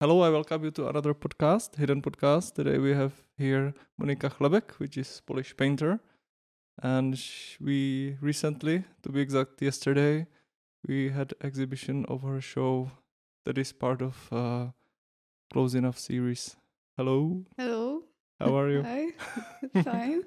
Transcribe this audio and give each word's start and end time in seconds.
Hello, 0.00 0.20
I 0.20 0.28
welcome 0.28 0.62
you 0.64 0.70
to 0.72 0.88
another 0.88 1.14
podcast, 1.14 1.76
Hidden 1.76 2.02
Podcast. 2.02 2.54
Today 2.54 2.76
we 2.78 2.92
have 2.92 3.12
here 3.38 3.72
Monika 3.98 4.30
Chlebek, 4.30 4.72
which 4.78 4.98
is 4.98 5.22
Polish 5.26 5.56
painter. 5.56 6.00
And 6.82 7.18
we 7.60 8.16
recently, 8.20 8.84
to 9.02 9.08
be 9.08 9.20
exact, 9.20 9.62
yesterday, 9.62 10.26
we 10.86 11.08
had 11.08 11.32
exhibition 11.42 12.04
of 12.06 12.22
her 12.22 12.42
show 12.42 12.90
that 13.46 13.56
is 13.56 13.72
part 13.72 14.02
of 14.02 14.30
uh, 14.30 14.66
Close 15.50 15.74
Enough 15.74 15.98
series. 15.98 16.56
Hello, 16.98 17.44
Hello. 17.56 18.02
how 18.38 18.54
are 18.58 18.68
you? 18.70 18.82
Hi. 18.82 19.06
Fine. 19.82 20.24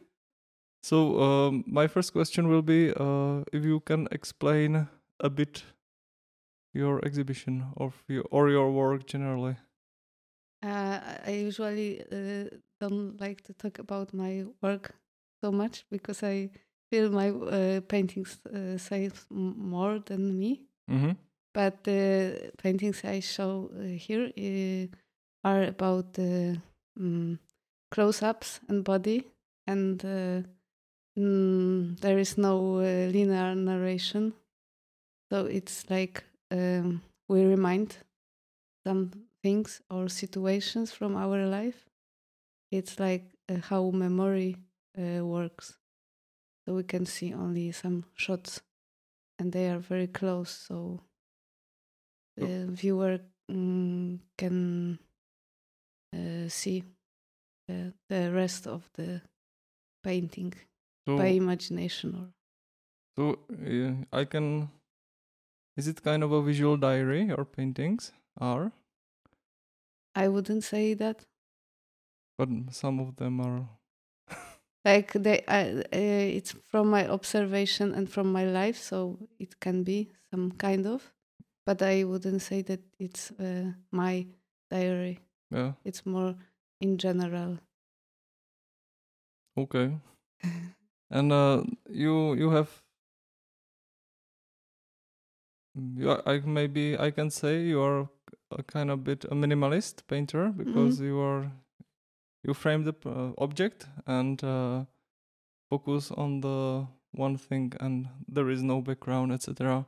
So 0.82 1.22
um, 1.22 1.64
my 1.68 1.86
first 1.86 2.14
question 2.14 2.48
will 2.48 2.64
be 2.64 2.92
uh, 2.92 3.42
if 3.54 3.64
you 3.64 3.82
can 3.82 4.08
explain 4.12 4.88
a 5.20 5.30
bit 5.30 5.64
your 6.74 7.04
exhibition 7.06 7.66
of 7.78 8.04
your, 8.08 8.24
or 8.32 8.50
your 8.50 8.72
work 8.72 9.06
generally. 9.06 9.56
Uh, 10.62 11.00
I 11.26 11.32
usually 11.32 12.02
uh, 12.12 12.50
don't 12.80 13.20
like 13.20 13.42
to 13.44 13.54
talk 13.54 13.80
about 13.80 14.14
my 14.14 14.46
work 14.62 14.96
so 15.42 15.52
much 15.52 15.86
because 15.90 16.22
I 16.22 16.50
feel 16.92 17.10
my 17.10 17.30
uh, 17.30 17.82
paintings 17.82 18.40
uh, 18.46 18.78
say 18.78 19.10
more 19.30 20.00
than 20.00 20.38
me. 20.38 20.62
Mm-hmm. 20.90 21.12
But 21.54 21.84
the 21.84 22.52
paintings 22.58 23.04
I 23.04 23.22
show 23.22 23.72
uh, 23.74 23.84
here 23.84 24.32
uh, 24.38 25.48
are 25.48 25.64
about 25.64 26.20
uh, 26.20 26.56
mm, 27.00 27.40
close-ups 27.92 28.60
and 28.68 28.84
body, 28.84 29.28
and 29.66 30.04
uh, 30.06 30.42
mm, 31.18 32.00
there 32.02 32.20
is 32.20 32.38
no 32.38 32.78
uh, 32.78 33.10
linear 33.12 33.56
narration. 33.56 34.34
So 35.32 35.46
it's 35.46 35.90
like 35.90 36.24
um, 36.52 37.02
we 37.28 37.44
remind 37.44 37.98
some 38.86 39.12
things 39.44 39.82
or 39.90 40.10
situations 40.10 40.92
from 40.92 41.16
our 41.16 41.46
life. 41.46 41.86
It's 42.72 43.00
like 43.00 43.26
uh, 43.50 43.58
how 43.62 43.92
memory 43.92 44.58
uh, 44.98 45.26
works. 45.26 45.78
So 46.66 46.76
we 46.76 46.84
can 46.84 47.06
see 47.06 47.34
only 47.34 47.72
some 47.72 48.06
shots, 48.16 48.62
and 49.40 49.52
they 49.52 49.70
are 49.70 49.80
very 49.80 50.08
close. 50.08 50.50
So 50.52 51.02
the 52.38 52.68
viewer 52.68 53.20
mm, 53.52 54.20
can 54.38 55.00
uh, 56.14 56.48
see 56.48 56.84
uh, 57.70 57.92
the 58.08 58.32
rest 58.32 58.68
of 58.68 58.90
the 58.94 59.22
painting 60.04 60.54
So, 61.08 61.18
by 61.18 61.28
imagination 61.28 62.16
or 62.16 62.28
so 63.16 63.40
uh, 63.52 64.18
I 64.18 64.26
can. 64.26 64.70
Is 65.78 65.88
it 65.88 66.04
kind 66.04 66.24
of 66.24 66.32
a 66.32 66.42
visual 66.42 66.78
diary? 66.78 67.24
Your 67.26 67.46
paintings 67.46 68.12
are, 68.38 68.72
I 70.16 70.28
wouldn't 70.28 70.64
say 70.64 70.94
that. 70.96 71.26
but 72.38 72.50
some 72.72 73.00
of 73.00 73.16
them 73.18 73.40
are. 73.42 73.68
like 74.86 75.12
they 75.14 75.44
I, 75.48 75.72
uh, 75.94 76.38
it's 76.38 76.56
from 76.68 76.90
my 76.90 77.08
observation 77.08 77.94
and 77.94 78.10
from 78.10 78.32
my 78.32 78.46
life 78.46 78.78
so 78.78 79.18
it 79.40 79.60
can 79.60 79.84
be 79.84 80.10
some 80.32 80.52
kind 80.54 80.88
of 80.88 81.14
but 81.66 81.82
i 81.82 82.04
wouldn't 82.06 82.42
say 82.42 82.62
that 82.64 82.80
it's 83.00 83.32
uh, 83.32 83.74
my 83.92 84.26
diary 84.72 85.20
Yeah. 85.52 85.74
it's 85.84 86.06
more 86.06 86.36
in 86.82 86.98
general 86.98 87.58
Okay. 89.58 89.98
And 91.12 91.32
uh, 91.34 91.64
you 91.90 92.36
you 92.36 92.50
have. 92.52 92.70
You 95.96 96.12
are, 96.12 96.22
I 96.26 96.40
maybe 96.40 96.98
I 96.98 97.12
can 97.12 97.30
say 97.30 97.62
you 97.62 97.82
are 97.82 98.10
a 98.52 98.64
kind 98.64 98.90
of 98.92 99.04
bit 99.04 99.26
a 99.26 99.36
minimalist 99.36 100.08
painter 100.08 100.50
because 100.50 101.00
you 101.00 101.20
are 101.20 101.52
you 102.44 102.54
frame 102.54 102.84
the 102.84 102.96
uh, 103.06 103.32
object 103.38 103.88
and 104.08 104.44
uh, 104.44 104.86
focus 105.70 106.12
on 106.12 106.42
the 106.42 106.88
one 107.12 107.38
thing 107.38 107.74
and 107.80 108.08
there 108.28 108.50
is 108.50 108.64
no 108.64 108.82
background 108.82 109.32
etc. 109.32 109.86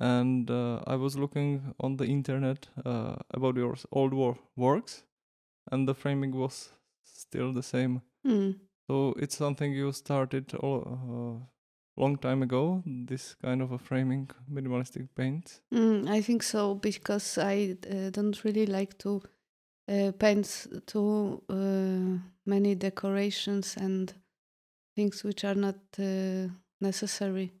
And 0.00 0.50
uh, 0.50 0.80
I 0.86 0.96
was 0.96 1.16
looking 1.16 1.74
on 1.78 1.96
the 1.96 2.06
internet 2.06 2.68
uh, 2.84 3.16
about 3.30 3.56
your 3.56 3.76
old 3.92 4.12
wor- 4.12 4.38
works, 4.56 5.04
and 5.70 5.86
the 5.86 5.94
framing 5.94 6.32
was 6.32 6.70
still 7.04 7.52
the 7.52 7.62
same. 7.62 8.02
Mm. 8.26 8.56
So 8.88 9.14
it's 9.16 9.36
something 9.36 9.72
you 9.72 9.92
started 9.92 10.52
a 10.54 10.66
uh, 10.66 11.34
long 11.96 12.16
time 12.16 12.42
ago. 12.42 12.82
This 12.86 13.34
kind 13.34 13.62
of 13.62 13.72
a 13.72 13.78
framing, 13.78 14.30
minimalistic 14.50 15.08
paint. 15.14 15.60
Mm, 15.72 16.08
i 16.08 16.20
think 16.22 16.42
so 16.42 16.74
because 16.74 17.38
i 17.38 17.76
uh, 17.90 18.10
don't 18.10 18.44
really 18.44 18.66
like 18.66 18.96
to 18.98 19.22
uh, 19.88 20.12
paint 20.18 20.66
too 20.86 21.42
uh, 21.48 22.18
many 22.46 22.74
decorations 22.74 23.76
and 23.76 24.14
things 24.94 25.24
which 25.24 25.44
are 25.44 25.54
not 25.54 25.76
uh, 25.98 26.48
necessary 26.80 27.52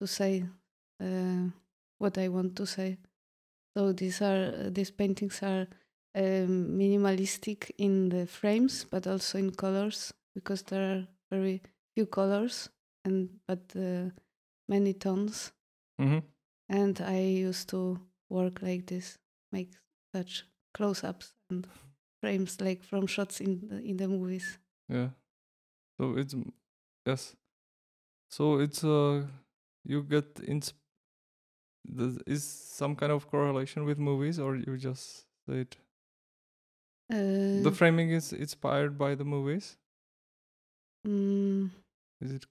to 0.00 0.06
say 0.06 0.44
uh, 1.02 1.48
what 1.98 2.18
I 2.18 2.28
want 2.28 2.56
to 2.56 2.66
say. 2.66 2.98
So 3.76 3.92
these 3.92 4.22
are 4.22 4.70
these 4.70 4.90
paintings 4.90 5.42
are 5.42 5.66
um, 6.14 6.78
minimalistic 6.78 7.70
in 7.78 8.08
the 8.08 8.26
frames, 8.26 8.84
but 8.84 9.06
also 9.06 9.38
in 9.38 9.50
colors 9.52 10.12
because 10.34 10.62
there 10.62 10.92
are 10.92 11.06
very 11.30 11.62
few 11.94 12.06
colors 12.06 12.70
and 13.06 13.30
but 13.48 13.62
uh, 13.76 14.10
many 14.68 14.94
tones. 14.94 15.52
Mm-hmm. 16.00 16.20
And 16.68 17.00
I 17.00 17.20
used 17.48 17.68
to 17.70 18.00
work 18.28 18.62
like 18.62 18.86
this, 18.86 19.18
make 19.52 19.72
such 20.14 20.44
close-ups 20.74 21.34
and 21.50 21.66
frames 22.20 22.60
like 22.60 22.82
from 22.84 23.06
shots 23.06 23.40
in 23.40 23.68
the, 23.68 23.82
in 23.82 23.96
the 23.96 24.08
movies. 24.08 24.58
Yeah. 24.88 25.10
So 25.98 26.16
it's 26.18 26.34
yes. 27.06 27.36
So 28.30 28.60
it's 28.60 28.84
uh 28.84 29.26
you 29.84 30.02
get 30.02 30.40
ins. 30.46 30.74
Does, 31.86 32.18
is 32.26 32.44
some 32.44 32.96
kind 32.96 33.12
of 33.12 33.30
correlation 33.30 33.84
with 33.84 33.98
movies, 33.98 34.38
or 34.40 34.56
you 34.56 34.76
just 34.76 35.26
say 35.48 35.60
it? 35.60 35.76
Uh, 37.10 37.62
The 37.62 37.72
framing 37.72 38.10
is 38.10 38.32
inspired 38.32 38.98
by 38.98 39.14
the 39.14 39.24
movies. 39.24 39.76
mm, 41.06 41.70
Is 42.20 42.32
it? 42.32 42.46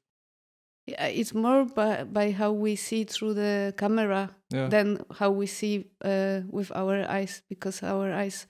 It's 0.87 1.33
more 1.33 1.65
by, 1.65 2.03
by 2.03 2.31
how 2.31 2.51
we 2.51 2.75
see 2.75 3.05
through 3.05 3.33
the 3.33 3.73
camera 3.77 4.29
Yeah. 4.53 4.69
than 4.69 4.99
how 5.19 5.31
we 5.31 5.47
see 5.47 5.85
uh, 6.03 6.41
with 6.49 6.71
our 6.75 7.03
eyes 7.09 7.41
because 7.49 7.81
our 7.83 8.13
eyes 8.13 8.47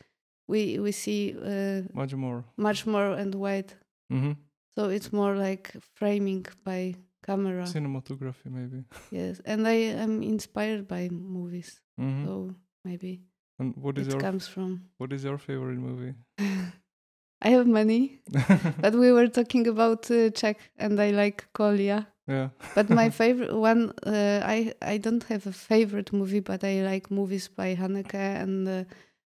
we 0.47 0.79
we 0.79 0.91
see 0.91 1.34
uh, 1.34 1.81
much 1.94 2.13
more. 2.16 2.44
much 2.57 2.85
more 2.85 3.13
and 3.22 3.34
wide 3.35 3.74
Mm-hmm. 4.13 4.34
so 4.75 4.90
it's 4.90 5.12
more 5.12 5.35
like 5.35 5.72
framing 5.95 6.45
by 6.63 6.94
camera 7.25 7.63
Cinematography, 7.66 8.51
maybe. 8.51 8.84
yes 9.12 9.41
and 9.45 9.68
i 9.68 9.78
am 10.03 10.22
inspired 10.22 10.88
by 10.88 11.09
movies 11.09 11.81
Mm-hmm. 12.00 12.25
so 12.25 12.53
maybe 12.84 13.22
and 13.59 13.74
what 13.78 13.97
is 13.97 14.07
it 14.07 14.12
your 14.12 14.22
comes 14.22 14.47
from 14.47 14.81
what 15.00 15.12
is 15.13 15.24
your 15.24 15.38
favorite 15.40 15.79
movie? 15.79 16.13
i 17.41 17.50
have 17.50 17.68
many 17.68 18.19
but 18.81 18.94
we 18.94 19.12
were 19.12 19.28
talking 19.28 19.68
about 19.68 20.12
uh, 20.12 20.29
czech 20.31 20.57
and 20.78 21.00
i 21.00 21.09
like 21.12 21.47
kolia 21.53 22.06
yeah. 22.28 22.50
but 22.74 22.90
my 22.90 23.09
favorite 23.22 23.53
one 23.56 23.91
uh, 24.06 24.41
i 24.46 24.74
i 24.81 24.97
don't 24.97 25.24
have 25.25 25.46
a 25.47 25.52
favorite 25.52 26.12
movie 26.13 26.40
but 26.41 26.63
i 26.63 26.81
like 26.81 27.09
movies 27.12 27.47
by 27.47 27.75
haneke 27.75 28.16
and 28.16 28.68
uh, 28.68 28.84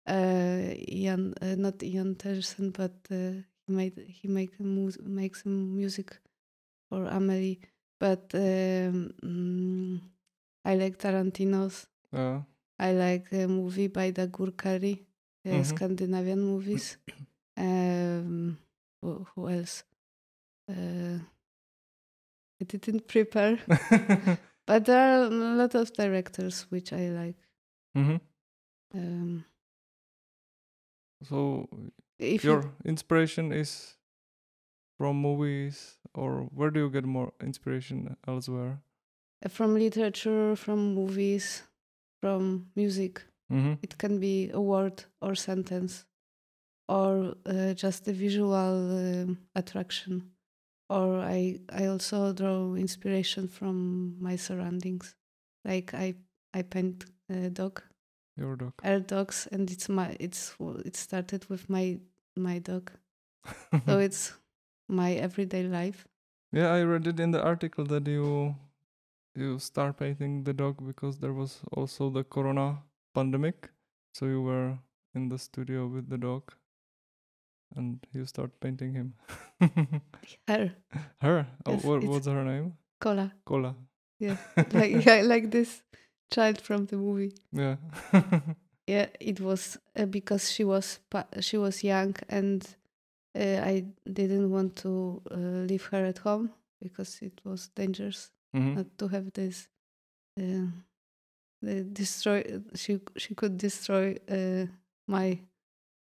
uh 0.08 0.74
ian 0.90 1.34
uh, 1.42 1.56
not 1.56 1.82
Yann 1.84 2.16
Tiersen, 2.16 2.72
but 2.74 2.96
uh, 3.12 3.42
he 3.68 3.74
made 3.74 3.98
he 4.08 4.28
make 4.28 4.54
a 4.60 4.64
mu- 4.64 5.04
makes 5.04 5.44
some 5.44 5.76
music 5.76 6.20
for 6.90 7.06
amelie 7.08 7.60
but 8.00 8.30
um, 8.34 9.12
mm, 9.24 10.00
i 10.66 10.76
like 10.76 10.98
tarantino's 10.98 11.88
Yeah. 12.12 12.42
i 12.80 12.92
like 12.94 13.28
a 13.34 13.48
movie 13.48 13.88
by 13.88 14.12
dagur 14.12 14.52
kari 14.58 15.06
uh, 15.46 15.64
Mhm. 15.64 15.64
scandinavian 15.64 16.42
movies 16.42 16.98
um 17.58 18.58
who, 19.02 19.26
who 19.36 19.50
else 19.50 19.84
uh, 20.70 21.18
i 22.62 22.64
didn't 22.64 23.08
prepare 23.08 23.58
but 24.68 24.86
there 24.86 25.00
are 25.00 25.24
a 25.26 25.30
lot 25.30 25.76
of 25.76 25.92
directors 25.94 26.66
which 26.70 26.94
I 26.94 27.10
like. 27.10 27.38
mm-hmm. 27.98 28.18
Um, 28.94 29.46
So 31.24 31.68
if 32.20 32.44
your 32.44 32.62
you, 32.64 32.72
inspiration 32.86 33.52
is 33.52 33.98
from 34.98 35.18
movies, 35.18 35.98
or 36.14 36.50
where 36.54 36.72
do 36.72 36.80
you 36.80 36.90
get 36.90 37.06
more 37.06 37.34
inspiration 37.42 38.16
elsewhere? 38.28 38.82
uh, 39.46 39.50
from 39.50 39.74
literature, 39.74 40.56
from 40.56 40.94
movies, 40.96 41.64
from 42.22 42.68
music, 42.76 43.24
Mm-hmm. 43.52 43.74
it 43.82 43.98
can 43.98 44.20
be 44.20 44.50
a 44.54 44.62
word 44.62 45.04
or 45.22 45.36
sentence, 45.36 46.06
or 46.88 47.36
uh, 47.46 47.74
just 47.74 48.08
a 48.08 48.14
visual 48.14 48.54
um, 48.98 49.38
attraction. 49.56 50.31
Or 50.92 51.20
I 51.20 51.60
I 51.82 51.86
also 51.88 52.34
draw 52.34 52.76
inspiration 52.76 53.48
from 53.48 53.78
my 54.22 54.36
surroundings, 54.36 55.16
like 55.64 55.94
I 55.94 56.16
I 56.54 56.64
paint 56.64 57.06
a 57.30 57.50
dog. 57.50 57.82
Your 58.38 58.56
dog. 58.56 58.74
our 58.84 59.00
dogs, 59.00 59.48
and 59.52 59.72
it's 59.72 59.88
my 59.90 60.18
it's 60.20 60.56
it 60.86 60.96
started 60.98 61.46
with 61.50 61.70
my 61.70 62.00
my 62.36 62.60
dog, 62.60 62.92
so 63.86 64.00
it's 64.00 64.34
my 65.02 65.12
everyday 65.28 65.64
life. 65.64 66.08
yeah, 66.60 66.70
I 66.74 66.84
read 66.84 67.08
it 67.08 67.20
in 67.20 67.32
the 67.32 67.42
article 67.50 67.86
that 67.86 68.08
you 68.08 68.56
you 69.42 69.60
start 69.60 69.98
painting 70.00 70.44
the 70.44 70.54
dog 70.54 70.86
because 70.88 71.20
there 71.20 71.34
was 71.34 71.60
also 71.78 72.10
the 72.10 72.24
corona 72.24 72.66
pandemic, 73.20 73.70
so 74.14 74.26
you 74.26 74.42
were 74.42 74.78
in 75.16 75.30
the 75.30 75.38
studio 75.38 75.88
with 75.88 76.10
the 76.10 76.18
dog, 76.18 76.54
and 77.76 78.00
you 78.14 78.26
start 78.26 78.52
painting 78.60 78.94
him. 78.94 79.14
Her 80.48 80.72
her. 81.22 81.48
Oh, 81.66 81.72
Yes, 81.74 81.84
what, 81.84 82.04
what's 82.04 82.28
her 82.28 82.44
name? 82.44 82.74
Kola, 83.00 83.32
Cola. 83.46 83.76
Yeah. 84.20 84.36
like 84.74 85.06
yeah, 85.06 85.22
like 85.24 85.50
this 85.52 85.84
child 86.32 86.62
from 86.62 86.86
the 86.86 86.98
movie. 86.98 87.34
Yeah. 87.52 87.76
Yeah, 88.88 89.08
it 89.20 89.40
was 89.40 89.78
uh, 89.96 90.06
because 90.06 90.52
she 90.52 90.64
was 90.66 91.00
pa- 91.10 91.28
she 91.40 91.58
was 91.58 91.84
young, 91.84 92.16
and 92.28 92.62
uh, 93.36 93.62
I 93.64 93.86
didn't 94.12 94.50
want 94.52 94.76
to 94.78 95.22
uh, 95.32 95.66
leave 95.70 95.86
her 95.92 96.04
at 96.06 96.18
home 96.18 96.50
because 96.82 97.22
it 97.22 97.40
was 97.46 97.70
dangerous 97.76 98.32
Mhm. 98.54 98.76
not 98.76 98.98
to 98.98 99.08
have 99.08 99.32
this. 99.34 99.68
Uh, 100.40 100.68
the 101.62 101.84
destroy. 101.84 102.44
She 102.76 103.00
she 103.18 103.36
could 103.36 103.58
destroy 103.58 104.18
uh, 104.30 104.66
my 105.08 105.40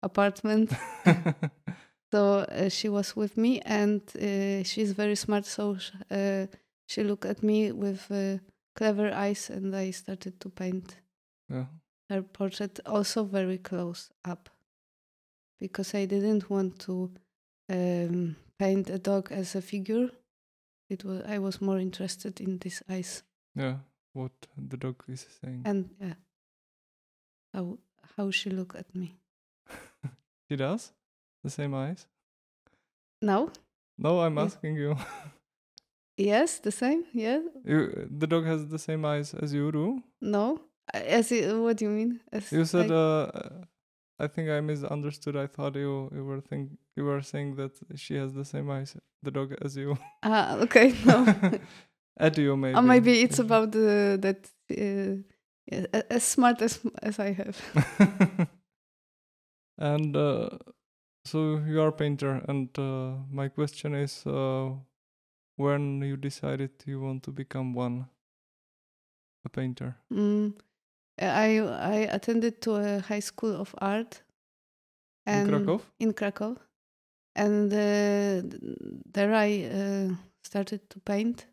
apartment. 0.02 0.72
so 2.12 2.38
uh, 2.38 2.68
she 2.68 2.88
was 2.88 3.16
with 3.16 3.36
me, 3.36 3.60
and 3.60 4.02
uh, 4.16 4.62
she's 4.64 4.92
very 4.92 5.16
smart. 5.16 5.46
So 5.46 5.76
uh, 6.10 6.46
she 6.86 7.02
looked 7.02 7.24
at 7.24 7.42
me 7.42 7.72
with 7.72 8.10
uh, 8.10 8.38
clever 8.74 9.12
eyes, 9.12 9.50
and 9.50 9.74
I 9.74 9.90
started 9.90 10.40
to 10.40 10.48
paint 10.48 10.96
yeah. 11.48 11.66
her 12.08 12.22
portrait 12.22 12.80
also 12.86 13.24
very 13.24 13.58
close 13.58 14.10
up 14.24 14.48
because 15.60 15.94
I 15.94 16.06
didn't 16.06 16.48
want 16.48 16.78
to 16.80 17.10
um, 17.68 18.36
paint 18.58 18.90
a 18.90 18.98
dog 18.98 19.30
as 19.30 19.54
a 19.54 19.62
figure. 19.62 20.10
It 20.88 21.04
was 21.04 21.22
I 21.26 21.38
was 21.38 21.60
more 21.60 21.78
interested 21.78 22.40
in 22.40 22.58
these 22.58 22.82
eyes 22.88 23.22
Yeah. 23.54 23.76
What 24.12 24.32
the 24.56 24.76
dog 24.76 25.04
is 25.08 25.26
saying. 25.40 25.62
and 25.64 25.90
yeah, 26.00 26.14
how 27.54 27.78
how 28.16 28.30
she 28.30 28.50
look 28.50 28.74
at 28.74 28.92
me. 28.94 29.19
He 30.50 30.56
does? 30.56 30.92
The 31.44 31.50
same 31.50 31.74
eyes? 31.74 32.06
No. 33.22 33.50
No, 33.96 34.20
I'm 34.20 34.36
Yeah. 34.36 34.44
asking 34.44 34.76
you. 34.76 34.96
yes, 36.18 36.58
the 36.58 36.72
same. 36.72 37.04
Yeah, 37.14 37.40
you. 37.64 38.08
The 38.18 38.26
dog 38.26 38.44
has 38.46 38.66
the 38.66 38.78
same 38.78 39.04
eyes 39.04 39.32
as 39.34 39.52
you 39.54 39.70
do. 39.72 40.02
no. 40.20 40.60
As 40.92 41.30
it, 41.30 41.56
what 41.56 41.76
do 41.76 41.84
you 41.84 41.90
mean? 41.92 42.20
As 42.32 42.50
You 42.50 42.64
said, 42.64 42.90
like- 42.90 42.90
uh, 42.90 43.26
I 44.18 44.26
think 44.26 44.48
I 44.50 44.60
misunderstood. 44.60 45.36
I 45.36 45.46
thought 45.46 45.76
you 45.76 46.10
you 46.12 46.24
were 46.24 46.40
think 46.40 46.70
you 46.96 47.04
were 47.04 47.22
saying 47.22 47.54
that 47.60 47.72
she 47.94 48.16
has 48.16 48.34
the 48.34 48.44
same 48.44 48.68
eyes, 48.76 48.96
the 49.22 49.30
dog, 49.30 49.54
as 49.64 49.76
you. 49.76 49.96
ah, 50.24 50.56
okay, 50.64 50.92
no. 51.06 51.18
At 52.26 52.36
you, 52.38 52.56
maybe. 52.56 52.74
Or 52.76 52.82
maybe 52.82 53.12
it's 53.22 53.38
about 53.38 53.70
the 53.70 54.18
that 54.24 54.40
uh, 54.76 56.02
as 56.10 56.24
smart 56.24 56.60
as 56.62 56.80
as 57.02 57.18
I 57.20 57.32
have. 57.40 57.56
And 59.80 60.16
uh, 60.16 60.50
so 61.24 61.58
you 61.66 61.80
are 61.80 61.88
a 61.88 61.92
painter, 61.92 62.42
and 62.48 62.68
uh, 62.78 63.16
my 63.30 63.48
question 63.48 63.94
is, 63.94 64.24
uh, 64.26 64.70
when 65.56 66.02
you 66.02 66.16
decided 66.16 66.70
you 66.86 67.00
want 67.00 67.22
to 67.24 67.30
become 67.32 67.74
one, 67.74 68.06
a 69.44 69.48
painter. 69.48 69.96
Mm, 70.12 70.54
I 71.20 71.58
I 71.58 71.94
attended 72.12 72.60
to 72.62 72.76
a 72.76 73.00
high 73.00 73.20
school 73.20 73.54
of 73.60 73.74
art 73.78 74.22
In 75.26 75.46
Krakow? 75.46 75.80
in 75.98 76.12
Krakow, 76.12 76.56
and 77.36 77.72
uh, 77.72 78.42
there 79.12 79.34
I 79.34 79.64
uh, 79.64 80.14
started 80.42 80.88
to 80.90 81.00
paint, 81.00 81.46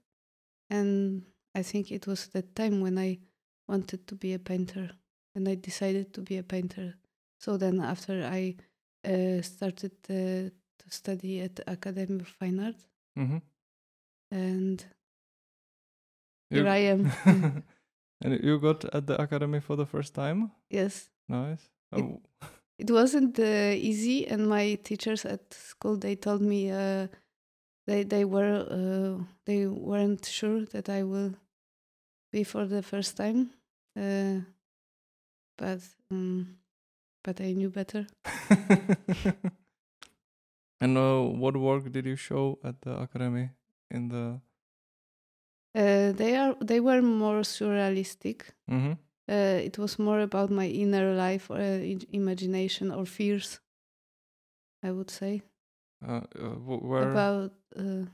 and 0.69 1.23
I 1.55 1.63
think 1.63 1.91
it 1.91 2.07
was 2.07 2.27
that 2.27 2.55
time 2.55 2.81
when 2.81 2.97
I 2.97 3.19
wanted 3.67 4.07
to 4.07 4.15
be 4.15 4.33
a 4.33 4.39
painter, 4.39 4.89
and 5.35 5.47
I 5.47 5.55
decided 5.55 6.13
to 6.13 6.21
be 6.21 6.37
a 6.37 6.43
painter. 6.43 6.95
So 7.39 7.57
then 7.57 7.79
after 7.81 8.23
I 8.23 8.55
uh, 9.05 9.41
started 9.41 9.93
uh, 10.09 10.49
to 10.79 10.85
study 10.89 11.41
at 11.41 11.55
the 11.55 11.71
Academy 11.71 12.19
of 12.21 12.27
Fine 12.27 12.59
Art, 12.59 12.75
Mm-hmm. 13.17 13.37
and 14.31 14.85
here 16.49 16.67
I 16.67 16.77
am. 16.77 17.11
and 18.23 18.43
you 18.43 18.59
got 18.59 18.85
at 18.93 19.07
the 19.07 19.19
academy 19.21 19.59
for 19.59 19.75
the 19.75 19.85
first 19.85 20.13
time. 20.13 20.51
yes. 20.69 21.09
Nice. 21.29 21.61
It- 21.91 22.03
Oh, 22.03 22.21
it 22.79 22.91
wasn't 22.91 23.39
uh, 23.39 23.73
easy 23.75 24.27
and 24.27 24.47
my 24.47 24.75
teachers 24.83 25.25
at 25.25 25.53
school 25.53 25.97
they 25.97 26.15
told 26.15 26.41
me 26.41 26.69
uh, 26.71 27.07
they 27.87 28.03
they 28.03 28.25
were 28.25 28.65
uh, 28.69 29.23
they 29.45 29.65
weren't 29.67 30.25
sure 30.25 30.65
that 30.65 30.89
I 30.89 31.03
will 31.03 31.33
be 32.31 32.43
for 32.43 32.65
the 32.67 32.81
first 32.83 33.15
time 33.17 33.49
uh, 33.95 34.41
but 35.57 35.79
um, 36.11 36.57
but 37.27 37.41
I 37.41 37.51
knew 37.53 37.69
better 37.69 38.07
and 40.81 40.97
uh, 40.97 41.21
what 41.21 41.57
work 41.57 41.91
did 41.91 42.05
you 42.05 42.15
show 42.15 42.59
at 42.63 42.81
the 42.81 42.93
academy? 43.05 43.49
In 43.91 44.09
the. 44.09 44.39
uh, 45.75 46.11
they 46.13 46.35
are 46.35 46.55
they 46.61 46.79
were 46.79 47.01
more 47.01 47.41
surrealistic 47.43 48.53
Mm-hmm. 48.69 48.93
uh, 49.29 49.59
it 49.67 49.77
was 49.77 49.97
more 49.99 50.19
about 50.21 50.49
my 50.49 50.67
inner 50.67 51.13
life 51.15 51.49
or 51.49 51.57
uh, 51.59 51.79
imagination 52.11 52.91
or 52.91 53.05
fears 53.05 53.59
I 54.83 54.91
would 54.91 55.09
say 55.09 55.41
Uh, 56.07 56.21
uh, 56.39 56.55
wh- 56.67 56.83
where? 56.83 57.09
about 57.11 57.51
uh, 57.75 58.05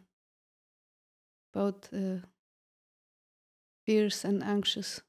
about 1.53 1.89
uh, 1.93 2.19
fears 3.85 4.25
and 4.25 4.43
anxious 4.43 5.01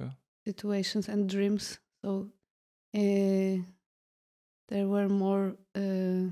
Yeah. 0.00 0.12
situations 0.46 1.08
and 1.08 1.28
dreams. 1.28 1.80
So 2.04 2.30
uh, 2.96 3.62
there 4.68 4.88
were 4.88 5.08
more 5.08 5.56
uh, 5.74 6.30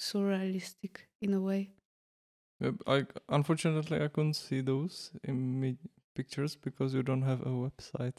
surrealistic 0.00 1.06
in 1.20 1.34
a 1.34 1.40
way. 1.40 1.70
Yep, 2.60 2.74
I 2.86 3.06
unfortunately 3.28 4.02
I 4.02 4.08
couldn't 4.08 4.34
see 4.34 4.62
those 4.62 5.10
in 5.24 5.78
pictures 6.14 6.56
because 6.56 6.94
you 6.94 7.02
don't 7.02 7.22
have 7.22 7.42
a 7.42 7.50
website. 7.50 8.16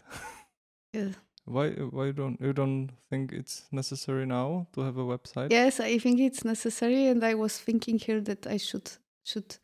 Yeah. 0.94 1.10
why? 1.46 1.70
Why 1.72 2.12
don't 2.12 2.40
you 2.40 2.54
don't 2.54 2.92
think 3.10 3.34
it's 3.34 3.66
necessary 3.72 4.26
now 4.26 4.68
to 4.74 4.82
have 4.82 4.98
a 4.98 5.04
website? 5.04 5.52
Yes, 5.52 5.80
I 5.80 5.98
think 5.98 6.20
it's 6.20 6.46
necessary, 6.46 7.08
and 7.08 7.24
I 7.24 7.34
was 7.34 7.58
thinking 7.58 7.98
here 7.98 8.22
that 8.22 8.46
I 8.46 8.58
should 8.58 8.92
should 9.24 9.58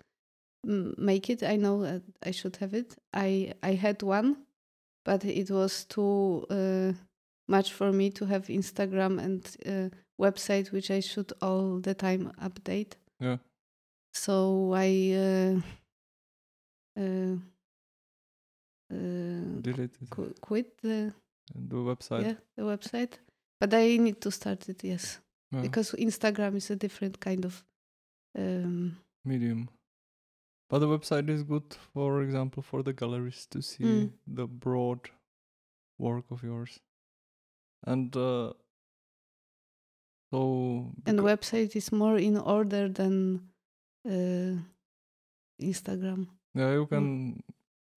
make 0.63 1.29
it. 1.29 1.43
I 1.43 1.55
know 1.55 1.81
that 1.83 2.01
I 2.25 2.31
should 2.31 2.55
have 2.57 2.73
it. 2.73 2.95
I 3.13 3.53
I 3.61 3.73
had 3.73 4.01
one, 4.01 4.37
but 5.05 5.23
it 5.23 5.51
was 5.51 5.85
too 5.85 6.45
uh, 6.49 6.93
much 7.47 7.73
for 7.73 7.91
me 7.91 8.09
to 8.11 8.25
have 8.25 8.47
Instagram 8.47 9.19
and 9.19 9.57
uh, 9.65 9.89
website, 10.19 10.71
which 10.71 10.89
I 10.91 10.99
should 11.01 11.33
all 11.41 11.79
the 11.79 11.93
time 11.93 12.31
update. 12.41 12.93
Yeah. 13.19 13.37
So 14.13 14.73
I 14.75 15.61
uh, 16.97 17.01
uh, 17.01 17.35
uh, 18.91 19.61
Delete 19.61 19.97
qu- 20.09 20.33
quit 20.41 20.77
the 20.81 21.13
The 21.55 21.75
website. 21.75 22.23
yeah 22.25 22.35
the 22.55 22.63
website, 22.63 23.13
but 23.59 23.73
I 23.73 23.97
need 23.97 24.21
to 24.21 24.31
start 24.31 24.69
it. 24.69 24.83
Yes 24.83 25.19
Yeah. 25.51 25.61
because 25.61 25.91
Instagram 25.97 26.55
is 26.55 26.69
a 26.71 26.75
different 26.75 27.19
kind 27.19 27.45
of 27.45 27.63
um, 28.37 28.97
medium. 29.25 29.69
But 30.69 30.79
the 30.79 30.87
website 30.87 31.29
is 31.29 31.43
good, 31.43 31.75
for 31.93 32.21
example, 32.23 32.63
for 32.63 32.81
the 32.83 32.93
galleries 32.93 33.45
to 33.47 33.61
see 33.61 33.83
Mm. 33.83 34.11
the 34.35 34.47
broad 34.47 35.09
work 35.99 36.31
of 36.31 36.41
yours. 36.43 36.79
And 37.85 38.15
uh, 38.15 38.53
so 40.31 40.91
and 41.05 41.19
website 41.19 41.75
is 41.75 41.91
more 41.91 42.17
in 42.17 42.37
order 42.37 42.89
than 42.89 43.41
uh, 44.07 44.55
Instagram. 45.61 46.27
yeah, 46.55 46.73
you 46.73 46.85
can 46.87 47.43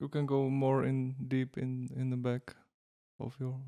you 0.00 0.08
can 0.08 0.26
go 0.26 0.48
more 0.48 0.84
in 0.84 1.14
deep 1.28 1.56
in 1.58 1.88
in 1.96 2.10
the 2.10 2.16
back 2.16 2.54
of 3.20 3.36
your 3.40 3.60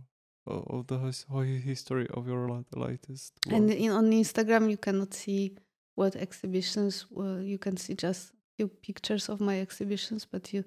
of 0.46 0.86
the 0.86 0.98
his, 0.98 1.26
history 1.64 2.06
of 2.14 2.26
your 2.26 2.64
latest 2.74 3.32
work. 3.46 3.54
And 3.54 3.70
in, 3.70 3.90
on 3.90 4.10
Instagram, 4.10 4.70
you 4.70 4.76
cannot 4.78 5.14
see 5.14 5.56
what 5.94 6.16
exhibitions. 6.16 7.06
Well, 7.10 7.40
you 7.42 7.58
can 7.58 7.76
see 7.76 7.94
just 7.94 8.32
few 8.56 8.68
pictures 8.68 9.28
of 9.28 9.40
my 9.40 9.60
exhibitions, 9.60 10.26
but 10.30 10.52
you 10.52 10.64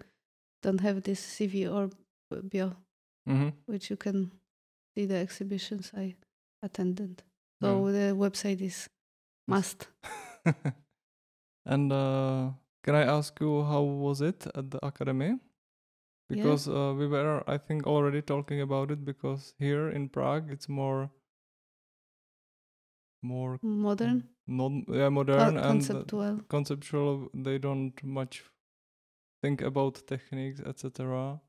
don't 0.64 0.82
have 0.82 1.02
this 1.04 1.20
CV 1.20 1.68
or 1.68 1.88
b- 2.30 2.42
bio, 2.52 2.76
Mhm. 3.28 3.54
which 3.66 3.90
you 3.90 3.98
can 3.98 4.32
see 4.94 5.06
the 5.06 5.16
exhibitions 5.16 5.92
I 5.96 6.16
attended. 6.64 7.24
So 7.62 7.92
the 7.92 8.16
website 8.16 8.62
is 8.62 8.90
must. 9.48 9.88
and 11.66 11.94
uh, 11.94 12.52
can 12.84 12.96
I 12.96 13.04
ask 13.04 13.40
you 13.40 13.64
how 13.64 13.82
was 13.82 14.22
it 14.22 14.48
at 14.56 14.72
the 14.72 14.84
academy? 14.86 15.38
because 16.32 16.68
uh, 16.68 16.94
we 16.98 17.08
were 17.08 17.44
I 17.48 17.58
think 17.58 17.88
already 17.88 18.22
talking 18.22 18.62
about 18.62 18.92
it 18.92 19.04
because 19.06 19.54
here 19.60 19.90
in 19.90 20.10
Prague 20.10 20.50
it's 20.52 20.70
more 20.70 21.10
more 23.22 23.60
Modern, 23.62 24.24
non 24.48 24.86
yeah 24.88 25.10
modern 25.10 25.40
and 25.40 25.58
uh, 25.60 25.68
conceptual. 25.68 26.40
conceptual 26.50 27.30
they 27.34 27.58
don't 27.58 28.04
much 28.04 28.44
think 29.44 29.62
about 29.62 30.02
techniques 30.08 30.60
etc 30.66 31.40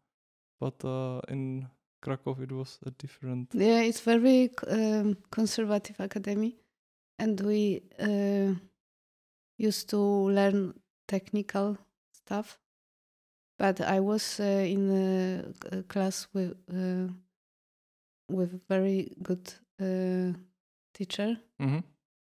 but 0.61 0.85
uh, 0.85 1.21
in 1.29 1.67
krakow 2.02 2.37
it 2.42 2.52
was 2.52 2.78
a 2.87 2.90
different 2.90 3.54
Yeah, 3.54 3.80
it's 3.88 4.00
very 4.00 4.50
um, 4.68 5.16
conservative 5.30 6.00
academy, 6.00 6.56
and 7.18 7.40
we 7.40 7.82
uh, 7.99 8.54
used 9.59 9.88
to 9.90 9.99
learn 9.99 10.75
technical 11.06 11.78
stuff. 12.12 12.59
But 13.59 13.80
I 13.80 14.00
was 14.00 14.40
uh, 14.40 14.44
in 14.44 14.90
a 15.73 15.82
class 15.85 16.26
with 16.35 16.54
uh, 16.68 17.09
with 18.28 18.66
very 18.68 19.14
good 19.23 19.52
uh, 19.80 20.32
teacher, 20.94 21.37
hmm 21.61 21.80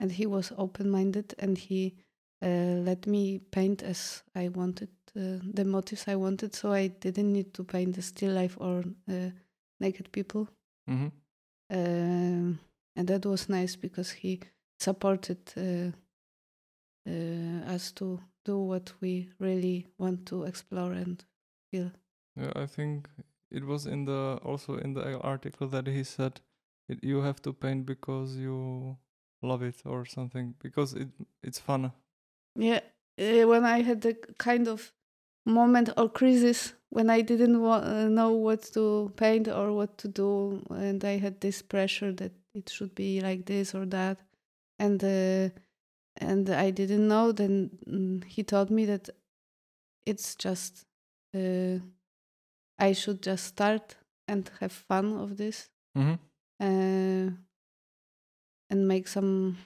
and 0.00 0.12
he 0.12 0.26
was 0.26 0.52
open 0.58 0.90
minded, 0.90 1.35
and 1.38 1.58
he 1.58 1.94
uh, 2.42 2.82
let 2.85 3.06
me 3.06 3.38
paint 3.50 3.82
as 3.82 4.23
I 4.35 4.49
wanted 4.49 4.90
uh, 5.16 5.40
the 5.54 5.64
motives 5.64 6.04
I 6.06 6.16
wanted. 6.16 6.54
So 6.54 6.73
I 6.73 6.88
didn't 6.88 7.32
need 7.32 7.54
to 7.54 7.64
paint 7.64 7.94
the 7.94 8.02
still 8.02 8.32
life 8.35 8.56
or 8.61 8.85
uh, 9.08 9.30
naked 9.80 10.12
people. 10.12 10.49
Hmm 10.87 11.09
um, 11.71 12.59
and 12.95 13.09
that 13.09 13.26
was 13.26 13.49
nice 13.49 13.76
because 13.76 14.11
he 14.11 14.40
supported 14.78 15.38
uh, 15.56 15.92
uh, 17.09 17.75
us 17.75 17.92
to 17.92 18.21
do 18.45 18.59
what 18.59 18.92
we 19.00 19.28
really 19.38 19.87
want 19.99 20.26
to 20.26 20.45
explore 20.45 20.92
and 20.92 21.25
feel. 21.71 21.90
yeah 22.37 22.52
i 22.54 22.66
think 22.66 23.09
it 23.50 23.64
was 23.64 23.87
in 23.87 24.04
the 24.04 24.38
also 24.45 24.76
in 24.76 24.95
the 24.95 25.18
article 25.21 25.68
that 25.68 25.87
he 25.87 26.04
said 26.04 26.40
it, 26.88 27.02
you 27.02 27.23
have 27.23 27.40
to 27.42 27.52
paint 27.52 27.87
because 27.87 28.37
you 28.37 28.97
love 29.42 29.62
it 29.62 29.83
or 29.85 30.04
something 30.06 30.54
because 30.62 30.95
it 30.95 31.09
it's 31.42 31.59
fun. 31.59 31.92
Yeah, 32.54 32.80
uh, 33.18 33.47
when 33.47 33.64
I 33.64 33.83
had 33.83 34.00
the 34.00 34.14
kind 34.38 34.68
of 34.68 34.92
moment 35.47 35.91
or 35.97 36.11
crisis 36.11 36.75
when 36.91 37.11
I 37.11 37.23
didn't 37.23 37.61
wa- 37.62 37.79
uh, 37.85 38.09
know 38.09 38.33
what 38.33 38.62
to 38.75 39.12
paint 39.17 39.49
or 39.49 39.73
what 39.73 39.99
to 39.99 40.09
do, 40.09 40.62
and 40.71 41.05
I 41.05 41.19
had 41.19 41.41
this 41.41 41.62
pressure 41.62 42.12
that 42.15 42.33
it 42.55 42.71
should 42.71 42.95
be 42.95 43.21
like 43.23 43.47
this 43.47 43.75
or 43.75 43.87
that, 43.87 44.19
and 44.79 45.03
uh, 45.05 45.50
and 46.19 46.50
I 46.50 46.71
didn't 46.71 47.09
know. 47.09 47.33
Then 47.33 47.71
mm, 47.88 48.25
he 48.25 48.45
told 48.45 48.71
me 48.71 48.87
that 48.87 49.11
it's 50.07 50.35
just 50.37 50.87
uh, 51.35 51.79
I 52.79 52.93
should 52.93 53.23
just 53.23 53.45
start 53.45 53.97
and 54.29 54.50
have 54.61 54.73
fun 54.73 55.17
of 55.17 55.37
this 55.37 55.69
hmm 55.95 56.15
uh, 56.61 57.31
and 58.71 58.88
make 58.88 59.09
some 59.09 59.57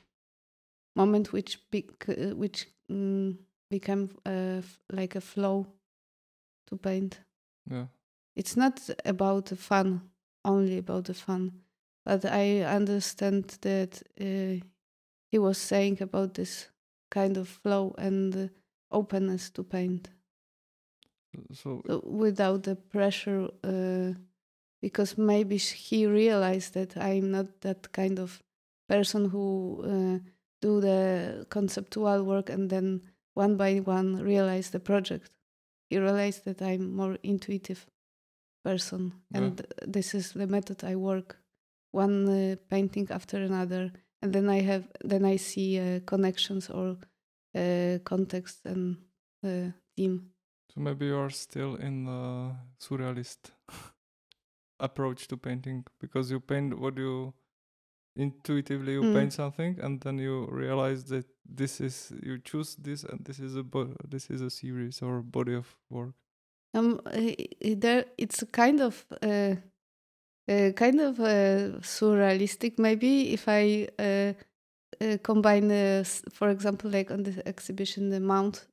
moment 0.97 1.33
which 1.33 1.59
bec- 1.71 2.09
uh, 2.09 2.35
which 2.37 2.67
mm, 2.91 3.37
become 3.71 4.09
uh, 4.27 4.61
like 4.93 5.15
a 5.17 5.21
flow 5.21 5.67
to 6.67 6.77
paint. 6.77 7.21
yeah 7.71 7.87
It's 8.37 8.57
not 8.57 8.91
about 9.05 9.47
the 9.47 9.57
fun, 9.57 10.01
only 10.45 10.79
about 10.79 11.05
the 11.05 11.15
fun, 11.15 11.53
but 12.05 12.25
I 12.25 12.63
understand 12.77 13.59
that 13.61 14.03
uh, 14.21 14.65
he 15.31 15.39
was 15.39 15.59
saying 15.59 16.03
about 16.03 16.35
this 16.35 16.71
kind 17.11 17.37
of 17.37 17.49
flow 17.49 17.95
and 17.99 18.51
openness 18.91 19.51
to 19.51 19.63
paint 19.63 20.11
so 21.53 21.83
so 21.87 22.01
without 22.05 22.63
the 22.63 22.77
pressure 22.77 23.49
uh, 23.65 24.13
because 24.83 25.17
maybe 25.19 25.57
he 25.57 26.07
realized 26.07 26.75
that 26.75 26.97
i'm 26.97 27.31
not 27.31 27.61
that 27.61 27.93
kind 27.93 28.19
of 28.19 28.43
person 28.89 29.29
who 29.29 29.83
uh, 29.85 30.19
do 30.61 30.81
the 30.81 31.47
conceptual 31.51 32.25
work 32.25 32.51
and 32.51 32.71
then 32.71 33.01
one 33.45 33.57
by 33.57 33.73
one 33.99 34.11
realize 34.33 34.71
the 34.71 34.81
project 34.91 35.31
he 35.91 35.99
realized 35.99 36.45
that 36.45 36.61
i'm 36.63 36.85
more 37.01 37.17
intuitive 37.23 37.83
person 38.65 39.03
Yeah. 39.31 39.39
and 39.39 39.55
this 39.97 40.15
is 40.15 40.33
the 40.33 40.47
method 40.47 40.85
i 40.85 40.95
work 40.97 41.29
one 42.05 42.17
uh, 42.29 42.57
painting 42.69 43.09
after 43.11 43.39
another 43.51 43.93
and 44.23 44.33
then 44.35 44.49
i 44.49 44.61
have 44.71 44.85
then 45.11 45.25
i 45.25 45.37
see 45.39 45.79
uh, 45.81 46.01
connections 46.13 46.71
or 46.71 46.97
uh, 47.61 47.99
context 48.05 48.67
and 48.67 48.97
uh, 49.45 49.71
theme 49.97 50.19
So 50.75 50.81
maybe 50.81 51.07
you 51.07 51.19
are 51.19 51.31
still 51.33 51.75
in 51.87 52.05
the 52.05 52.55
surrealist 52.79 53.51
approach 54.81 55.27
to 55.29 55.37
painting 55.37 55.85
because 56.01 56.31
you 56.33 56.41
paint 56.41 56.79
what 56.79 56.97
you 56.97 57.35
intuitively 58.17 58.93
you 58.93 59.03
Mm. 59.05 59.15
paint 59.15 59.33
something 59.33 59.79
and 59.85 60.01
then 60.01 60.19
you 60.19 60.47
realize 60.51 61.05
that 61.05 61.27
this 61.45 61.81
is 61.81 62.13
you 62.23 62.39
choose 62.39 62.77
this 62.77 63.05
and 63.05 63.25
this 63.25 63.39
is 63.41 63.57
a 63.57 63.63
bo- 63.63 63.95
this 64.09 64.31
is 64.31 64.41
a 64.41 64.51
series 64.51 65.03
or 65.03 65.23
body 65.23 65.55
of 65.55 65.67
work. 65.89 66.15
Um, 66.75 67.01
there 67.05 68.05
it's 68.17 68.45
kind 68.53 68.81
of 68.81 69.05
uh, 69.23 69.57
uh, 70.49 70.71
kind 70.73 71.01
of 71.01 71.19
uh, 71.21 71.81
surrealistic. 71.83 72.79
Maybe 72.79 73.33
if 73.33 73.49
I 73.49 73.89
uh, 73.99 74.33
uh, 75.01 75.17
combine, 75.23 75.71
uh, 75.71 76.05
for 76.33 76.49
example, 76.51 76.91
like 76.91 77.11
on 77.11 77.23
the 77.25 77.43
exhibition, 77.47 78.11
the 78.11 78.21
mount 78.21 78.67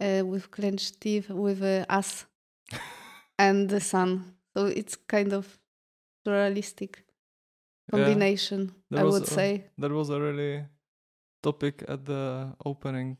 uh, 0.00 0.22
with 0.24 0.50
clenched 0.50 1.00
teeth 1.00 1.30
with 1.30 1.62
uh, 1.62 1.84
us 1.88 2.26
and 3.38 3.68
the 3.68 3.80
sun. 3.80 4.34
So 4.56 4.66
it's 4.66 4.96
kind 4.96 5.32
of 5.32 5.58
surrealistic 6.26 6.96
combination. 7.90 8.72
there 8.90 9.00
I 9.00 9.04
would 9.08 9.22
a- 9.22 9.26
say. 9.26 9.64
that 9.78 9.90
was 9.90 10.10
a 10.10 10.20
really 10.20 10.64
topic 11.42 11.84
at 11.88 12.04
the 12.04 12.54
opening. 12.64 13.18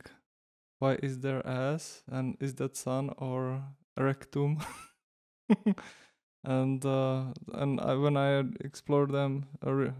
Why 0.79 0.99
is 1.03 1.21
there 1.21 1.47
ass 1.47 2.03
and 2.11 2.37
is 2.41 2.55
that 2.57 2.77
sun 2.77 3.11
or 3.19 3.63
rectum? 3.97 4.59
and 6.45 6.85
uh, 6.85 7.25
and 7.53 7.81
I, 7.81 7.95
when 7.95 8.17
I 8.17 8.29
had 8.29 8.57
explored 8.65 9.13
them, 9.13 9.47
or 9.65 9.95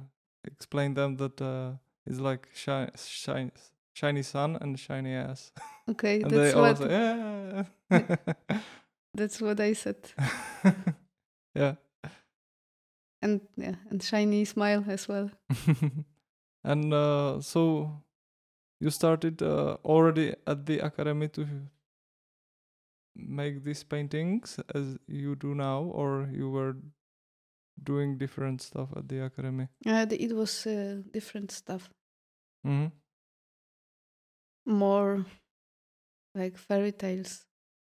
explained 0.45 0.97
them 0.97 1.17
that 1.17 1.41
uh, 1.41 1.73
it's 2.07 2.19
like 2.19 2.49
shine, 2.55 2.91
shine, 2.97 3.53
shiny 3.93 4.23
sun 4.23 4.59
and 4.61 4.79
shiny 4.79 5.15
ass, 5.15 5.53
Okay, 5.89 6.23
that's 6.27 6.55
what 6.55 6.79
say, 6.79 6.91
yeah, 6.91 7.65
that's 9.15 9.41
what 9.41 9.61
I 9.61 9.73
said. 9.75 9.99
yeah. 11.55 11.75
And 13.21 13.41
yeah, 13.57 13.77
and 13.89 14.03
shiny 14.03 14.45
smile 14.45 14.85
as 14.89 15.07
well. 15.07 15.31
and 16.65 16.93
uh, 16.93 17.41
so 17.41 18.03
you 18.83 18.91
started 18.91 19.43
uh, 19.43 19.77
already 19.85 20.35
at 20.47 20.67
the 20.67 20.79
academy 20.87 21.29
to 21.29 21.47
make 23.15 23.63
these 23.65 23.85
paintings 23.85 24.59
as 24.75 24.97
you 25.07 25.35
do 25.37 25.55
now 25.55 25.83
or 26.01 26.29
you 26.33 26.51
were 26.51 26.75
doing 27.83 28.19
different 28.19 28.63
stuff 28.63 28.89
at 28.97 29.09
the 29.09 29.19
academy 29.25 29.67
Uh, 29.87 30.05
the- 30.11 30.23
it 30.25 30.33
was 30.35 30.67
uh, 30.67 31.03
different 31.13 31.51
stuff. 31.51 31.91
mm-hmm. 32.67 32.89
more 34.67 35.25
like 36.35 36.57
fairy 36.57 36.93
tales, 36.93 37.47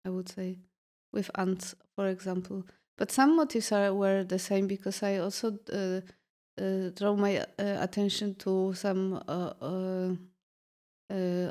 I 0.05 0.11
would 0.11 0.29
say, 0.29 0.59
with 1.13 1.31
ants, 1.35 1.75
for 1.95 2.09
example. 2.09 2.65
But 2.99 3.13
some 3.13 3.37
motifs 3.37 3.73
are 3.73 3.95
were 3.95 4.25
the 4.25 4.39
same 4.39 4.67
because 4.67 5.03
I 5.03 5.19
also 5.19 5.59
uh, 5.73 6.01
uh, 6.63 6.91
draw 6.99 7.15
my 7.17 7.39
uh, 7.39 7.45
attention 7.87 8.35
to 8.37 8.73
some 8.75 9.15
uh, 11.11 11.51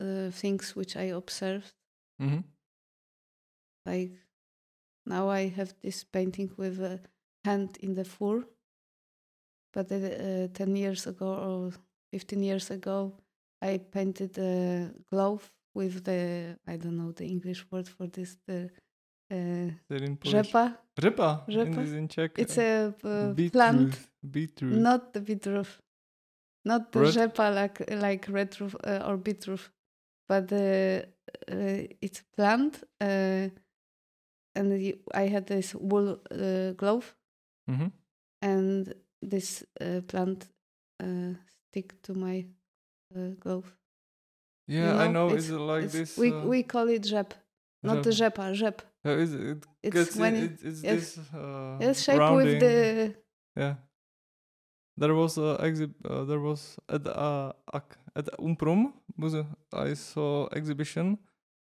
uh, 0.00 0.30
things 0.30 0.76
which 0.76 0.96
I 0.96 1.12
observed. 1.12 1.72
Mm-hmm. 2.20 2.40
Like 3.86 4.12
now 5.06 5.28
I 5.28 5.48
have 5.48 5.74
this 5.80 6.04
painting 6.04 6.50
with 6.56 6.80
a 6.80 7.00
hand 7.44 7.78
in 7.80 7.94
the 7.94 8.04
fur, 8.04 8.44
but 9.72 9.90
uh, 9.90 9.96
uh, 9.96 10.48
ten 10.52 10.76
years 10.76 11.06
ago 11.06 11.34
or 11.34 11.72
fifteen 12.12 12.42
years 12.42 12.70
ago, 12.70 13.14
I 13.62 13.78
painted 13.78 14.38
a 14.38 14.90
glove 15.10 15.50
with 15.74 16.04
the 16.04 16.56
I 16.66 16.76
don't 16.76 16.96
know 16.96 17.12
the 17.12 17.26
English 17.26 17.64
word 17.70 17.88
for 17.88 18.06
this 18.06 18.36
the 18.46 18.70
uh, 19.30 19.70
rzepa. 20.24 20.78
Rzepa. 20.96 21.44
Rzepa. 21.48 21.82
In, 21.82 21.94
in 21.94 22.08
Czech. 22.08 22.38
It's 22.38 22.58
uh, 22.58 22.92
a 23.04 23.08
uh, 23.08 23.32
beetroot. 23.34 23.52
plant, 23.52 24.10
Beetroot. 24.20 24.76
not 24.76 25.12
the 25.12 25.20
beetroot, 25.20 25.68
not 26.64 26.92
the 26.92 27.00
Red- 27.00 27.14
rzepa 27.14 27.54
like 27.54 27.90
like 27.90 28.28
red 28.28 28.60
roof 28.60 28.74
uh, 28.84 29.04
or 29.08 29.16
beetroot, 29.16 29.70
but 30.28 30.48
the 30.48 31.06
uh, 31.50 31.86
it's 32.00 32.22
plant. 32.36 32.82
Uh, 33.00 33.48
and 34.56 34.82
you, 34.82 34.98
I 35.14 35.28
had 35.28 35.46
this 35.46 35.74
wool 35.74 36.18
uh, 36.30 36.72
glove, 36.76 37.14
mm-hmm. 37.70 37.88
and 38.42 38.92
this 39.22 39.64
uh, 39.80 40.00
plant 40.08 40.48
uh, 41.02 41.34
stick 41.46 42.00
to 42.02 42.14
my 42.14 42.46
uh, 43.16 43.30
glove. 43.38 43.74
Yeah, 44.66 44.96
I 44.96 45.06
know, 45.08 45.28
know. 45.28 45.36
it's- 45.36 45.48
It's, 45.48 45.58
like 45.58 45.88
this. 45.90 46.16
we 46.18 46.30
we 46.32 46.62
call 46.62 46.88
it 46.88 47.04
rzep. 47.04 47.32
not 47.82 48.02
the 48.02 48.10
rzepa, 48.10 48.52
rzep. 48.54 48.80
Yeah, 49.04 49.22
it's, 49.22 49.32
it 49.32 49.94
It's 49.94 50.16
when 50.16 50.34
it, 50.36 50.42
it- 50.42 50.62
it's 50.64 50.82
yes. 50.82 51.14
this 51.14 51.18
uh, 51.34 51.78
Yes, 51.80 52.02
shape 52.02 52.18
rounding. 52.18 52.46
with 52.46 52.60
the 52.60 53.14
yeah. 53.56 53.74
There 55.00 55.14
was 55.14 55.38
a 55.38 55.56
exhib. 55.62 55.92
Uh, 56.04 56.24
there 56.24 56.40
was 56.40 56.76
at 56.88 57.06
uh, 57.06 57.52
ac- 57.74 57.98
at 58.14 58.26
Umprum. 58.38 58.92
I 59.72 59.94
saw 59.94 60.48
exhibition, 60.52 61.18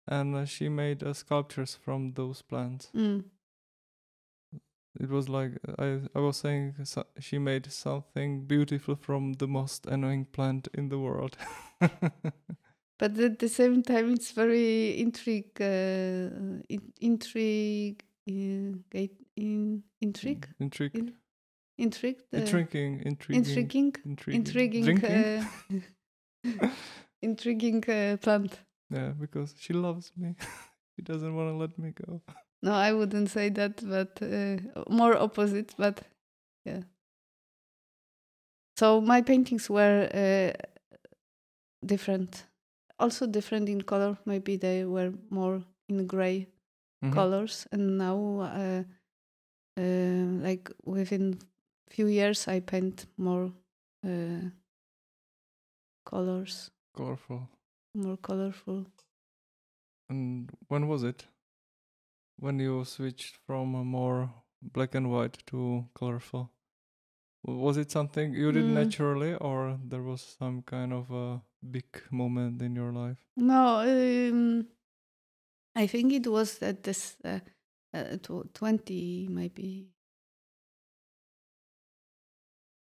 and 0.06 0.36
uh, 0.36 0.44
she 0.44 0.68
made 0.68 1.02
uh, 1.02 1.14
sculptures 1.14 1.74
from 1.84 2.12
those 2.12 2.42
plants. 2.42 2.90
mm, 2.94 3.24
It 5.00 5.08
was 5.10 5.28
like 5.28 5.52
I 5.78 6.00
I 6.14 6.20
was 6.20 6.36
saying 6.36 6.74
so, 6.84 7.04
she 7.18 7.38
made 7.38 7.72
something 7.72 8.46
beautiful 8.46 8.94
from 8.96 9.32
the 9.34 9.46
most 9.48 9.86
annoying 9.86 10.26
plant 10.26 10.68
in 10.74 10.88
the 10.90 10.98
world. 10.98 11.36
but 12.98 13.18
at 13.18 13.38
the 13.38 13.48
same 13.48 13.82
time 13.82 14.12
it's 14.12 14.32
very 14.32 15.00
intrigue 15.00 15.60
uh, 15.60 16.62
in, 16.68 16.92
intrigue 17.00 18.04
uh, 18.28 19.08
in, 19.36 19.82
intrigue 20.00 20.46
Intrigue. 20.60 21.12
In- 21.78 21.84
intrigue 21.86 22.20
Intriguing. 22.32 23.02
Intriguing. 23.06 23.44
intriguing 23.44 23.94
Intriguing. 24.04 24.86
intriguing 24.86 25.44
uh, 26.52 26.68
intriguing 27.22 27.84
uh, 27.88 28.16
plant 28.20 28.60
Yeah, 28.90 29.12
because 29.18 29.54
she 29.58 29.72
loves 29.72 30.12
me. 30.16 30.34
she 30.96 31.02
doesn't 31.02 31.34
want 31.34 31.48
to 31.50 31.56
let 31.56 31.78
me 31.78 31.90
go. 31.90 32.20
no 32.62 32.72
i 32.72 32.92
wouldn't 32.92 33.30
say 33.30 33.50
that 33.50 33.82
but 33.88 34.22
uh, 34.22 34.56
more 34.88 35.16
opposite 35.16 35.74
but 35.78 36.02
yeah 36.64 36.82
so 38.76 39.00
my 39.00 39.22
paintings 39.22 39.68
were 39.70 40.08
uh, 40.14 40.52
different 41.86 42.44
also 42.98 43.26
different 43.26 43.68
in 43.68 43.82
color 43.82 44.16
maybe 44.24 44.56
they 44.56 44.84
were 44.84 45.12
more 45.30 45.62
in 45.88 46.06
gray 46.06 46.46
Mhm. 47.04 47.12
colors 47.12 47.66
and 47.72 47.98
now 47.98 48.16
uh, 48.40 48.82
uh, 49.76 50.24
like 50.46 50.70
within 50.84 51.38
few 51.94 52.06
years 52.08 52.48
i 52.48 52.60
paint 52.60 53.06
more 53.16 53.46
uh, 54.04 54.50
colors 56.04 56.70
Colorful. 56.96 57.48
more 57.94 58.16
colorful 58.16 58.86
And 60.10 60.50
when 60.68 60.86
was 60.88 61.02
it? 61.02 61.26
When 62.38 62.58
you 62.60 62.84
switched 62.84 63.36
from 63.46 63.74
a 63.74 63.84
more 63.84 64.30
black 64.60 64.94
and 64.94 65.10
white 65.10 65.38
to 65.46 65.88
colorful? 65.94 66.50
Was 67.42 67.76
it 67.78 67.90
something 67.90 68.34
you 68.34 68.52
did 68.52 68.66
Mm. 68.66 68.74
naturally, 68.74 69.34
or 69.34 69.78
there 69.88 70.02
was 70.02 70.20
some 70.38 70.62
kind 70.62 70.92
of 70.92 71.10
a 71.10 71.40
big 71.70 71.86
moment 72.10 72.62
in 72.62 72.74
your 72.76 72.92
life? 72.92 73.18
no 73.36 73.80
um, 73.80 74.66
i 75.76 75.86
think 75.86 76.12
it 76.12 76.26
was 76.26 76.62
at 76.62 76.82
this 76.82 77.16
uh, 77.24 77.40
uh, 77.94 78.16
tw- 78.22 78.52
20 78.54 79.28
maybe 79.30 79.88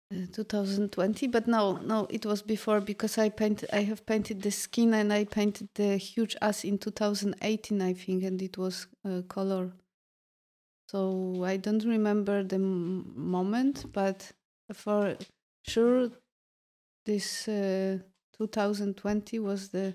2020 0.09 1.27
but 1.27 1.47
no 1.47 1.73
no 1.77 2.07
it 2.09 2.25
was 2.25 2.41
before 2.41 2.81
because 2.81 3.19
i 3.19 3.29
painted 3.29 3.69
i 3.71 3.83
have 3.83 4.05
painted 4.07 4.41
the 4.41 4.49
skin 4.49 4.93
and 4.95 5.13
i 5.13 5.23
painted 5.23 5.69
the 5.75 5.97
huge 5.97 6.35
ass 6.41 6.63
in 6.63 6.79
2018 6.79 7.79
i 7.81 7.93
think 7.93 8.23
and 8.23 8.41
it 8.41 8.57
was 8.57 8.87
uh, 9.05 9.21
color. 9.27 9.71
So 10.87 11.43
i 11.43 11.57
don't 11.57 11.85
remember 11.85 12.43
the 12.43 12.57
moment 12.57 13.85
but 13.93 14.31
for 14.73 15.15
sure 15.67 16.09
this 17.05 17.47
uh, 17.47 17.99
2020 18.33 19.37
was 19.37 19.69
the 19.69 19.93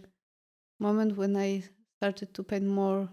moment 0.79 1.17
when 1.17 1.37
i 1.37 1.65
started 1.97 2.33
to 2.35 2.45
paint 2.45 2.67
more 2.67 3.09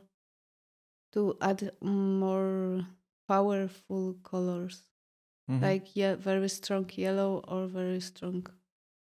to 1.13 1.35
add 1.41 1.71
more 1.81 2.85
powerful 3.27 4.15
colors 4.23 4.90
Mhm. 5.49 5.61
like 5.61 5.95
yeah 5.95 6.15
very 6.15 6.49
strong 6.49 6.85
yellow 6.95 7.41
or 7.47 7.67
very 7.67 7.99
strong 7.99 8.45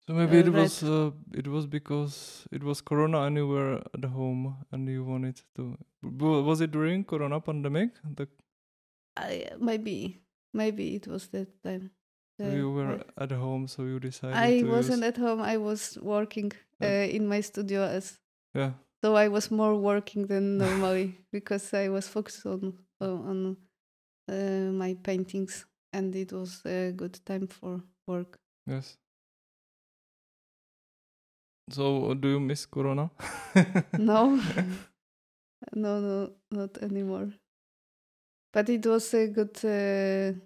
so 0.07 0.13
maybe 0.15 0.37
uh, 0.37 0.41
it 0.41 0.47
red. 0.53 0.63
was 0.63 0.83
uh, 0.83 1.11
it 1.33 1.47
was 1.47 1.67
because 1.67 2.47
it 2.53 2.63
was 2.63 2.81
Corona 2.83 3.23
and 3.23 3.37
you 3.37 3.47
were 3.49 3.83
at 3.95 4.05
home 4.05 4.57
and 4.73 4.89
you 4.89 5.03
wanted 5.05 5.41
to. 5.57 5.77
Was 6.47 6.61
it 6.61 6.71
during 6.73 7.05
Corona 7.05 7.41
pandemic? 7.41 7.91
The 8.17 8.29
I, 9.17 9.49
maybe 9.59 10.21
maybe 10.53 10.95
it 10.97 11.07
was 11.09 11.29
that 11.29 11.49
time 11.63 11.91
The- 12.39 12.57
you 12.57 12.71
were 12.73 13.01
at 13.17 13.31
home, 13.33 13.67
so 13.69 13.85
you 13.85 13.99
decided. 14.01 14.37
I 14.37 14.63
wasn't 14.69 15.05
at 15.05 15.17
home. 15.17 15.41
I 15.41 15.57
was 15.57 15.97
working 16.03 16.53
Uh, 16.83 17.09
in 17.17 17.27
my 17.29 17.41
studio 17.43 17.81
as 17.83 18.21
Yeah. 18.55 18.73
so 19.03 19.15
I 19.17 19.29
was 19.29 19.51
more 19.51 19.75
working 19.81 20.27
than 20.29 20.59
normally 20.59 21.15
because 21.33 21.73
I 21.73 21.89
was 21.89 22.09
focused 22.09 22.45
on 22.47 22.75
on, 23.01 23.17
on 23.31 23.57
uh, 24.29 24.73
my 24.73 24.95
paintings 25.03 25.67
and 25.95 26.15
it 26.17 26.33
was 26.33 26.61
a 26.67 26.93
good 26.93 27.19
time 27.25 27.47
for 27.47 27.81
work. 28.07 28.39
Yes. 28.67 28.99
So, 31.71 32.15
do 32.15 32.29
you 32.29 32.41
miss 32.41 32.67
Corona? 32.67 33.11
No, 33.99 34.37
no, 35.75 36.01
no, 36.01 36.31
not 36.51 36.79
anymore. 36.83 37.33
But 38.53 38.69
it 38.69 38.87
was 38.87 39.15
a 39.15 39.29
good. 39.29 39.65
Uh, 39.65 40.39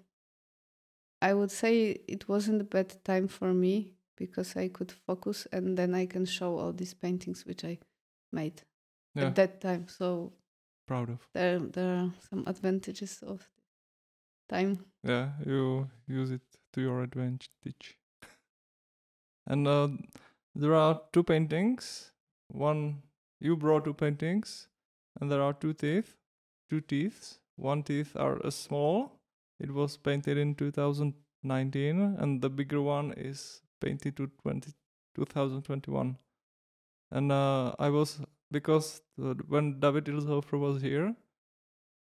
I 1.21 1.33
would 1.33 1.51
say 1.51 2.01
it 2.07 2.27
wasn't 2.29 2.61
a 2.61 2.63
bad 2.63 3.03
time 3.03 3.27
for 3.27 3.53
me 3.53 3.93
because 4.15 4.55
I 4.55 4.69
could 4.69 4.91
focus 4.91 5.47
and 5.51 5.77
then 5.77 5.93
I 5.93 6.05
can 6.05 6.25
show 6.25 6.57
all 6.57 6.71
these 6.73 6.93
paintings 6.93 7.45
which 7.45 7.65
I 7.65 7.77
made 8.31 8.61
Yeah, 9.15 9.27
at 9.27 9.35
that 9.35 9.61
time. 9.61 9.87
So 9.87 10.31
proud 10.87 11.09
of. 11.09 11.19
there 11.33 11.59
there 11.59 11.95
are 11.97 12.13
some 12.29 12.43
advantages 12.47 13.21
of 13.23 13.47
time. 14.49 14.85
Yeah, 15.03 15.29
you 15.45 15.89
use 16.07 16.31
it 16.31 16.41
to 16.73 16.81
your 16.81 17.03
advantage. 17.03 17.97
And 19.47 19.67
uh, 19.67 19.87
there 20.53 20.75
are 20.75 21.01
two 21.11 21.23
paintings. 21.23 22.11
One 22.49 23.01
you 23.39 23.55
brought 23.55 23.85
two 23.85 23.93
paintings, 23.93 24.67
and 25.19 25.31
there 25.31 25.41
are 25.41 25.53
two 25.53 25.73
teeth, 25.73 26.15
two 26.69 26.81
teeth. 26.81 27.37
One 27.55 27.83
teeth 27.83 28.15
are 28.15 28.45
uh, 28.45 28.51
small. 28.51 29.19
It 29.59 29.71
was 29.71 29.97
painted 29.97 30.37
in 30.37 30.55
2019, 30.55 32.01
and 32.19 32.41
the 32.41 32.49
bigger 32.49 32.81
one 32.81 33.13
is 33.13 33.61
painted 33.81 34.17
to 34.17 34.29
20, 34.43 34.71
2021. 35.15 36.17
And 37.11 37.31
uh, 37.31 37.73
I 37.79 37.89
was 37.89 38.21
because 38.51 39.01
when 39.47 39.79
David 39.79 40.05
Ilshofer 40.05 40.59
was 40.59 40.81
here, 40.81 41.15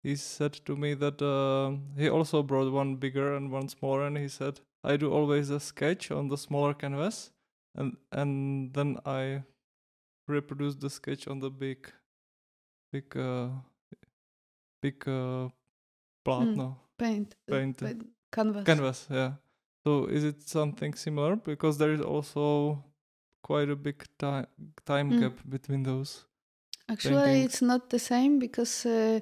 he 0.06 0.14
said 0.14 0.52
to 0.66 0.76
me 0.82 0.94
that 0.94 1.20
uh, 1.20 1.76
he 2.00 2.08
also 2.08 2.42
brought 2.42 2.72
one 2.72 2.94
bigger 3.04 3.34
and 3.36 3.50
one 3.50 3.68
smaller, 3.68 4.06
and 4.06 4.16
he 4.24 4.28
said, 4.28 4.60
"I 4.92 4.96
do 4.96 5.10
always 5.18 5.50
a 5.50 5.58
sketch 5.58 6.10
on 6.18 6.28
the 6.28 6.38
smaller 6.46 6.74
canvas, 6.82 7.32
and 7.74 7.96
and 8.12 8.72
then 8.78 8.98
I 9.04 9.42
reproduce 10.28 10.76
the 10.84 10.90
sketch 10.98 11.26
on 11.34 11.40
the 11.40 11.50
big, 11.50 11.90
big, 12.92 13.16
uh, 13.16 13.48
big 14.82 15.08
uh, 15.08 15.48
platno 16.24 16.68
Paint, 16.98 17.34
uh, 17.48 17.52
Paint. 17.52 17.78
paint 17.78 18.06
canvas. 18.38 18.64
canvas." 18.64 19.06
Yeah. 19.10 19.32
So 19.84 20.06
is 20.06 20.24
it 20.24 20.48
something 20.56 20.94
similar? 20.94 21.36
Because 21.36 21.78
there 21.78 21.92
is 21.92 22.00
also 22.00 22.44
quite 23.42 23.70
a 23.70 23.76
big 23.76 24.04
time 24.18 24.46
time 24.84 25.12
Mm. 25.12 25.20
gap 25.20 25.36
between 25.58 25.82
those. 25.92 26.14
Actually, 26.88 27.22
paintings. 27.24 27.44
it's 27.54 27.62
not 27.62 27.90
the 27.90 27.98
same 27.98 28.38
because 28.38 28.74
uh, 28.86 29.18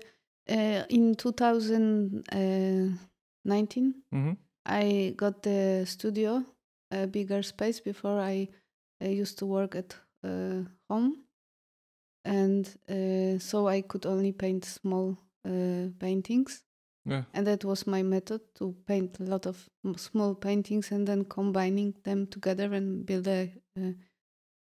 uh, 0.48 0.84
in 0.88 1.14
2019 1.14 3.94
Mm-hmm. 4.14 4.32
I 4.66 5.14
got 5.16 5.42
the 5.42 5.84
studio, 5.86 6.44
a 6.90 7.06
bigger 7.06 7.42
space. 7.42 7.80
Before 7.80 8.18
I, 8.18 8.48
I 9.00 9.08
used 9.08 9.38
to 9.38 9.46
work 9.46 9.74
at 9.74 9.96
uh, 10.22 10.62
home, 10.88 11.24
and 12.24 12.66
uh, 12.88 13.38
so 13.38 13.68
I 13.68 13.82
could 13.82 14.06
only 14.06 14.32
paint 14.32 14.64
small 14.64 15.18
uh, 15.46 15.88
paintings. 15.98 16.62
Yeah. 17.06 17.24
And 17.34 17.46
that 17.46 17.64
was 17.64 17.86
my 17.86 18.02
method 18.02 18.40
to 18.54 18.74
paint 18.86 19.20
a 19.20 19.24
lot 19.24 19.44
of 19.44 19.68
small 19.96 20.34
paintings 20.34 20.90
and 20.90 21.06
then 21.06 21.26
combining 21.26 21.94
them 22.04 22.26
together 22.26 22.72
and 22.72 23.04
build 23.04 23.28
a 23.28 23.52
uh, 23.78 23.92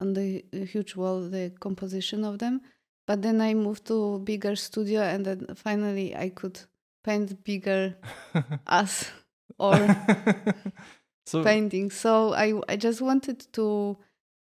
on 0.01 0.13
the 0.13 0.45
uh, 0.55 0.59
huge 0.59 0.95
wall 0.95 1.29
the 1.29 1.53
composition 1.59 2.25
of 2.25 2.39
them. 2.39 2.61
But 3.09 3.23
then 3.23 3.41
I 3.41 3.55
moved 3.55 3.87
to 3.87 4.19
bigger 4.19 4.55
studio 4.55 5.01
and 5.01 5.25
then 5.25 5.47
finally 5.55 6.15
I 6.15 6.29
could 6.29 6.61
paint 7.03 7.43
bigger 7.43 7.97
us 8.67 9.11
or 9.59 9.97
so 11.25 11.43
painting. 11.43 11.91
So 11.91 12.35
I 12.35 12.61
I 12.69 12.77
just 12.77 13.01
wanted 13.01 13.51
to 13.55 13.97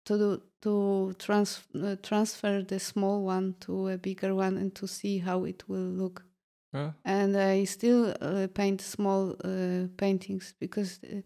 to 0.05 0.17
do, 0.17 0.41
to 0.63 1.13
trans 1.19 1.61
uh, 1.75 1.97
transfer 2.01 2.63
the 2.63 2.79
small 2.79 3.21
one 3.21 3.53
to 3.59 3.89
a 3.89 3.97
bigger 3.99 4.33
one 4.33 4.57
and 4.57 4.73
to 4.75 4.87
see 4.87 5.19
how 5.19 5.43
it 5.43 5.69
will 5.69 5.91
look. 6.01 6.25
yeah. 6.73 6.93
And 7.05 7.37
I 7.37 7.65
still 7.65 8.15
uh, 8.19 8.47
paint 8.47 8.81
small 8.81 9.35
uh, 9.43 9.89
paintings 9.95 10.55
because 10.59 10.99
uh, 11.03 11.21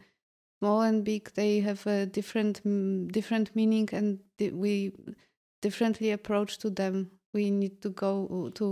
small 0.59 0.81
and 0.81 1.05
big 1.05 1.31
they 1.35 1.61
have 1.61 1.87
a 1.87 2.05
different 2.05 2.61
different 3.13 3.55
meaning 3.55 3.87
and 3.93 4.19
we 4.39 4.91
differently 5.67 6.11
approach 6.11 6.51
to 6.63 6.69
them. 6.81 6.95
we 7.35 7.49
need 7.51 7.75
to 7.81 7.89
go 7.89 8.49
to 8.59 8.65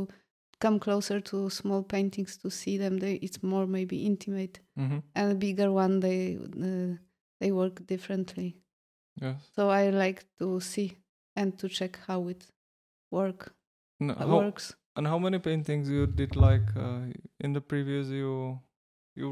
come 0.63 0.77
closer 0.80 1.19
to 1.30 1.49
small 1.49 1.82
paintings 1.84 2.38
to 2.38 2.49
see 2.49 2.77
them. 2.77 2.97
They, 2.99 3.13
it's 3.25 3.39
more 3.43 3.65
maybe 3.77 3.95
intimate, 4.12 4.60
Mm-hmm. 4.77 4.99
and 5.15 5.32
a 5.32 5.36
bigger 5.45 5.69
one 5.84 5.99
they 5.99 6.38
uh, 6.67 6.93
they 7.39 7.51
work 7.51 7.75
differently. 7.93 8.49
Yes. 9.21 9.38
So 9.56 9.69
I 9.69 9.89
like 10.04 10.19
to 10.39 10.60
see 10.60 10.88
and 11.36 11.58
to 11.60 11.67
check 11.77 11.97
how 12.08 12.27
it 12.34 12.45
work 13.12 13.54
how, 13.99 14.27
works. 14.38 14.75
and 14.95 15.08
how 15.08 15.19
many 15.19 15.39
paintings 15.39 15.89
you 15.89 16.06
did 16.21 16.36
like 16.36 16.67
uh, 16.86 16.99
in 17.39 17.54
the 17.54 17.62
previous 17.62 18.08
you 18.19 18.60
you 19.15 19.30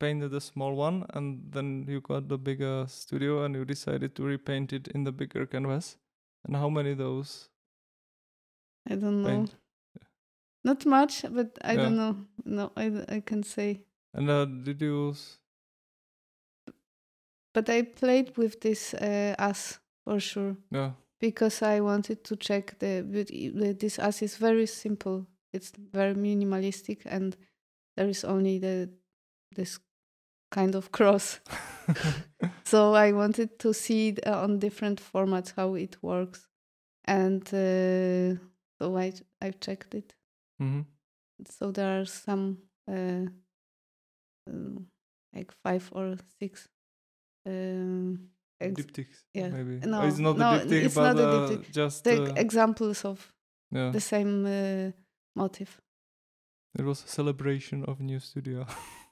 painted 0.00 0.32
a 0.34 0.40
small 0.40 0.74
one 0.86 1.04
and 1.14 1.52
then 1.52 1.68
you 1.88 2.00
got 2.00 2.28
the 2.28 2.38
bigger 2.38 2.86
studio 2.88 3.44
and 3.44 3.54
you 3.54 3.64
decided 3.64 4.14
to 4.16 4.22
repaint 4.24 4.72
it 4.72 4.88
in 4.94 5.04
the 5.04 5.12
bigger 5.12 5.46
canvas. 5.46 5.96
And 6.44 6.56
how 6.56 6.68
many 6.70 6.94
those 6.94 7.50
I 8.86 8.94
don't 8.96 9.22
know. 9.22 9.28
paint? 9.28 9.54
Not 10.64 10.84
much, 10.84 11.22
but 11.30 11.58
I 11.62 11.76
Yeah. 11.76 11.82
don't 11.82 11.96
know. 11.96 12.26
No, 12.44 12.72
I 12.76 12.86
I 13.08 13.20
can 13.20 13.42
say. 13.44 13.84
And 14.14 14.28
uh, 14.30 14.44
did 14.46 14.80
you 14.80 15.10
s- 15.10 15.38
But 17.52 17.68
I 17.70 17.82
played 17.82 18.36
with 18.36 18.60
this 18.60 18.94
uh, 18.94 19.34
as 19.38 19.78
for 20.04 20.20
sure 20.20 20.56
yeah 20.70 20.92
because 21.20 21.62
I 21.62 21.80
wanted 21.80 22.24
to 22.24 22.36
check 22.36 22.78
the. 22.80 23.02
But 23.02 23.78
this 23.80 23.98
as 23.98 24.22
is 24.22 24.36
very 24.36 24.66
simple. 24.66 25.26
It's 25.52 25.72
very 25.92 26.14
minimalistic, 26.14 27.02
and 27.06 27.36
there 27.96 28.08
is 28.08 28.24
only 28.24 28.58
the 28.58 28.90
this 29.54 29.78
kind 30.54 30.74
of 30.74 30.90
cross. 30.90 31.40
so 32.64 32.94
I 32.94 33.12
wanted 33.12 33.58
to 33.58 33.72
see 33.72 34.16
uh, 34.26 34.42
on 34.44 34.58
different 34.58 35.00
formats 35.00 35.52
how 35.56 35.74
it 35.74 35.96
works, 36.02 36.48
and 37.04 37.42
uh, 37.52 38.38
so 38.78 38.96
I 38.96 39.12
I 39.46 39.50
checked 39.60 39.94
it. 39.94 40.14
hmm 40.58 40.82
So 41.58 41.72
there 41.72 42.00
are 42.00 42.06
some 42.06 42.58
uh, 42.88 43.26
um, 44.48 44.86
like 45.36 45.52
five 45.62 45.88
or 45.92 46.16
six. 46.38 46.68
Um, 47.46 48.30
ex- 48.60 48.80
diptychs 48.82 49.24
yeah. 49.34 49.50
maybe 49.50 49.80
No, 49.86 50.00
Oh, 50.00 50.06
it's 50.08 50.18
not 50.18 50.36
no, 50.38 50.50
a 50.54 50.60
diptych 50.60 50.84
it's 50.84 50.94
but 50.94 51.14
not 51.14 51.16
a 51.18 51.28
uh, 51.28 51.48
diptych. 51.48 51.72
just 51.72 52.04
the 52.04 52.22
uh, 52.22 52.34
examples 52.36 53.04
of 53.04 53.34
yeah 53.72 53.90
the 53.92 54.00
same 54.00 54.46
uh, 54.46 54.90
motive. 55.36 55.80
it 56.78 56.84
was 56.84 57.04
a 57.04 57.08
celebration 57.08 57.84
of 57.84 58.00
new 58.00 58.18
studio 58.20 58.66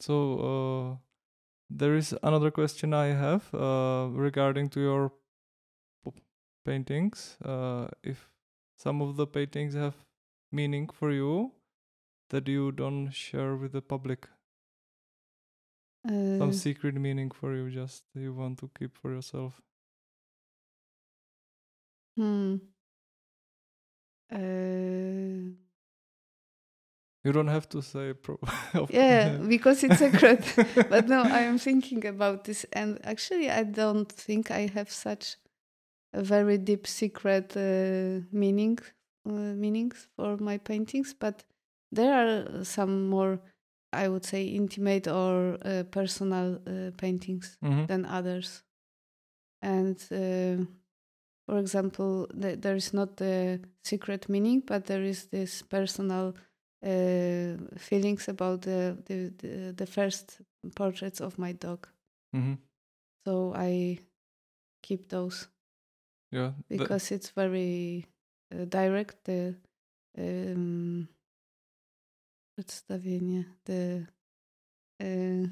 so 0.00 0.16
uh, 0.50 0.96
there 1.70 1.96
is 1.96 2.14
another 2.22 2.50
question 2.50 2.94
i 2.94 3.06
have 3.06 3.52
uh, 3.54 4.08
regarding 4.12 4.68
to 4.68 4.80
your 4.80 5.12
paintings. 6.66 7.36
Uh, 7.44 7.86
if 8.02 8.28
some 8.76 9.00
of 9.00 9.16
the 9.16 9.26
paintings 9.26 9.74
have 9.74 9.94
meaning 10.52 10.88
for 10.88 11.12
you 11.12 11.52
that 12.30 12.48
you 12.48 12.72
don't 12.72 13.10
share 13.10 13.54
with 13.56 13.72
the 13.72 13.80
public. 13.80 14.28
Uh, 16.06 16.38
some 16.38 16.52
secret 16.52 16.94
meaning 16.94 17.30
for 17.30 17.54
you 17.54 17.70
just 17.70 18.04
you 18.14 18.32
want 18.32 18.58
to 18.58 18.70
keep 18.78 18.96
for 18.96 19.12
yourself. 19.12 19.60
Hmm. 22.16 22.56
Uh, 24.32 25.65
you 27.26 27.32
don't 27.32 27.48
have 27.48 27.66
to 27.68 27.82
say 27.82 28.12
pro- 28.14 28.40
yeah, 28.90 29.28
because 29.48 29.84
it's 29.86 30.00
a 30.00 30.10
secret. 30.10 30.42
but 30.90 31.08
no, 31.08 31.20
I 31.22 31.40
am 31.50 31.58
thinking 31.58 32.06
about 32.06 32.44
this, 32.44 32.66
and 32.72 32.98
actually, 33.04 33.50
I 33.50 33.64
don't 33.64 34.10
think 34.26 34.50
I 34.50 34.70
have 34.74 34.90
such 34.90 35.36
a 36.12 36.22
very 36.22 36.58
deep 36.58 36.86
secret 36.86 37.56
uh, 37.56 38.20
meaning 38.32 38.78
uh, 39.28 39.54
meanings 39.64 40.08
for 40.16 40.36
my 40.38 40.58
paintings. 40.58 41.14
But 41.18 41.44
there 41.92 42.12
are 42.14 42.64
some 42.64 43.08
more, 43.08 43.40
I 43.92 44.08
would 44.08 44.24
say, 44.24 44.44
intimate 44.46 45.08
or 45.08 45.58
uh, 45.64 45.82
personal 45.90 46.60
uh, 46.66 46.90
paintings 46.96 47.58
Mhm. 47.62 47.86
than 47.86 48.04
others. 48.06 48.62
And 49.62 49.96
uh, 50.12 50.64
for 51.48 51.58
example, 51.58 52.26
th- 52.40 52.60
there 52.60 52.76
is 52.76 52.92
not 52.92 53.16
the 53.16 53.60
secret 53.84 54.28
meaning, 54.28 54.62
but 54.66 54.84
there 54.86 55.02
is 55.04 55.26
this 55.26 55.62
personal 55.62 56.34
uh, 56.84 57.56
feelings 57.78 58.28
about 58.28 58.62
the, 58.62 58.96
the 59.06 59.32
the 59.38 59.72
the 59.76 59.86
first 59.86 60.40
portraits 60.74 61.20
of 61.20 61.38
my 61.38 61.52
dog. 61.52 61.88
Mhm. 62.34 62.58
So 63.26 63.52
I 63.54 63.98
keep 64.82 65.08
those 65.08 65.48
yeah 66.32 66.52
because 66.68 67.10
it's 67.14 67.30
very 67.30 68.06
uh, 68.54 68.64
direct. 68.66 69.24
The 69.24 69.54
um, 70.18 71.08
przedstawienie, 72.54 73.44
the 73.64 74.06
uh, 75.00 75.48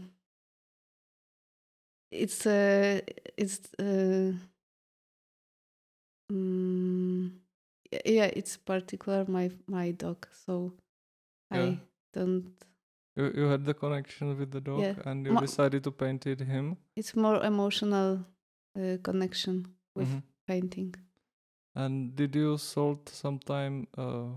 it's 2.10 2.46
uh, 2.46 3.00
it's 3.36 3.60
uh, 3.78 4.32
y- 7.92 8.02
yeah, 8.06 8.30
it's 8.34 8.56
particular 8.56 9.24
my 9.28 9.50
my 9.66 9.92
dog. 9.92 10.26
So. 10.46 10.72
I 11.50 11.78
don't. 12.12 12.52
You 13.16 13.32
you 13.34 13.44
had 13.48 13.64
the 13.64 13.74
connection 13.74 14.36
with 14.38 14.50
the 14.50 14.60
dog 14.60 14.82
Yeah. 14.82 14.94
and 15.06 15.26
you 15.26 15.32
Ma- 15.34 15.40
decided 15.40 15.84
to 15.84 15.90
paint 15.92 16.26
it 16.26 16.40
him. 16.40 16.76
It's 16.96 17.14
more 17.16 17.42
emotional 17.44 18.24
uh, 18.76 18.96
connection 19.02 19.66
with 19.94 20.08
Mhm. 20.08 20.22
painting. 20.46 20.94
And 21.74 22.14
did 22.16 22.34
you 22.36 22.58
sold 22.58 23.08
sometime 23.08 23.86
uh 23.96 24.28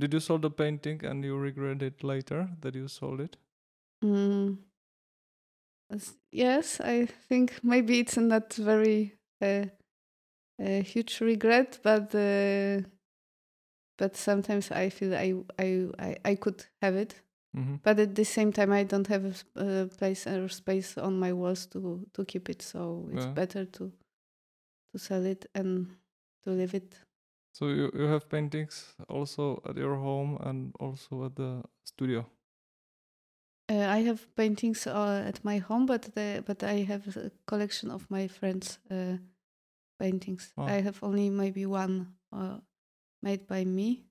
did 0.00 0.12
you 0.14 0.20
sold 0.20 0.42
the 0.42 0.50
painting 0.50 1.04
and 1.04 1.24
you 1.24 1.36
regret 1.36 1.82
it 1.82 2.04
later 2.04 2.48
that 2.60 2.74
you 2.74 2.88
sold 2.88 3.20
it? 3.20 3.36
Mm. 4.04 4.58
Yes, 6.30 6.80
I 6.80 7.06
think 7.06 7.60
maybe 7.64 8.00
it's 8.00 8.16
not 8.16 8.52
very 8.54 9.14
uh, 9.40 9.64
a 10.60 10.82
huge 10.82 11.20
regret, 11.20 11.78
but 11.82 12.14
uh, 12.14 12.82
but 13.98 14.16
sometimes 14.16 14.70
I 14.70 14.90
feel 14.90 15.14
I 15.14 15.34
I 15.58 15.88
I, 15.98 16.16
I 16.32 16.36
could 16.36 16.64
have 16.82 16.96
it, 16.96 17.14
Mm-hmm. 17.56 17.76
but 17.82 17.98
at 17.98 18.14
the 18.14 18.24
same 18.24 18.52
time 18.52 18.72
I 18.72 18.84
don't 18.84 19.08
have 19.08 19.44
a 19.56 19.86
place 19.98 20.26
or 20.26 20.48
space 20.48 20.96
on 20.98 21.18
my 21.18 21.32
walls 21.32 21.66
to 21.68 22.06
to 22.14 22.24
keep 22.24 22.48
it, 22.50 22.62
so 22.62 23.08
it's 23.12 23.26
Yeah. 23.26 23.34
better 23.34 23.66
to 23.66 23.92
to 24.92 24.98
sell 24.98 25.26
it 25.26 25.46
and 25.54 25.86
to 26.44 26.50
leave 26.50 26.74
it. 26.74 26.94
So 27.52 27.68
you, 27.68 27.90
you 27.94 28.04
have 28.06 28.28
paintings 28.28 28.94
also 29.08 29.60
at 29.68 29.76
your 29.76 29.96
home 29.96 30.38
and 30.40 30.72
also 30.80 31.24
at 31.24 31.34
the 31.36 31.62
studio. 31.84 32.24
Uh, 33.70 33.86
I 33.98 34.02
have 34.06 34.26
paintings 34.34 34.86
uh, 34.86 35.24
at 35.26 35.44
my 35.44 35.58
home, 35.58 35.86
but 35.86 36.02
the, 36.14 36.42
but 36.46 36.62
I 36.62 36.84
have 36.84 37.16
a 37.16 37.30
collection 37.46 37.90
of 37.90 38.10
my 38.10 38.28
friends' 38.28 38.78
uh, 38.90 39.18
paintings. 39.98 40.52
Wow. 40.56 40.66
I 40.68 40.80
have 40.80 41.02
only 41.02 41.30
maybe 41.30 41.66
one 41.66 42.14
uh, 42.32 42.58
made 43.22 43.46
by 43.46 43.64
me, 43.64 44.04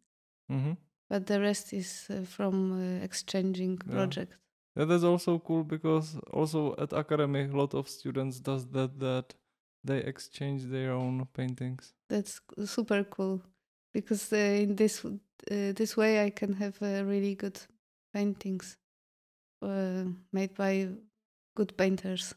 Mm-hmm. 0.51 0.73
but 1.09 1.25
the 1.25 1.39
rest 1.39 1.73
is 1.73 2.07
uh, 2.09 2.23
from 2.25 2.71
uh, 2.73 3.03
exchanging 3.03 3.77
Yeah. 3.85 3.91
project. 3.93 4.37
Yeah, 4.75 4.85
that's 4.85 5.03
also 5.03 5.39
cool 5.39 5.63
because 5.63 6.17
also 6.33 6.75
at 6.77 6.93
academy 6.93 7.43
a 7.45 7.57
lot 7.57 7.73
of 7.73 7.87
students 7.89 8.39
does 8.39 8.65
that 8.71 8.99
that 8.99 9.33
they 9.83 9.97
exchange 10.03 10.63
their 10.65 10.91
own 10.93 11.25
paintings. 11.33 11.93
That's 12.09 12.41
super 12.65 13.03
cool 13.03 13.41
because 13.93 14.31
uh, 14.33 14.61
in 14.63 14.75
this 14.75 15.03
uh, 15.05 15.73
this 15.75 15.97
way 15.97 16.25
I 16.25 16.29
can 16.29 16.53
have 16.53 16.77
uh, 16.81 17.03
really 17.05 17.35
good 17.35 17.59
paintings 18.13 18.77
uh, 19.61 20.03
made 20.31 20.53
by 20.55 20.89
good 21.55 21.75
painters 21.77 22.35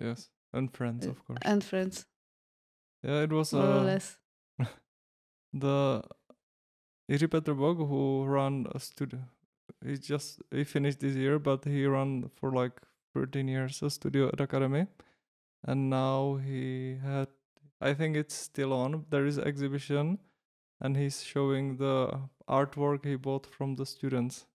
Yes. 0.00 0.30
And 0.52 0.70
friends 0.76 1.06
of 1.06 1.24
course. 1.26 1.38
and 1.42 1.64
friends, 1.64 2.06
yeah, 3.02 3.22
it 3.22 3.30
was 3.32 3.52
more 3.52 3.64
or 3.64 3.84
less. 3.84 4.18
The 5.52 6.02
Jiří 7.10 7.28
Petrbok 7.28 7.76
who 7.88 8.24
ran 8.26 8.66
a 8.74 8.78
studio. 8.78 9.20
He 9.84 9.96
just 9.98 10.42
he 10.50 10.64
finished 10.64 11.00
this 11.00 11.14
year, 11.14 11.38
but 11.38 11.64
he 11.64 11.86
ran 11.86 12.30
for 12.34 12.52
like 12.52 12.80
13 13.14 13.48
years 13.48 13.82
a 13.82 13.90
studio 13.90 14.28
at 14.28 14.40
Academy, 14.40 14.86
and 15.64 15.88
now 15.90 16.36
he 16.36 16.96
had. 17.02 17.28
I 17.80 17.94
think 17.94 18.16
it's 18.16 18.34
still 18.34 18.72
on. 18.72 19.04
There 19.10 19.24
is 19.26 19.38
exhibition, 19.38 20.18
and 20.80 20.96
he's 20.96 21.22
showing 21.22 21.76
the 21.76 22.20
artwork 22.48 23.04
he 23.04 23.14
bought 23.16 23.46
from 23.46 23.76
the 23.76 23.86
students. 23.86 24.46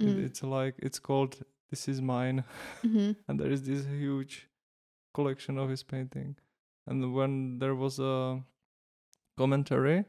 It- 0.00 0.06
Mm. 0.06 0.24
It's 0.24 0.42
like 0.42 0.74
it's 0.78 0.98
called 1.00 1.36
"This 1.70 1.88
Is 1.88 2.00
Mine," 2.02 2.44
Mhm. 2.82 3.16
and 3.28 3.40
there 3.40 3.50
is 3.52 3.62
this 3.62 3.86
huge 3.86 4.48
collection 5.14 5.58
of 5.58 5.70
his 5.70 5.82
painting. 5.82 6.36
And 6.86 7.14
when 7.14 7.58
there 7.58 7.74
was 7.74 7.98
a 7.98 8.42
commentary, 9.38 10.04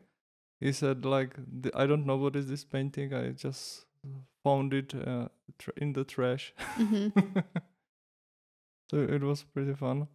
he 0.60 0.72
said 0.72 1.06
like, 1.06 1.36
"The- 1.62 1.72
"I 1.76 1.86
don't 1.88 2.06
know 2.06 2.18
what 2.18 2.36
is 2.36 2.48
this 2.48 2.64
painting. 2.66 3.14
I 3.14 3.30
just 3.32 3.86
found 4.44 4.74
it 4.74 4.94
uh, 4.96 5.28
tr- 5.58 5.78
in 5.78 5.94
the 5.94 6.04
trash." 6.04 6.54
Mhm. 6.78 7.12
so 8.90 8.98
it 8.98 9.22
was 9.22 9.44
pretty 9.44 9.74
fun. 9.74 10.08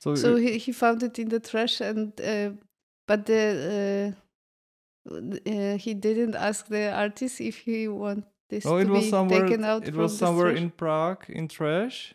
So, 0.00 0.14
So 0.14 0.36
it- 0.36 0.42
he, 0.42 0.58
he 0.58 0.72
found 0.72 1.02
it 1.02 1.18
in 1.18 1.28
the 1.28 1.40
trash 1.40 1.80
and 1.80 2.12
uh, 2.20 2.50
but 3.06 3.26
the 3.26 4.14
uh, 5.10 5.14
uh, 5.14 5.76
he 5.78 5.94
didn't 5.94 6.34
ask 6.34 6.66
the 6.66 6.92
artist 6.92 7.40
if 7.40 7.58
he 7.58 7.88
want 7.88 8.24
this 8.50 8.66
oh, 8.66 8.78
to 8.82 8.92
be 8.92 9.10
taken 9.10 9.64
out. 9.64 9.86
It 9.86 9.94
was 9.96 10.16
somewhere 10.18 10.50
in 10.50 10.70
Prague 10.70 11.24
in 11.28 11.48
trash. 11.48 12.14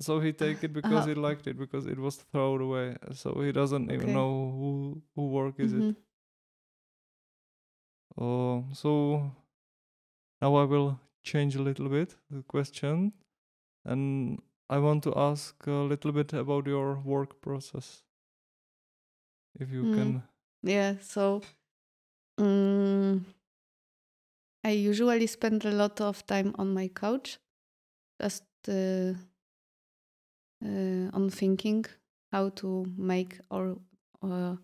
So 0.00 0.20
he 0.20 0.32
take 0.32 0.64
it 0.64 0.72
because 0.72 1.04
Uh-huh. 1.04 1.08
he 1.08 1.14
liked 1.14 1.46
it 1.46 1.58
because 1.58 1.86
it 1.86 1.98
was 1.98 2.16
thrown 2.16 2.60
away. 2.62 2.96
So 3.12 3.40
he 3.42 3.52
doesn't 3.52 3.90
even 3.92 4.12
know 4.14 4.50
who 4.58 5.02
who 5.14 5.28
work 5.28 5.58
is 5.60 5.72
it. 5.72 5.96
Oh, 8.16 8.66
so 8.72 9.32
now 10.42 10.54
I 10.56 10.64
will 10.64 11.00
change 11.22 11.56
a 11.56 11.62
little 11.62 11.88
bit 11.88 12.16
the 12.30 12.42
question, 12.42 13.12
and 13.84 14.42
I 14.70 14.78
want 14.78 15.04
to 15.04 15.14
ask 15.16 15.66
a 15.66 15.72
little 15.72 16.12
bit 16.12 16.32
about 16.34 16.66
your 16.66 17.00
work 17.00 17.40
process. 17.42 18.04
If 19.58 19.70
you 19.70 19.86
Mm. 19.86 19.86
can, 19.86 20.24
Yeah, 20.62 20.98
so 21.00 21.42
mm, 22.38 23.24
I 24.64 24.70
usually 24.70 25.28
spend 25.28 25.64
a 25.64 25.70
lot 25.70 26.00
of 26.00 26.26
time 26.26 26.52
on 26.58 26.74
my 26.74 26.88
couch, 26.88 27.38
just 28.20 28.44
uh, 28.68 29.14
uh, 30.64 31.10
on 31.12 31.30
thinking 31.30 31.84
how 32.30 32.48
to 32.50 32.86
make 32.96 33.38
or 33.50 33.78
uh, 34.22 34.56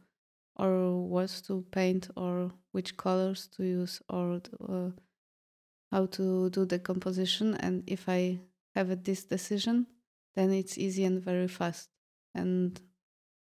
or 0.58 1.06
what 1.08 1.28
to 1.46 1.64
paint 1.70 2.10
or 2.16 2.50
which 2.72 2.96
colors 2.96 3.48
to 3.56 3.62
use 3.64 4.02
or 4.08 4.40
uh, 4.68 4.90
how 5.92 6.06
to 6.06 6.50
do 6.50 6.64
the 6.66 6.78
composition. 6.78 7.54
And 7.54 7.82
if 7.86 8.08
I 8.08 8.40
have 8.74 8.90
a, 8.90 8.96
this 8.96 9.24
decision, 9.24 9.86
then 10.34 10.52
it's 10.52 10.76
easy 10.78 11.04
and 11.04 11.22
very 11.22 11.48
fast. 11.48 11.90
And 12.34 12.80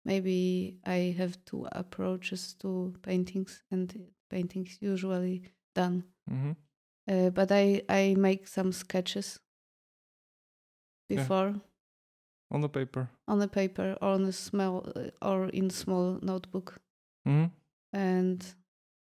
maybe 0.06 0.80
I 0.86 1.16
have 1.18 1.44
two 1.46 1.68
approaches 1.72 2.56
to 2.60 2.94
paintings, 3.02 3.64
and 3.72 4.08
paintings 4.30 4.78
usually 4.82 5.44
done. 5.76 6.04
hmm 6.28 6.52
Uh, 7.08 7.30
but 7.32 7.52
I 7.52 7.82
I 7.90 8.16
make 8.16 8.48
some 8.48 8.72
sketches 8.72 9.40
Yeah. 11.10 11.18
before 11.18 11.62
on 12.52 12.62
the 12.62 12.70
paper. 12.70 13.10
on 13.28 13.42
a 13.42 13.48
paper 13.48 13.98
or 14.02 14.10
on 14.14 14.26
a 14.26 14.32
small 14.32 14.84
or 15.22 15.50
in 15.50 15.70
small 15.70 16.20
notebook, 16.22 16.82
hmm 17.26 17.46
and 17.94 18.46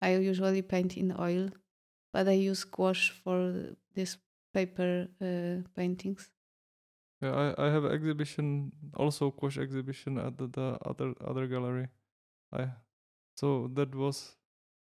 I 0.03 0.17
usually 0.17 0.63
paint 0.63 0.97
in 0.97 1.15
oil, 1.19 1.51
but 2.13 2.29
I 2.29 2.33
use 2.33 2.65
gouache 2.65 3.13
for 3.25 3.75
these 3.95 4.19
paper 4.55 5.09
uh, 5.21 5.67
paintings. 5.77 6.31
Yeah, 7.23 7.33
I, 7.57 7.67
I 7.67 7.71
have 7.71 7.85
an 7.85 7.93
exhibition, 7.93 8.73
also 8.95 9.31
gouache 9.31 9.61
exhibition 9.61 10.19
at 10.19 10.37
the, 10.39 10.49
the 10.49 10.79
other 10.85 11.15
other 11.27 11.47
gallery. 11.47 11.89
I 12.53 12.69
so 13.37 13.69
that 13.75 13.95
was 13.95 14.37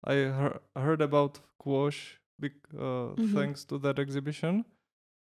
I 0.04 0.14
heard, 0.14 0.60
heard 0.76 1.02
about 1.02 1.40
gouache 1.62 2.18
big 2.40 2.54
uh, 2.74 3.16
Mhm. 3.16 3.34
thanks 3.34 3.64
to 3.66 3.78
that 3.78 3.98
exhibition, 3.98 4.64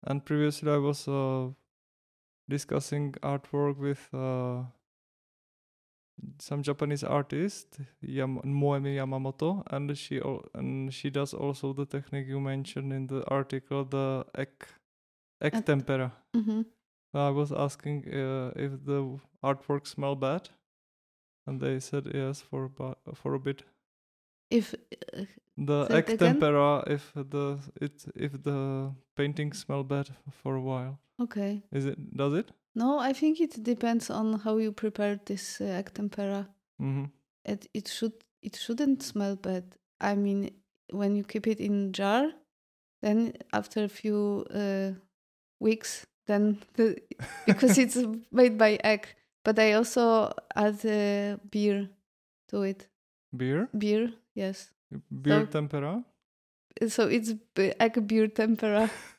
and 0.04 0.24
previously 0.24 0.70
I 0.72 0.78
was 0.78 1.08
uh, 1.08 1.50
discussing 2.48 3.12
artwork 3.22 3.78
with 3.78 4.08
uh, 4.12 4.64
some 6.38 6.62
Japanese 6.62 7.04
artist 7.04 7.78
Yam- 8.00 8.40
Moemi 8.44 8.96
Yamamoto, 8.96 9.62
and 9.70 9.96
she 9.96 10.20
al- 10.20 10.44
and 10.54 10.92
she 10.92 11.10
does 11.10 11.34
also 11.34 11.72
the 11.72 11.86
technique 11.86 12.28
you 12.28 12.40
mentioned 12.40 12.92
in 12.92 13.06
the 13.06 13.24
article, 13.28 13.84
the 13.84 14.24
egg 14.34 14.48
egg 15.40 15.54
At- 15.54 15.66
tempera. 15.66 16.12
hmm 16.34 16.62
I 17.14 17.30
was 17.30 17.52
asking 17.52 18.04
uh, 18.08 18.52
if 18.56 18.72
the 18.86 19.18
artwork 19.42 19.86
smell 19.86 20.16
bad, 20.16 20.48
and 21.46 21.60
they 21.60 21.78
said 21.80 22.06
yes 22.14 22.40
for 22.40 22.68
ba- 22.68 22.96
for 23.14 23.34
a 23.34 23.38
bit. 23.38 23.64
If 24.50 24.74
uh, 24.74 25.24
The 25.56 25.86
egg 25.90 26.04
again? 26.08 26.18
tempera, 26.18 26.84
if 26.86 27.12
the 27.14 27.58
it 27.80 28.04
if 28.16 28.32
the 28.42 28.92
painting 29.16 29.52
smell 29.54 29.84
bad 29.84 30.08
for 30.42 30.54
a 30.56 30.60
while, 30.62 30.98
okay, 31.20 31.62
is 31.72 31.84
it 31.86 31.98
does 32.16 32.32
it? 32.34 32.50
No, 32.74 32.98
I 32.98 33.12
think 33.12 33.40
it 33.40 33.62
depends 33.62 34.10
on 34.10 34.40
how 34.40 34.56
you 34.58 34.72
prepare 34.72 35.18
this 35.24 35.60
uh, 35.60 35.64
egg 35.64 35.92
tempera. 35.94 36.48
Mm-hmm. 36.80 37.04
it 37.44 37.66
it 37.74 37.88
should 37.88 38.12
it 38.42 38.56
shouldn't 38.56 39.02
smell 39.02 39.36
bad. 39.36 39.64
I 40.00 40.14
mean, 40.16 40.50
when 40.90 41.16
you 41.16 41.24
keep 41.24 41.46
it 41.46 41.60
in 41.60 41.92
jar, 41.92 42.32
then 43.02 43.34
after 43.52 43.84
a 43.84 43.88
few 43.88 44.44
uh, 44.50 44.92
weeks, 45.60 46.06
then 46.26 46.58
the 46.74 46.96
because 47.46 47.78
it's 47.78 47.98
made 48.30 48.56
by 48.58 48.78
egg. 48.84 49.06
But 49.44 49.58
I 49.58 49.72
also 49.74 50.32
add 50.54 50.84
uh, 50.86 51.36
beer 51.50 51.88
to 52.48 52.62
it. 52.62 52.88
Beer, 53.36 53.68
Beer, 53.76 54.12
yes. 54.34 54.70
beer 55.10 55.40
So- 55.46 55.46
tempera. 55.46 56.04
So 56.88 57.06
it's 57.08 57.34
egg 57.56 58.06
beer 58.06 58.28
tempera, 58.28 58.90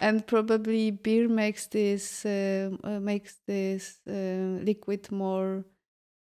and 0.00 0.26
probably 0.26 0.90
beer 0.90 1.28
makes 1.28 1.66
this 1.66 2.24
uh, 2.26 2.70
uh, 2.84 3.00
makes 3.00 3.36
this 3.46 4.00
uh, 4.08 4.60
liquid 4.62 5.10
more 5.10 5.64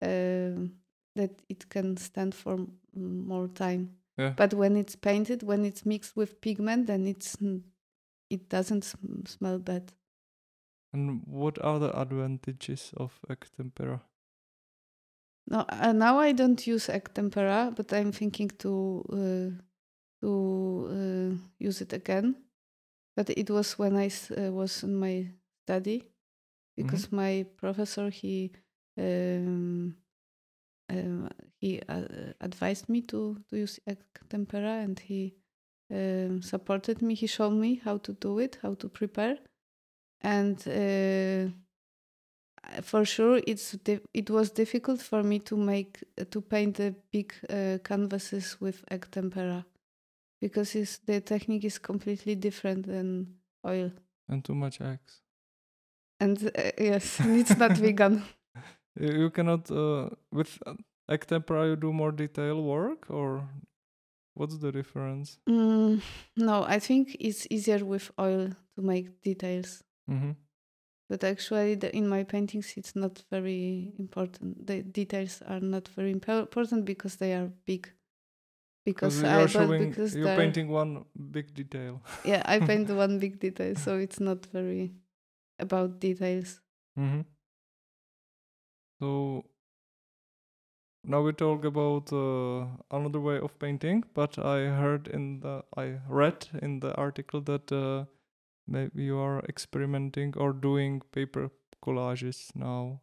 um 0.02 0.72
that 1.16 1.42
it 1.50 1.70
can 1.70 1.98
stand 1.98 2.34
for 2.34 2.66
more 2.96 3.48
time. 3.50 3.90
Yeah. 4.18 4.34
But 4.36 4.54
when 4.54 4.78
it's 4.78 4.96
painted, 4.96 5.44
when 5.44 5.66
it's 5.66 5.86
mixed 5.86 6.16
with 6.16 6.42
pigment, 6.42 6.88
then 6.88 7.08
it's 7.08 7.38
it 8.30 8.50
doesn't 8.50 8.84
sm- 8.84 9.26
smell 9.26 9.60
bad. 9.60 9.92
And 10.94 11.22
what 11.26 11.64
are 11.64 11.80
the 11.80 12.00
advantages 12.00 12.92
of 12.98 13.20
egg 13.30 13.46
tempera? 13.56 14.02
No, 15.48 15.66
uh, 15.70 15.94
now 15.94 16.20
I 16.20 16.32
don't 16.32 16.66
use 16.68 16.90
egg 16.90 17.14
tempera, 17.14 17.74
but 17.76 17.92
I'm 17.94 18.12
thinking 18.12 18.50
to 18.60 19.06
uh, 19.12 19.62
to 20.22 20.90
uh, 20.92 21.36
use 21.58 21.82
it 21.82 21.94
again. 21.94 22.36
But 23.20 23.32
it 23.32 23.50
was 23.50 23.78
when 23.78 23.98
I 23.98 24.10
uh, 24.38 24.50
was 24.50 24.82
in 24.82 24.96
my 24.96 25.28
study, 25.66 26.08
because 26.78 27.12
my 27.12 27.46
professor 27.58 28.10
he 28.10 28.54
um, 28.98 29.98
um, 30.90 31.30
he 31.60 31.82
uh, 31.90 32.32
advised 32.40 32.88
me 32.88 33.02
to 33.02 33.36
to 33.50 33.58
use 33.58 33.78
egg 33.86 33.98
tempera, 34.30 34.84
and 34.86 34.98
he 34.98 35.36
um, 35.92 36.42
supported 36.42 37.02
me. 37.02 37.14
He 37.14 37.28
showed 37.28 37.56
me 37.56 37.82
how 37.84 37.98
to 37.98 38.14
do 38.14 38.40
it, 38.40 38.58
how 38.62 38.76
to 38.76 38.88
prepare, 38.88 39.38
and. 40.22 40.58
Uh, 40.66 41.52
uh, 42.64 42.82
for 42.82 43.04
sure 43.04 43.42
it's 43.46 43.72
di- 43.84 44.06
it 44.14 44.30
was 44.30 44.52
difficult 44.52 45.02
for 45.02 45.24
me 45.24 45.40
to 45.40 45.58
make 45.58 46.04
to 46.32 46.42
paint 46.42 46.78
the 46.78 46.96
big 47.12 47.34
uh, 47.50 47.80
canvases 47.84 48.62
with 48.62 48.84
egg 48.92 49.08
tempera 49.12 49.66
because 50.42 50.76
it's, 50.76 50.98
the 51.00 51.22
technique 51.22 51.66
is 51.66 51.78
completely 51.80 52.36
different 52.36 52.86
than 52.88 53.36
oil 53.66 53.92
And 54.30 54.44
too 54.46 54.56
much 54.56 54.80
eggs. 54.82 55.22
and 56.20 56.38
uh, 56.58 56.72
yes 56.78 57.20
it's 57.26 57.58
not 57.58 57.78
vegan 57.78 58.22
You 59.00 59.30
cannot 59.30 59.72
uh, 59.72 60.10
with 60.32 60.60
uh, 60.66 60.74
egg 61.10 61.26
tempera. 61.26 61.68
You 61.68 61.76
do 61.76 61.94
more 61.94 62.12
detail 62.12 62.62
work, 62.64 63.10
or 63.10 63.48
what's 64.34 64.58
the 64.58 64.72
difference? 64.72 65.40
mm, 65.48 66.02
no 66.36 66.64
i 66.76 66.80
think 66.80 67.16
it's 67.20 67.48
easier 67.50 67.86
with 67.86 68.12
oil 68.20 68.50
to 68.76 68.82
make 68.82 69.22
details 69.22 69.84
Mm-hmm. 70.10 70.32
but 71.10 71.24
actually 71.24 71.76
the, 71.76 71.96
in 71.96 72.08
my 72.10 72.24
paintings 72.24 72.74
it's 72.78 72.96
not 72.96 73.24
very 73.32 73.94
important 74.00 74.66
the 74.68 74.82
details 74.82 75.42
are 75.48 75.60
not 75.62 75.88
very 75.96 76.14
impo- 76.14 76.42
important 76.42 76.84
because 76.86 77.18
they 77.18 77.34
are 77.34 77.52
big 77.66 77.92
because 78.94 79.24
I 79.24 79.46
showing 79.48 79.90
because 79.90 80.16
you're 80.16 80.36
painting 80.36 80.70
one 80.70 81.06
big 81.32 81.54
detail. 81.54 82.02
yeah 82.26 82.42
i 82.46 82.60
paint 82.60 82.90
one 83.04 83.20
big 83.20 83.40
detail 83.40 83.76
so 83.76 83.98
it's 83.98 84.20
not 84.20 84.46
very 84.48 84.92
about 85.60 86.00
details 86.00 86.60
Mm-hmm. 87.00 87.22
So 89.00 89.46
now 91.06 91.22
we 91.22 91.32
talk 91.32 91.64
about 91.64 92.12
uh, 92.12 92.68
another 92.92 93.22
way 93.22 93.40
of 93.40 93.58
painting, 93.58 94.04
but 94.14 94.38
I 94.38 94.66
heard 94.66 95.08
in 95.08 95.40
the 95.40 95.64
I 95.78 96.00
read 96.10 96.48
in 96.62 96.82
the 96.82 96.94
article 96.96 97.40
that 97.42 97.72
uh, 97.72 98.06
maybe 98.68 99.04
you 99.04 99.18
are 99.18 99.40
experimenting 99.48 100.34
or 100.36 100.52
doing 100.52 101.02
paper 101.14 101.52
collages 101.82 102.54
now, 102.54 103.00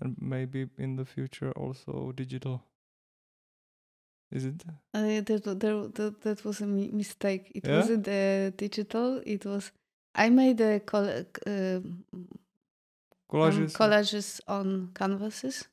and 0.00 0.16
maybe 0.20 0.68
in 0.78 0.94
the 0.94 1.04
future 1.04 1.50
also 1.52 2.12
digital. 2.12 2.62
Is 4.32 4.44
it? 4.46 4.64
uh, 4.94 5.20
that, 5.22 5.42
that, 5.94 6.20
that 6.22 6.44
was 6.44 6.60
a 6.60 6.66
mistake 6.66 7.50
it 7.54 7.66
Yeah? 7.66 7.76
wasn't 7.76 8.08
uh, 8.08 8.50
digital 8.50 9.20
it 9.26 9.44
was 9.44 9.72
i 10.14 10.28
made 10.30 10.60
a 10.60 10.80
col- 10.80 11.24
uh, 11.46 11.50
um, 11.50 12.04
Collages. 13.30 13.72
collages 13.72 14.40
on 14.48 14.90
canvases 14.94 15.68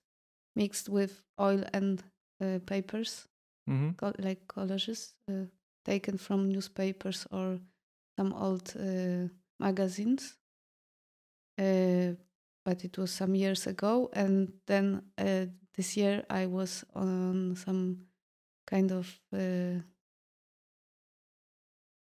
mixed 0.56 0.90
with 0.90 1.24
oil 1.40 1.64
and 1.74 2.04
uh, 2.42 2.60
papers 2.66 3.28
mm-hmm. 3.70 3.90
like 4.20 4.48
collages 4.48 5.14
uh, 5.30 5.46
taken 5.86 6.18
from 6.18 6.50
newspapers 6.50 7.26
or 7.32 7.60
some 8.18 8.34
old 8.34 8.74
uh, 8.78 9.28
magazines. 9.60 10.36
Uh, 11.60 12.14
but 12.66 12.84
it 12.84 12.98
was 12.98 13.12
some 13.12 13.34
years 13.36 13.66
ago, 13.66 14.10
and 14.14 14.52
then 14.68 15.02
uh, 15.18 15.46
this 15.76 15.96
year 15.98 16.24
I 16.30 16.46
was 16.46 16.84
on 16.94 17.56
some 17.56 18.07
kind 18.68 18.92
of 18.92 19.08
uh, 19.34 19.80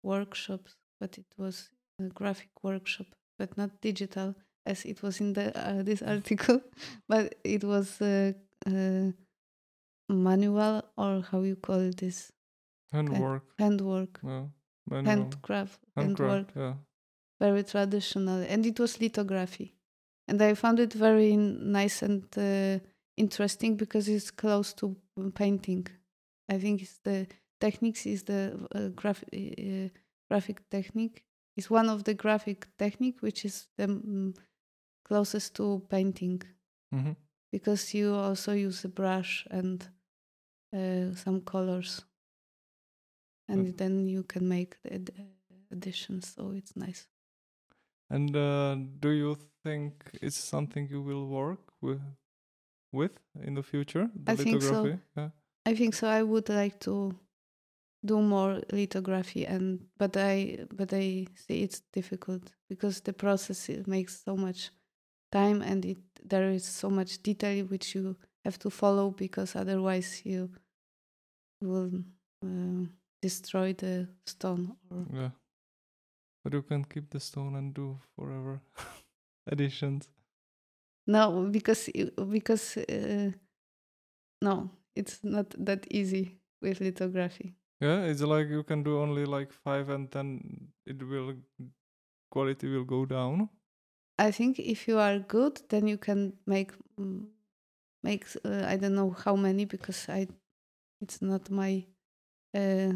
workshops, 0.03 0.75
but 0.99 1.17
it 1.17 1.25
was 1.37 1.69
a 1.99 2.03
graphic 2.09 2.49
workshop, 2.63 3.07
but 3.37 3.57
not 3.57 3.81
digital 3.81 4.35
as 4.65 4.85
it 4.85 5.01
was 5.03 5.19
in 5.19 5.33
the 5.33 5.51
uh, 5.57 5.83
this 5.83 6.01
article, 6.15 6.61
but 7.07 7.35
it 7.43 7.63
was 7.63 8.01
uh, 8.01 8.31
uh, 8.67 9.11
manual 10.09 10.83
or 10.97 11.21
how 11.31 11.41
you 11.41 11.55
call 11.55 11.91
this 11.97 12.31
Handwork. 12.91 13.43
handwork, 13.57 14.19
Yeah. 14.23 14.45
Manual. 14.89 15.05
handcraft, 15.15 15.79
handwork, 15.95 16.51
Handcraft. 16.53 16.55
Yeah. 16.55 16.73
very 17.39 17.63
traditional, 17.63 18.43
and 18.47 18.65
it 18.65 18.79
was 18.79 18.99
lithography, 19.01 19.73
and 20.27 20.41
I 20.41 20.53
found 20.53 20.79
it 20.79 20.93
very 20.93 21.35
nice 21.35 22.01
and 22.03 22.23
uh, 22.37 22.79
interesting 23.17 23.75
because 23.77 24.07
it's 24.07 24.31
close 24.31 24.73
to 24.75 24.95
painting. 25.33 25.87
I 26.53 26.59
think 26.59 26.81
it's 26.81 26.99
the 27.03 27.27
techniques 27.59 28.05
is 28.05 28.23
the 28.23 28.41
uh, 28.75 28.89
graphic 28.89 29.29
uh, 29.33 29.89
graphic 30.29 30.69
technique 30.69 31.23
is 31.55 31.69
one 31.69 31.89
of 31.89 32.03
the 32.03 32.13
graphic 32.13 32.67
technique 32.77 33.21
which 33.21 33.45
is 33.45 33.67
the 33.77 33.87
mm, 33.87 34.35
closest 35.05 35.55
to 35.55 35.81
painting 35.89 36.41
hmm 36.91 37.15
because 37.51 37.93
you 37.93 38.13
also 38.13 38.51
use 38.53 38.83
a 38.85 38.89
brush 38.89 39.47
and 39.51 39.87
uh, 40.75 41.13
some 41.15 41.41
colors 41.41 42.03
and 43.47 43.75
Mm. 43.75 43.77
then 43.77 44.07
you 44.07 44.23
can 44.23 44.47
make 44.47 44.77
the 44.83 44.93
ad- 44.93 45.11
additions 45.71 46.33
so 46.35 46.51
it's 46.51 46.75
nice 46.75 47.07
And 48.09 48.35
uh, 48.35 48.75
do 48.99 49.09
you 49.09 49.35
think 49.63 50.09
it's 50.21 50.37
something 50.37 50.87
you 50.89 51.01
will 51.01 51.27
work 51.27 51.59
with 51.81 52.01
with 52.91 53.19
in 53.41 53.55
the 53.55 53.63
future? 53.63 54.09
The 54.15 54.31
I 54.31 54.35
think 54.35 54.61
so. 54.63 54.79
lithography? 54.81 54.99
Yeah. 55.17 55.29
I 55.65 55.75
think 55.75 55.93
so 55.93 56.07
i 56.07 56.21
would 56.21 56.49
like 56.49 56.79
to 56.79 57.13
do 58.05 58.21
more 58.21 58.61
lithography 58.71 59.45
and 59.45 59.79
but 59.97 60.17
i 60.17 60.57
but 60.73 60.93
i 60.93 61.25
see 61.35 61.63
it's 61.63 61.81
difficult 61.93 62.51
because 62.69 63.01
the 63.01 63.13
process 63.13 63.69
it 63.69 63.87
makes 63.87 64.23
so 64.23 64.35
much 64.35 64.71
time 65.31 65.61
and 65.61 65.85
it 65.85 65.97
there 66.29 66.49
is 66.51 66.65
so 66.65 66.89
much 66.89 67.23
detail 67.23 67.65
which 67.65 67.95
you 67.95 68.15
have 68.45 68.59
to 68.59 68.69
follow 68.69 69.09
because 69.11 69.55
otherwise 69.55 70.21
you 70.25 70.49
will 71.61 71.91
uh, 72.45 72.85
destroy 73.21 73.73
the 73.73 74.07
stone 74.25 74.75
or 74.89 75.05
Yeah. 75.13 75.31
But 76.43 76.53
you 76.53 76.61
can 76.61 76.83
keep 76.83 77.09
the 77.09 77.19
stone 77.19 77.55
and 77.55 77.73
do 77.73 77.99
forever 78.15 78.61
additions. 79.51 80.09
no 81.07 81.47
because 81.51 81.89
because 82.29 82.77
uh, 82.77 83.31
no 84.41 84.69
it's 84.95 85.19
not 85.23 85.53
that 85.57 85.85
easy 85.91 86.39
with 86.61 86.79
lithography 86.81 87.53
Yeah, 87.81 88.05
it's 88.05 88.21
like 88.21 88.47
you 88.47 88.63
can 88.63 88.83
do 88.83 88.99
only 89.01 89.25
like 89.25 89.51
five 89.51 89.89
and 89.89 90.09
then 90.11 90.71
it 90.85 91.03
will 91.03 91.35
quality 92.31 92.67
will 92.67 92.85
go 92.85 93.05
down. 93.05 93.49
I 94.17 94.31
think 94.31 94.59
if 94.59 94.87
you 94.87 94.99
are 94.99 95.19
good, 95.19 95.61
then 95.69 95.87
you 95.87 95.97
can 95.97 96.33
make 96.45 96.71
mm, 96.99 97.25
make 98.03 98.25
uh, 98.45 98.63
I 98.65 98.77
don't 98.77 98.95
know 98.95 99.11
how 99.25 99.35
many 99.35 99.65
because 99.65 100.07
I 100.09 100.27
it's 101.01 101.21
not 101.21 101.49
my 101.49 101.85
uh, 102.55 102.93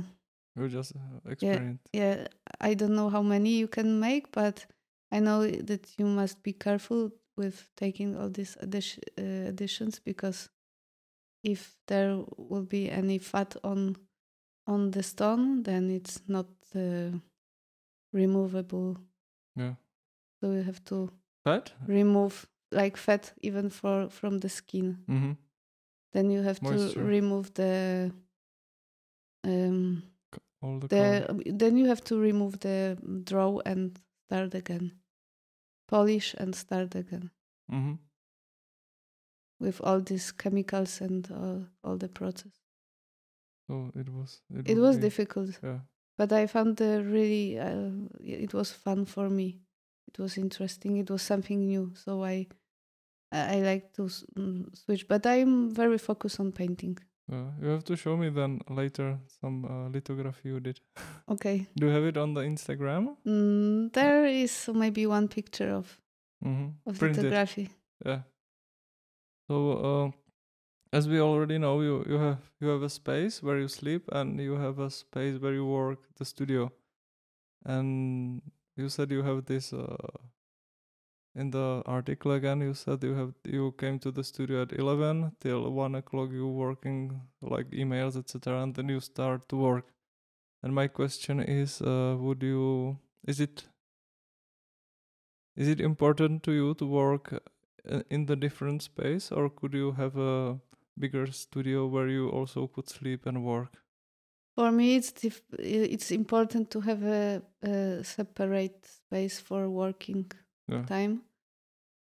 You 0.55 0.67
just 0.69 0.95
uh, 0.95 1.31
experiment. 1.31 1.79
yeah 1.93 2.27
I 2.61 2.73
don't 2.75 2.95
know 2.95 3.09
how 3.09 3.21
many 3.23 3.49
you 3.59 3.67
can 3.67 3.99
make, 3.99 4.31
but 4.31 4.65
I 5.11 5.19
know 5.19 5.47
that 5.47 5.99
you 5.99 6.05
must 6.05 6.43
be 6.43 6.53
careful 6.53 7.11
with 7.37 7.69
taking 7.75 8.15
all 8.17 8.29
these 8.29 8.57
uh, 8.57 9.49
additions 9.49 9.99
because 9.99 10.49
if 11.53 11.77
there 11.87 12.23
will 12.37 12.63
be 12.65 12.89
any 12.91 13.19
fat 13.19 13.55
on 13.63 13.95
on 14.67 14.91
the 14.91 15.03
stone, 15.03 15.63
then 15.63 15.89
it's 15.89 16.21
not 16.27 16.47
uh, 16.75 17.11
removable. 18.13 18.97
Yeah. 19.55 19.75
So 20.41 20.51
you 20.51 20.63
have 20.63 20.83
to 20.85 21.09
Fat? 21.43 21.71
remove 21.87 22.47
like 22.71 22.97
fat 22.97 23.33
even 23.41 23.69
for 23.69 24.09
from 24.09 24.39
the 24.39 24.49
skin 24.49 24.97
Mm-hmm. 25.09 25.31
then 26.13 26.31
you 26.31 26.43
have 26.43 26.61
Moisture. 26.61 26.93
to 27.01 27.07
remove 27.07 27.53
the 27.53 28.11
um 29.43 30.03
All 30.61 30.79
the, 30.79 30.87
the 30.87 31.53
then 31.53 31.77
you 31.77 31.87
have 31.87 32.03
to 32.05 32.17
remove 32.19 32.59
the 32.59 32.97
draw 33.23 33.59
and 33.65 33.99
start 34.27 34.53
again 34.53 34.91
polish 35.87 36.35
and 36.37 36.55
start 36.55 36.95
again 36.95 37.31
Mm-hmm. 37.71 37.95
With 39.59 39.81
all 39.81 40.01
these 40.01 40.31
chemicals 40.31 41.01
and 41.01 41.29
all, 41.31 41.65
all 41.83 41.97
the 41.97 42.09
process 42.09 42.53
So 43.67 43.91
it 43.95 44.09
was. 44.09 44.41
It, 44.49 44.69
it 44.69 44.77
was 44.79 44.97
difficult 44.97 45.59
Yeah. 45.63 45.79
but 46.17 46.31
i 46.31 46.47
found 46.47 46.79
really 46.81 47.59
uh, 47.59 47.91
it 48.43 48.53
was 48.53 48.71
fun 48.71 49.05
for 49.05 49.29
me 49.29 49.59
it 50.07 50.19
was 50.19 50.37
interesting 50.37 50.97
it 50.97 51.09
was 51.09 51.21
something 51.21 51.59
new 51.67 51.91
so 51.95 52.23
i 52.23 52.47
i 53.31 53.59
like 53.61 53.91
to 53.93 54.05
s- 54.05 54.25
mm, 54.37 54.65
switch 54.75 55.07
but 55.07 55.25
i'm 55.25 55.69
very 55.75 55.97
focused 55.97 56.39
on 56.39 56.51
painting 56.51 56.97
Uh, 57.29 57.51
you 57.61 57.67
have 57.69 57.83
to 57.83 57.95
show 57.97 58.15
me 58.17 58.29
then 58.31 58.59
later 58.69 59.19
some 59.41 59.65
uh, 59.65 59.89
lithography 59.91 60.47
you 60.49 60.59
did. 60.61 60.79
okay 61.33 61.67
Do 61.75 61.85
you 61.87 61.91
have 61.93 62.07
it 62.07 62.17
on 62.17 62.33
the 62.33 62.41
Instagram? 62.41 63.17
Mm, 63.25 63.91
there 63.91 64.25
is 64.43 64.69
maybe 64.73 65.05
one 65.07 65.27
picture 65.27 65.75
of 65.75 65.99
Mm-hmm. 66.45 66.69
of 66.89 66.97
Printed. 66.99 67.23
photography. 67.23 67.67
Yeah. 68.05 68.21
So, 69.47 69.71
uh, 69.89 70.11
as 70.91 71.07
we 71.07 71.19
already 71.21 71.57
know, 71.57 71.81
you 71.81 72.03
you 72.07 72.17
have 72.19 72.39
you 72.59 72.67
have 72.67 72.83
a 72.83 72.89
space 72.89 73.41
where 73.43 73.59
you 73.59 73.67
sleep, 73.67 74.09
and 74.11 74.39
you 74.39 74.55
have 74.55 74.79
a 74.79 74.89
space 74.89 75.39
where 75.39 75.53
you 75.53 75.65
work, 75.65 75.99
the 76.17 76.25
studio. 76.25 76.71
And 77.65 78.41
you 78.75 78.89
said 78.89 79.11
you 79.11 79.23
have 79.23 79.45
this. 79.45 79.73
Uh, 79.73 79.95
in 81.35 81.51
the 81.51 81.83
article 81.85 82.31
again, 82.31 82.61
you 82.61 82.73
said 82.73 83.03
you 83.03 83.13
have 83.13 83.33
you 83.45 83.73
came 83.77 83.99
to 83.99 84.11
the 84.11 84.23
studio 84.23 84.63
at 84.63 84.73
eleven 84.73 85.31
till 85.39 85.71
one 85.71 85.95
o'clock. 85.95 86.31
You 86.31 86.47
working 86.47 87.21
like 87.41 87.69
emails, 87.71 88.17
etc., 88.17 88.63
and 88.63 88.75
then 88.75 88.89
you 88.89 88.99
start 88.99 89.47
to 89.49 89.55
work. 89.55 89.85
And 90.63 90.73
my 90.73 90.87
question 90.87 91.39
is, 91.39 91.81
uh, 91.81 92.15
would 92.19 92.41
you? 92.43 92.97
Is 93.27 93.39
it? 93.39 93.65
Is 95.55 95.67
it 95.67 95.79
important 95.81 96.43
to 96.43 96.51
you 96.51 96.73
to 96.75 96.85
work 96.85 97.33
in 98.09 98.25
the 98.25 98.35
different 98.35 98.81
space 98.83 99.31
or 99.31 99.49
could 99.49 99.73
you 99.73 99.91
have 99.93 100.17
a 100.17 100.59
bigger 100.99 101.27
studio 101.31 101.87
where 101.87 102.07
you 102.07 102.29
also 102.29 102.67
could 102.67 102.89
sleep 102.89 103.25
and 103.25 103.43
work 103.43 103.73
For 104.57 104.71
me, 104.71 104.95
it's 104.95 105.13
it's 105.59 106.11
important 106.11 106.71
to 106.71 106.81
have 106.81 107.03
a, 107.03 107.41
a 107.61 108.03
separate 108.03 108.85
space 108.85 109.39
for 109.39 109.69
working 109.69 110.31
yeah 110.67 110.83
time, 110.85 111.21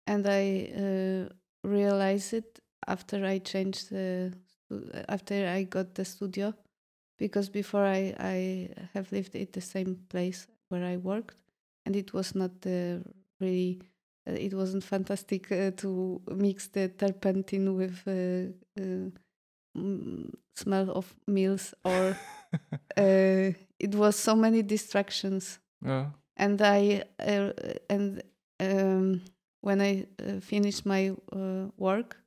and 0.08 0.26
I 0.28 0.72
uh, 0.76 1.30
realized 1.64 2.34
it 2.34 2.60
after 2.88 3.26
I 3.26 3.40
changed 3.40 3.90
the 3.90 4.34
after 5.10 5.48
I 5.48 5.64
got 5.64 5.96
the 5.96 6.06
studio, 6.06 6.54
because 7.18 7.50
before 7.50 7.86
I 7.86 8.14
I 8.20 8.70
have 8.94 9.12
lived 9.12 9.36
at 9.36 9.54
the 9.54 9.62
same 9.62 9.96
place 10.10 10.48
where 10.70 10.86
I 10.86 10.98
worked, 10.98 11.42
and 11.86 11.96
it 11.96 12.14
was 12.14 12.36
not 12.36 12.52
uh, 12.66 13.00
really. 13.40 13.82
Uh, 14.28 14.34
it 14.34 14.54
wasn't 14.54 14.84
fantastic 14.84 15.52
uh, 15.52 15.72
to 15.72 16.22
mix 16.32 16.68
the 16.68 16.88
turpentine 16.90 17.76
with 17.76 18.02
uh, 18.08 18.82
uh, 18.82 19.10
smell 20.56 20.92
of 20.92 21.14
meals 21.28 21.74
or 21.84 22.16
uh, 22.98 23.52
it 23.80 23.96
was 23.96 24.16
so 24.16 24.36
many 24.36 24.62
distractions. 24.62 25.60
Yeah. 25.86 26.12
And 26.38 26.62
i 26.62 27.04
uh, 27.20 27.52
and 27.90 28.24
um, 28.60 29.22
when 29.62 29.82
i 29.82 30.06
uh, 30.20 30.40
finished 30.40 30.86
my 30.86 31.12
uh, 31.32 31.68
work 31.78 32.18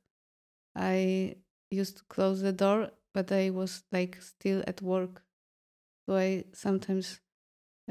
i 0.75 1.35
used 1.71 1.97
to 1.97 2.03
close 2.05 2.41
the 2.41 2.53
door 2.53 2.91
but 3.13 3.31
i 3.31 3.49
was 3.49 3.83
like 3.91 4.21
still 4.21 4.63
at 4.67 4.81
work. 4.81 5.23
So 6.05 6.15
i 6.15 6.43
sometimes 6.53 7.19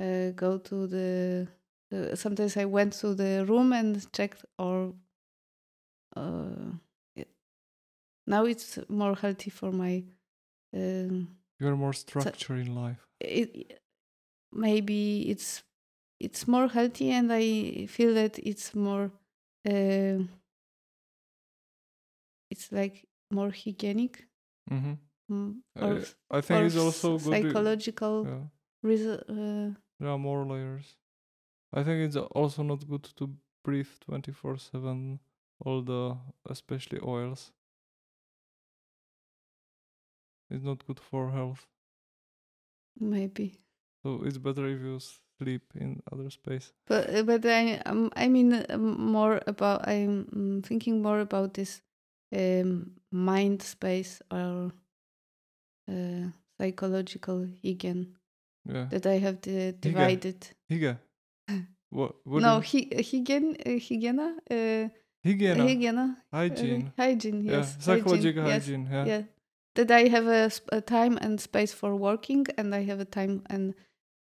uh, 0.00 0.30
go 0.30 0.58
to 0.58 0.86
the 0.86 1.48
uh, 1.92 2.14
sometimes 2.14 2.56
i 2.56 2.64
went 2.64 2.92
to 2.92 3.14
the 3.14 3.44
room 3.46 3.72
and 3.72 4.10
checked 4.12 4.44
or 4.58 4.94
uh, 6.16 6.72
it- 7.14 7.30
now 8.26 8.44
it's 8.44 8.78
more 8.88 9.14
healthy 9.14 9.50
for 9.50 9.72
my 9.72 10.02
um, 10.74 11.28
you're 11.58 11.76
more 11.76 11.92
structure 11.92 12.56
in 12.56 12.74
life. 12.74 13.06
it 13.20 13.80
maybe 14.52 15.30
it's 15.30 15.62
it's 16.20 16.48
more 16.48 16.68
healthy 16.68 17.10
and 17.10 17.32
i 17.32 17.86
feel 17.86 18.14
that 18.14 18.38
it's 18.38 18.74
more 18.74 19.10
uh, 19.68 20.18
it's 22.50 22.70
like 22.72 23.06
more 23.30 23.50
hygienic 23.50 24.26
mm-hmm. 24.70 24.94
mm, 25.30 25.54
I, 25.76 25.84
or, 25.84 26.02
I 26.30 26.40
think 26.40 26.66
it's 26.66 26.76
also 26.76 27.18
good 27.18 27.32
psychological 27.32 28.26
yeah. 28.26 28.44
reason 28.82 29.18
uh, 29.28 29.78
there 30.00 30.10
are 30.10 30.18
more 30.18 30.44
layers 30.46 30.96
i 31.78 31.82
think 31.84 31.98
it's 32.06 32.16
also 32.16 32.62
not 32.62 32.88
good 32.88 33.04
to 33.16 33.28
breathe 33.64 33.92
24 34.00 34.56
7 34.58 35.20
all 35.64 35.82
the 35.82 36.16
especially 36.50 36.98
oils 37.02 37.52
It's 40.50 40.64
not 40.64 40.86
good 40.86 41.00
for 41.00 41.30
health. 41.32 41.66
maybe. 43.00 43.58
So 44.02 44.22
it's 44.24 44.38
better 44.38 44.66
if 44.68 44.80
you 44.80 44.98
sleep 45.38 45.62
in 45.74 46.00
other 46.12 46.30
space. 46.30 46.72
But 46.86 47.10
uh, 47.10 47.22
but 47.24 47.44
I 47.44 47.82
um, 47.86 48.10
I 48.14 48.28
mean 48.28 48.64
um, 48.68 49.10
more 49.12 49.40
about 49.46 49.88
I'm 49.88 50.28
um, 50.32 50.62
thinking 50.62 51.02
more 51.02 51.20
about 51.20 51.54
this 51.54 51.82
um, 52.32 52.92
mind 53.10 53.62
space 53.62 54.22
or 54.30 54.70
uh, 55.88 56.30
psychological 56.58 57.46
hygiene 57.64 58.16
Yeah. 58.64 58.86
that 58.90 59.06
I 59.06 59.18
have 59.18 59.38
uh, 59.48 59.72
divided. 59.80 60.46
Hygge. 60.70 60.96
What? 61.90 62.14
what 62.24 62.42
no, 62.42 62.60
do 62.60 62.66
hy- 62.66 62.90
hygiene, 62.96 63.56
uh, 63.66 63.78
hygiena, 63.78 64.36
uh, 64.50 64.88
hygiene. 65.24 65.98
uh, 65.98 66.14
Hygiene. 66.32 66.92
hygiene. 66.96 67.44
yeah. 67.44 67.52
Yes, 67.52 67.76
Psychological 67.80 68.42
hygiene, 68.44 68.82
yes. 68.86 68.92
Yeah. 68.92 69.04
yeah. 69.06 69.22
That 69.74 69.90
I 69.90 70.08
have 70.08 70.26
a, 70.26 70.48
sp- 70.50 70.72
a 70.72 70.80
time 70.80 71.18
and 71.20 71.40
space 71.40 71.72
for 71.72 71.94
working, 71.96 72.46
and 72.56 72.74
I 72.74 72.82
have 72.84 73.00
a 73.00 73.04
time 73.04 73.42
and 73.50 73.74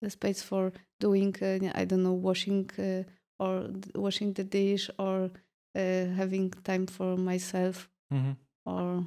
a 0.02 0.10
space 0.10 0.42
for 0.42 0.72
doing, 0.98 1.34
uh, 1.42 1.58
I 1.74 1.84
don't 1.84 2.02
know, 2.02 2.14
washing 2.14 2.70
uh, 2.78 3.02
or 3.38 3.68
washing 3.94 4.32
the 4.32 4.44
dish 4.44 4.88
or 4.98 5.30
uh, 5.74 6.04
having 6.16 6.50
time 6.64 6.86
for 6.86 7.16
myself 7.16 7.88
Mhm. 8.12 8.36
or 8.66 9.04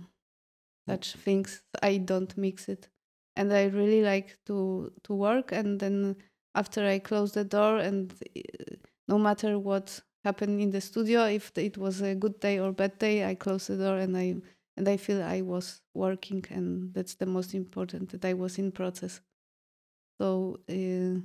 such 0.88 1.14
things. 1.16 1.64
I 1.82 1.98
don't 1.98 2.36
mix 2.38 2.70
it, 2.70 2.90
and 3.36 3.52
I 3.54 3.66
really 3.66 4.02
like 4.04 4.38
to 4.46 4.92
to 5.04 5.14
work. 5.14 5.52
And 5.52 5.80
then 5.80 6.16
after 6.56 6.86
I 6.86 7.00
close 7.00 7.34
the 7.34 7.44
door, 7.44 7.78
and 7.78 8.14
uh, 8.14 8.76
no 9.08 9.20
matter 9.20 9.60
what 9.60 10.02
happened 10.24 10.60
in 10.62 10.72
the 10.72 10.82
studio, 10.82 11.26
if 11.26 11.52
it 11.58 11.78
was 11.78 12.02
a 12.02 12.16
good 12.16 12.40
day 12.40 12.60
or 12.60 12.72
bad 12.72 12.98
day, 12.98 13.30
I 13.30 13.36
close 13.36 13.68
the 13.68 13.78
door 13.78 13.98
and 13.98 14.18
I 14.18 14.36
and 14.78 14.90
I 14.90 14.98
feel 14.98 15.22
I 15.24 15.42
was 15.42 15.82
working, 15.94 16.44
and 16.50 16.94
that's 16.94 17.16
the 17.16 17.26
most 17.26 17.54
important 17.54 18.10
that 18.10 18.26
I 18.26 18.34
was 18.34 18.58
in 18.58 18.72
process. 18.72 19.22
So. 20.20 20.60
Uh, 20.70 21.22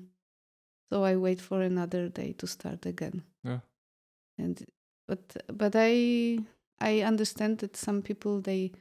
so 0.91 1.05
I 1.05 1.17
wait 1.17 1.41
for 1.41 1.63
another 1.63 2.09
day 2.09 2.33
to 2.39 2.47
start 2.47 2.85
again. 2.85 3.23
Yeah. 3.45 3.61
And 4.39 4.65
but 5.07 5.37
but 5.53 5.75
I 5.77 6.41
I 6.81 7.03
understand 7.03 7.59
that 7.59 7.77
some 7.77 8.03
people 8.03 8.41
they 8.41 8.73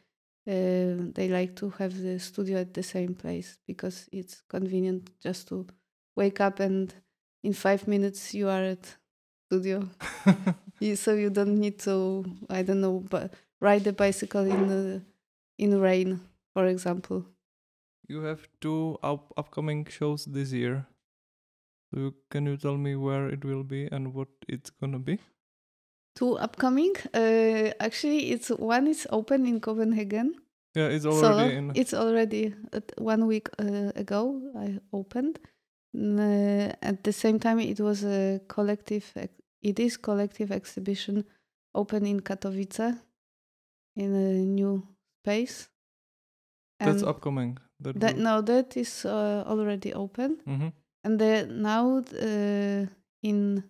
uh, 0.48 1.12
they 1.14 1.30
like 1.30 1.56
to 1.58 1.70
have 1.72 1.96
the 2.02 2.20
studio 2.20 2.60
at 2.60 2.74
the 2.74 2.84
same 2.84 3.14
place 3.14 3.60
because 3.68 4.10
it's 4.12 4.42
convenient 4.50 5.12
just 5.22 5.48
to 5.50 5.68
wake 6.20 6.40
up 6.48 6.60
and 6.60 6.94
in 7.44 7.54
five 7.54 7.88
minutes 7.88 8.34
you 8.34 8.48
are 8.50 8.64
at 8.76 8.84
studio. 9.48 9.78
You- 10.82 10.96
so 10.96 11.12
you 11.14 11.30
don't 11.30 11.60
need 11.60 11.78
to 11.88 12.24
I 12.50 12.64
don't 12.64 12.82
know 12.82 13.00
but 13.10 13.34
ride 13.62 13.84
the 13.84 13.92
bicycle 13.94 14.46
in 14.56 14.68
the 14.68 15.02
in 15.58 15.72
rain, 15.82 16.20
for 16.54 16.66
example. 16.68 17.20
you 18.10 18.24
have 18.30 18.42
two 18.62 18.98
up- 19.04 19.34
upcoming 19.38 19.86
shows 19.90 20.26
this 20.26 20.52
year. 20.54 20.86
So 21.94 22.14
can 22.32 22.46
you 22.46 22.58
tell 22.58 22.78
me 22.78 22.96
where 22.96 23.28
it 23.34 23.44
will 23.46 23.64
be 23.64 23.88
and 23.92 24.14
what 24.14 24.30
it's 24.48 24.70
gonna 24.82 25.00
be? 25.00 25.18
Two 26.16 26.38
upcoming. 26.38 26.94
Uh, 27.14 27.72
actually, 27.80 28.32
it's 28.32 28.50
one 28.50 28.88
is 28.88 29.08
open 29.12 29.46
in 29.46 29.60
Copenhagen. 29.60 30.34
Yeah, 30.76 30.88
it's 30.96 31.04
So 31.04 31.12
already 31.12 31.56
in. 31.56 31.72
it's 31.76 31.94
already 31.94 32.54
at 32.74 32.92
one 32.98 33.26
week 33.28 33.48
uh, 33.60 33.92
ago 33.96 34.42
I 34.58 34.80
opened. 34.94 35.40
At 35.94 37.04
the 37.04 37.12
same 37.14 37.40
time, 37.40 37.60
it 37.60 37.80
was 37.80 38.04
a 38.04 38.40
collective. 38.48 39.06
It 39.62 39.80
is 39.80 39.98
collective 39.98 40.52
exhibition 40.52 41.26
open 41.74 42.06
in 42.06 42.20
Katowice, 42.22 42.98
in 43.96 44.14
a 44.16 44.34
new 44.46 44.88
space. 45.24 45.70
That's 46.80 47.04
upcoming. 47.04 47.58
That, 47.82 48.00
that 48.00 48.18
no, 48.18 48.42
that 48.42 48.78
is 48.78 49.06
uh, 49.06 49.44
already 49.48 49.94
open. 49.94 50.38
Mhm. 50.48 50.74
And 51.04 51.20
the, 51.20 51.48
now 51.50 51.98
uh, 52.00 52.86
in 53.24 53.64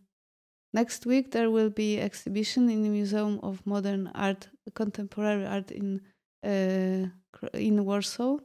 next 0.73 1.05
week 1.05 1.31
there 1.31 1.49
will 1.49 1.69
be 1.69 1.99
exhibition 1.99 2.69
in 2.69 2.83
the 2.83 2.89
Museum 2.89 3.39
of 3.41 3.65
Modern 3.65 4.07
Art, 4.13 4.49
Contemporary 4.75 5.45
Art 5.45 5.71
in 5.71 6.01
uh, 6.43 7.07
in 7.53 7.85
Warsaw, 7.85 8.37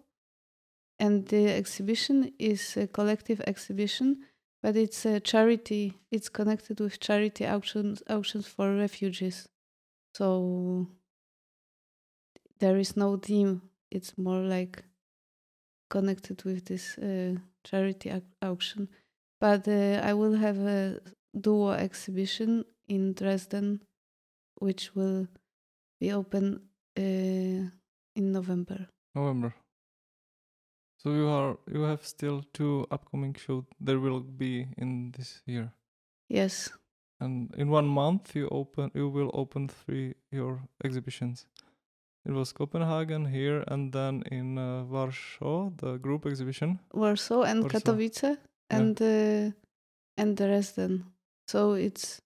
and 0.99 1.27
the 1.27 1.49
exhibition 1.49 2.33
is 2.39 2.77
a 2.77 2.87
collective 2.87 3.41
exhibition, 3.47 4.25
but 4.63 4.77
it's 4.77 5.05
a 5.05 5.21
charity. 5.21 5.99
It's 6.11 6.29
connected 6.29 6.81
with 6.81 7.01
charity 7.01 7.47
auctions 7.47 8.03
auctions 8.09 8.47
for 8.47 8.75
refugees. 8.75 9.49
So 10.15 10.89
there 12.61 12.77
is 12.79 12.97
no 12.97 13.17
theme. 13.17 13.63
It's 13.91 14.17
more 14.17 14.41
like 14.41 14.85
connected 15.91 16.45
with 16.45 16.65
this 16.67 16.99
uh, 16.99 17.35
charity 17.65 18.11
au- 18.11 18.49
auction. 18.51 18.89
But 19.41 19.69
uh, 19.69 20.01
I 20.03 20.15
will 20.15 20.37
have 20.37 20.59
a 20.59 21.01
duo 21.39 21.73
exhibition 21.73 22.65
in 22.89 23.15
Dresden, 23.15 23.83
which 24.57 24.95
will 24.95 25.27
be 26.01 26.13
open 26.13 26.61
uh, 26.97 27.01
in 27.01 28.33
November. 28.33 28.89
November. 29.15 29.55
So 31.05 31.13
you 31.13 31.29
are 31.29 31.59
you 31.71 31.83
have 31.83 32.07
still 32.07 32.43
two 32.55 32.87
upcoming 32.91 33.35
shows 33.35 33.65
there 33.79 34.01
will 34.01 34.21
be 34.21 34.67
in 34.79 35.13
this 35.13 35.43
year. 35.45 35.71
Yes, 36.31 36.71
And 37.21 37.55
in 37.59 37.69
one 37.69 37.87
month 37.87 38.35
you 38.35 38.49
open 38.49 38.91
you 38.95 39.11
will 39.11 39.31
open 39.35 39.69
three 39.69 40.15
your 40.33 40.61
exhibitions. 40.83 41.47
It 42.27 42.33
was 42.33 42.53
Copenhagen 42.53 43.27
here 43.27 43.65
and 43.69 43.93
then 43.93 44.23
in 44.33 44.57
uh, 44.57 44.85
Warsaw 44.85 45.71
the 45.77 45.99
group 45.99 46.25
exhibition. 46.25 46.81
Warsaw 46.95 47.43
and 47.43 47.63
Warsaw. 47.63 47.79
Katowice 47.79 48.39
and 48.71 49.03
uh, 49.03 49.51
and 50.17 50.37
Dresden. 50.37 51.05
So 51.47 51.75
it's 51.75 52.23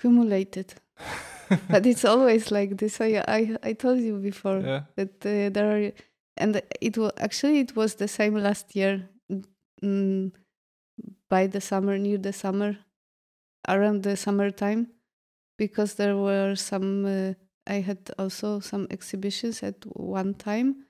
cumulated, 0.00 0.72
but 1.68 1.84
it's 1.84 2.06
always 2.06 2.50
like 2.50 2.78
this. 2.78 3.02
I 3.02 3.22
I, 3.28 3.56
I 3.62 3.72
told 3.74 4.00
you 4.00 4.16
before. 4.18 4.60
yeah. 4.60 4.82
that 4.96 5.26
uh, 5.26 5.50
there 5.50 5.70
are 5.76 5.92
and 6.36 6.62
it 6.80 6.96
was 6.98 7.12
actually 7.18 7.60
it 7.60 7.74
was 7.76 7.94
the 7.96 8.08
same 8.08 8.34
last 8.34 8.74
year 8.76 9.08
mm, 9.82 10.32
by 11.28 11.46
the 11.46 11.60
summer 11.60 11.98
near 11.98 12.18
the 12.18 12.32
summer 12.32 12.76
around 13.68 14.02
the 14.02 14.16
summertime 14.16 14.88
because 15.58 15.94
there 15.94 16.16
were 16.16 16.54
some 16.56 17.04
uh, 17.06 17.32
i 17.66 17.80
had 17.80 17.98
also 18.18 18.60
some 18.60 18.86
exhibitions 18.90 19.62
at 19.62 19.76
one 19.96 20.34
time 20.34 20.86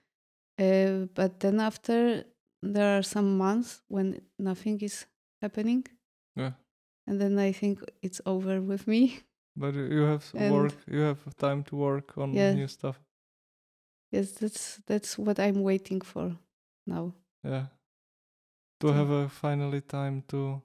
uh, 0.59 1.07
but 1.14 1.40
then 1.40 1.61
after 1.61 2.24
there 2.62 2.99
are 2.99 3.03
some 3.03 3.36
months 3.38 3.82
when 3.88 4.20
nothing 4.38 4.80
is 4.80 5.07
happening 5.42 5.84
Yeah. 6.36 6.53
and 7.07 7.20
then 7.20 7.38
i 7.38 7.53
think 7.53 7.80
it's 8.03 8.20
over 8.26 8.61
with 8.61 8.86
me 8.86 9.20
But 9.57 9.74
you 9.74 10.03
have 10.03 10.24
And- 10.34 10.53
work 10.55 10.74
you 10.86 11.01
have 11.01 11.20
time 11.36 11.62
to 11.64 11.76
work 11.76 12.18
on 12.18 12.34
Yeah. 12.34 12.53
new 12.55 12.68
stuff. 12.68 13.01
Yes 14.12 14.32
that's 14.32 14.80
that's 14.86 15.18
what 15.18 15.38
i'm 15.38 15.62
waiting 15.62 16.00
for 16.04 16.36
now 16.86 17.12
Yeah. 17.44 17.66
To 18.80 18.88
have 18.92 19.11
a 19.11 19.28
finally 19.28 19.80
time 19.80 20.22
to 20.28 20.61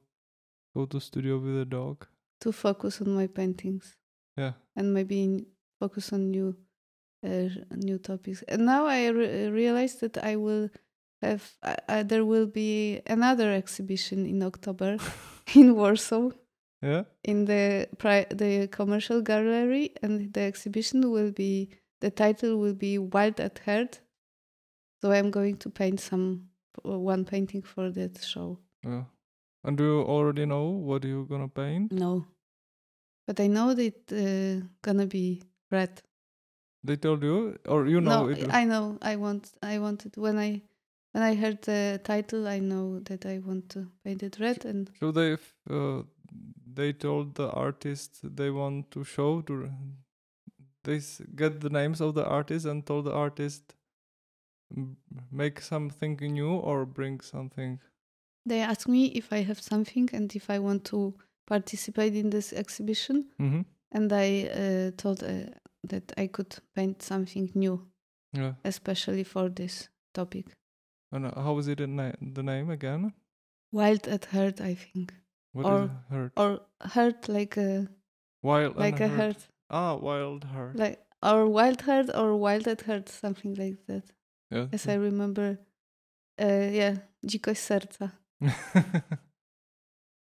go 0.75 0.85
to 0.85 0.99
studio 0.99 1.39
with 1.39 1.61
a 1.61 1.65
dog. 1.65 2.07
to 2.41 2.51
focus 2.51 3.01
on 3.01 3.13
my 3.15 3.27
paintings 3.27 3.95
Yeah. 4.37 4.53
and 4.75 4.93
maybe 4.93 5.45
focus 5.79 6.11
on 6.13 6.31
new 6.31 6.55
uh, 7.23 7.49
new 7.75 7.99
topics. 7.99 8.43
And 8.47 8.65
now 8.65 8.85
I 8.87 9.07
re- 9.09 9.47
realize 9.49 9.95
that 9.99 10.17
I 10.17 10.35
will 10.35 10.69
have 11.21 11.43
uh, 11.63 11.75
uh, 11.87 12.03
there 12.03 12.25
will 12.25 12.47
be 12.47 13.01
another 13.05 13.53
exhibition 13.53 14.25
in 14.25 14.41
October 14.43 14.97
in 15.55 15.75
Warsaw 15.75 16.31
Yeah. 16.81 17.03
in 17.23 17.45
the 17.45 17.87
pri- 17.97 18.27
the 18.35 18.67
commercial 18.67 19.21
gallery, 19.21 19.93
and 20.01 20.33
the 20.33 20.41
exhibition 20.41 21.11
will 21.11 21.31
be 21.31 21.69
the 22.01 22.11
title 22.11 22.57
will 22.57 22.73
be 22.73 22.97
Wild 22.97 23.39
at 23.39 23.59
Heart. 23.59 24.01
So 25.01 25.11
I'm 25.11 25.31
going 25.31 25.57
to 25.57 25.69
paint 25.69 25.99
some 25.99 26.49
uh, 26.85 26.99
one 26.99 27.25
painting 27.25 27.61
for 27.61 27.89
that 27.91 28.23
show. 28.23 28.59
Yeah. 28.83 29.03
And 29.63 29.77
do 29.77 29.83
you 29.83 30.01
already 30.01 30.45
know 30.45 30.69
what 30.69 31.03
you're 31.03 31.25
gonna 31.25 31.47
paint? 31.47 31.91
No, 31.91 32.25
but 33.27 33.39
I 33.39 33.47
know 33.47 33.73
that 33.75 34.11
uh, 34.11 34.65
gonna 34.81 35.05
be 35.05 35.43
red. 35.69 36.01
They 36.83 36.95
told 36.95 37.21
you, 37.21 37.59
or 37.67 37.85
you 37.85 38.01
know 38.01 38.25
no, 38.25 38.29
it? 38.29 38.51
I 38.51 38.65
know. 38.65 38.97
I 39.03 39.15
want. 39.17 39.51
I 39.61 39.77
wanted 39.77 40.17
when 40.17 40.39
I 40.39 40.61
when 41.11 41.23
I 41.23 41.35
heard 41.35 41.61
the 41.61 42.01
title. 42.03 42.47
I 42.47 42.57
know 42.57 42.99
that 43.01 43.27
I 43.27 43.37
want 43.37 43.69
to 43.69 43.87
paint 44.03 44.23
it 44.23 44.39
red, 44.39 44.65
and 44.65 44.89
So 44.99 45.11
they 45.11 45.37
uh, 45.69 46.01
they 46.73 46.93
told 46.93 47.35
the 47.35 47.51
artist 47.51 48.19
they 48.23 48.49
want 48.49 48.89
to 48.91 49.03
show 49.03 49.41
to 49.41 49.69
they 50.83 50.99
get 51.35 51.59
the 51.61 51.69
names 51.69 52.01
of 52.01 52.13
the 52.15 52.25
artists 52.25 52.65
and 52.65 52.85
told 52.85 53.05
the 53.05 53.13
artist 53.13 53.75
make 55.31 55.59
something 55.61 56.15
new 56.17 56.53
or 56.55 56.85
bring 56.85 57.19
something. 57.21 57.79
they 58.45 58.61
asked 58.61 58.87
me 58.87 59.05
if 59.05 59.31
I 59.31 59.43
have 59.43 59.61
something 59.61 60.09
and 60.13 60.35
if 60.35 60.49
I 60.49 60.59
want 60.59 60.83
to 60.85 61.13
participate 61.45 62.15
in 62.15 62.29
this 62.31 62.53
exhibition. 62.53 63.25
Mm-hmm. 63.39 63.61
And 63.91 64.11
I 64.13 64.47
uh, 64.47 64.91
told 64.97 65.21
uh, 65.23 65.51
that 65.83 66.11
I 66.17 66.27
could 66.27 66.55
paint 66.75 67.01
something 67.03 67.51
new, 67.53 67.85
Yeah. 68.33 68.53
especially 68.63 69.23
for 69.25 69.49
this 69.49 69.89
topic. 70.13 70.45
And 71.11 71.25
uh, 71.25 71.31
how 71.41 71.59
is 71.59 71.67
it 71.67 71.79
in 71.81 71.95
na- 71.97 72.15
the 72.21 72.41
name 72.43 72.69
again? 72.71 73.13
Wild 73.71 74.07
at 74.07 74.25
heart, 74.25 74.61
I 74.61 74.75
think, 74.75 75.13
What 75.53 75.65
is 75.65 75.71
Or-? 75.71 75.89
Hurt. 76.09 76.31
or 76.37 76.61
heart 76.81 77.27
like 77.29 77.57
a 77.57 77.87
Wild 78.43 78.75
like 78.77 78.99
a 79.03 79.07
heart, 79.09 79.47
Ah, 79.71 79.95
wild 79.95 80.43
heart. 80.43 80.75
like 80.75 80.99
or 81.23 81.47
wild 81.47 81.81
heart 81.81 82.09
or 82.15 82.35
wild 82.37 82.67
at 82.67 82.81
heart, 82.81 83.09
something 83.09 83.55
like 83.55 83.77
that. 83.87 84.03
yeah. 84.51 84.67
As 84.73 84.87
I 84.87 84.95
remember, 84.95 85.57
uh, 86.41 86.69
yeah, 86.73 86.97
dzikość 87.25 87.57
serca. 87.59 88.11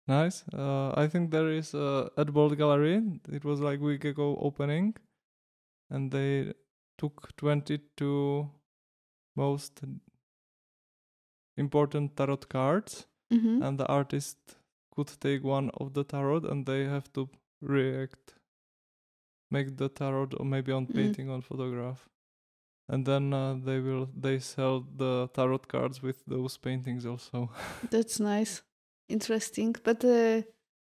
nice. 0.06 0.44
Uh, 0.52 0.92
I 0.96 1.08
think 1.08 1.30
there 1.30 1.48
is 1.50 1.74
uh, 1.74 2.08
at 2.16 2.32
Bold 2.32 2.56
Gallery. 2.56 3.02
It 3.32 3.44
was 3.44 3.60
like 3.60 3.80
a 3.80 3.84
week 3.84 4.04
ago 4.04 4.36
opening, 4.40 4.96
and 5.90 6.10
they 6.10 6.52
took 6.98 7.30
22 7.36 8.50
most 9.36 9.82
important 11.56 12.16
tarot 12.16 12.46
cards, 12.48 13.06
Mhm. 13.32 13.62
and 13.62 13.78
the 13.78 13.86
artist 13.86 14.56
could 14.94 15.08
take 15.20 15.44
one 15.44 15.70
of 15.80 15.92
the 15.94 16.04
tarot, 16.04 16.44
and 16.50 16.66
they 16.66 16.84
have 16.84 17.08
to 17.12 17.28
react, 17.62 18.34
make 19.50 19.76
the 19.76 19.88
tarot, 19.88 20.28
or 20.38 20.44
maybe 20.44 20.72
on 20.72 20.86
Mm. 20.86 20.94
painting, 20.94 21.30
on 21.30 21.42
photograph. 21.42 22.08
And 22.88 23.06
then 23.06 23.32
uh, 23.32 23.54
they 23.64 23.80
will 23.80 24.08
they 24.20 24.40
sell 24.40 24.80
the 24.96 25.28
tarot 25.32 25.58
cards 25.68 26.02
with 26.02 26.24
those 26.26 26.58
paintings 26.58 27.06
also. 27.06 27.50
That's 27.90 28.18
nice, 28.20 28.62
interesting. 29.08 29.76
But 29.84 30.04
uh, 30.04 30.42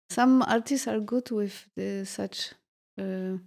some 0.10 0.42
artists 0.48 0.88
are 0.88 1.00
good 1.00 1.30
with 1.32 1.68
the, 1.76 2.06
such 2.06 2.54
uh, 2.98 3.38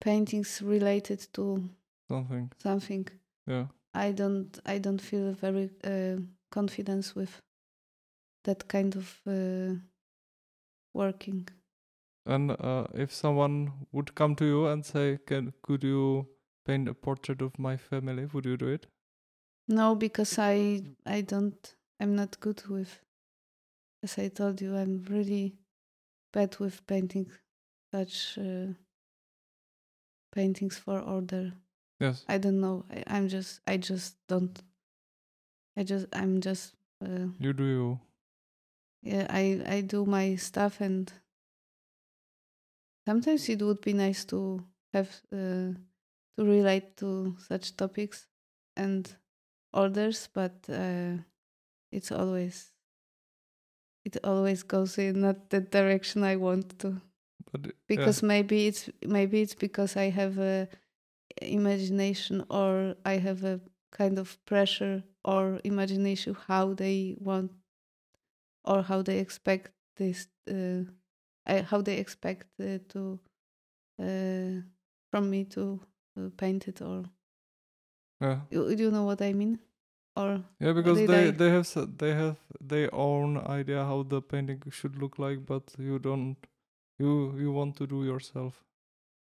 paintings 0.00 0.62
related 0.62 1.26
to 1.34 1.68
Something. 2.08 2.50
something. 2.58 3.08
Yeah. 3.46 3.66
I 3.94 4.12
don't. 4.12 4.58
I 4.66 4.78
don't 4.78 5.00
feel 5.00 5.32
very 5.32 5.70
uh, 5.84 6.16
confidence 6.50 7.14
with 7.14 7.40
that 8.44 8.68
kind 8.68 8.96
of 8.96 9.20
uh, 9.26 9.74
working. 10.94 11.48
And 12.26 12.50
uh, 12.52 12.86
if 12.94 13.12
someone 13.12 13.86
would 13.92 14.14
come 14.14 14.34
to 14.36 14.44
you 14.44 14.66
and 14.66 14.84
say, 14.84 15.18
"Can 15.26 15.52
could 15.62 15.82
you 15.82 16.28
paint 16.66 16.88
a 16.88 16.94
portrait 16.94 17.42
of 17.42 17.58
my 17.58 17.76
family?" 17.76 18.26
Would 18.26 18.44
you 18.46 18.56
do 18.56 18.68
it? 18.68 18.86
No, 19.68 19.94
because 19.94 20.38
I. 20.38 20.82
I 21.06 21.22
don't. 21.22 21.76
I'm 22.00 22.14
not 22.16 22.38
good 22.40 22.66
with. 22.66 23.00
As 24.02 24.18
I 24.18 24.28
told 24.28 24.60
you, 24.60 24.76
I'm 24.76 25.04
really 25.08 25.54
bad 26.32 26.58
with 26.58 26.86
painting 26.86 27.30
such 27.92 28.38
uh, 28.38 28.72
paintings 30.32 30.78
for 30.78 31.00
order. 31.00 31.52
Yes. 31.98 32.24
I 32.28 32.38
don't 32.38 32.60
know. 32.60 32.84
I, 32.90 33.04
I'm 33.06 33.28
just. 33.28 33.60
I 33.66 33.76
just 33.76 34.16
don't. 34.28 34.58
I 35.76 35.84
just. 35.84 36.06
I'm 36.12 36.40
just. 36.40 36.74
Uh, 37.04 37.28
You 37.38 37.52
do 37.52 37.64
you. 37.64 38.00
yeah. 39.02 39.26
I. 39.30 39.62
I 39.66 39.80
do 39.80 40.04
my 40.04 40.36
stuff, 40.36 40.80
and 40.80 41.12
sometimes 43.10 43.48
it 43.48 43.60
would 43.62 43.80
be 43.80 43.92
nice 43.92 44.24
to 44.24 44.64
have 44.94 45.10
uh, 45.32 45.74
to 46.36 46.44
relate 46.56 46.96
to 46.96 47.34
such 47.48 47.76
topics 47.76 48.28
and 48.76 49.16
orders, 49.72 50.28
but 50.32 50.54
uh, 50.68 51.16
it's 51.90 52.12
always. 52.12 52.72
It 54.04 54.16
always 54.24 54.62
goes 54.62 54.96
in 54.98 55.20
not 55.20 55.50
the 55.50 55.60
direction 55.60 56.22
I 56.24 56.36
want 56.36 56.78
to 56.78 57.00
But 57.52 57.66
uh, 57.66 57.70
because 57.88 58.22
maybe 58.22 58.66
it's 58.68 58.88
maybe 59.04 59.42
it's 59.42 59.56
because 59.56 59.96
I 59.96 60.10
have 60.10 60.38
a 60.38 60.68
imagination 61.42 62.44
or 62.48 62.96
I 63.04 63.14
have 63.18 63.44
a 63.44 63.60
kind 63.90 64.18
of 64.18 64.38
pressure 64.44 65.02
or 65.24 65.60
imagination 65.64 66.36
how 66.48 66.74
they 66.74 67.16
want 67.18 67.52
or 68.64 68.82
how 68.82 69.02
they 69.02 69.18
expect 69.18 69.72
this 69.96 70.28
uh, 70.48 70.84
how 71.46 71.80
they 71.82 71.98
expect 71.98 72.46
uh, 72.60 72.78
to 72.88 73.18
uh, 74.00 74.60
from 75.10 75.30
me 75.30 75.44
to 75.44 75.80
uh, 76.18 76.28
paint 76.36 76.68
it 76.68 76.80
or 76.82 77.04
yeah, 78.20 78.40
you, 78.50 78.68
you 78.70 78.90
know 78.90 79.04
what 79.04 79.20
I 79.22 79.32
mean 79.32 79.58
or 80.16 80.42
yeah, 80.60 80.72
because 80.72 80.98
did 80.98 81.08
they 81.08 81.30
they 81.30 81.50
have 81.50 81.68
they 81.98 82.12
have 82.14 82.36
their 82.60 82.94
own 82.94 83.38
idea 83.38 83.84
how 83.84 84.02
the 84.02 84.20
painting 84.20 84.62
should 84.70 84.96
look 84.98 85.18
like, 85.18 85.44
but 85.46 85.62
you 85.78 85.98
don't. 85.98 86.36
You 86.98 87.34
you 87.38 87.52
want 87.52 87.76
to 87.76 87.86
do 87.86 88.04
yourself. 88.04 88.62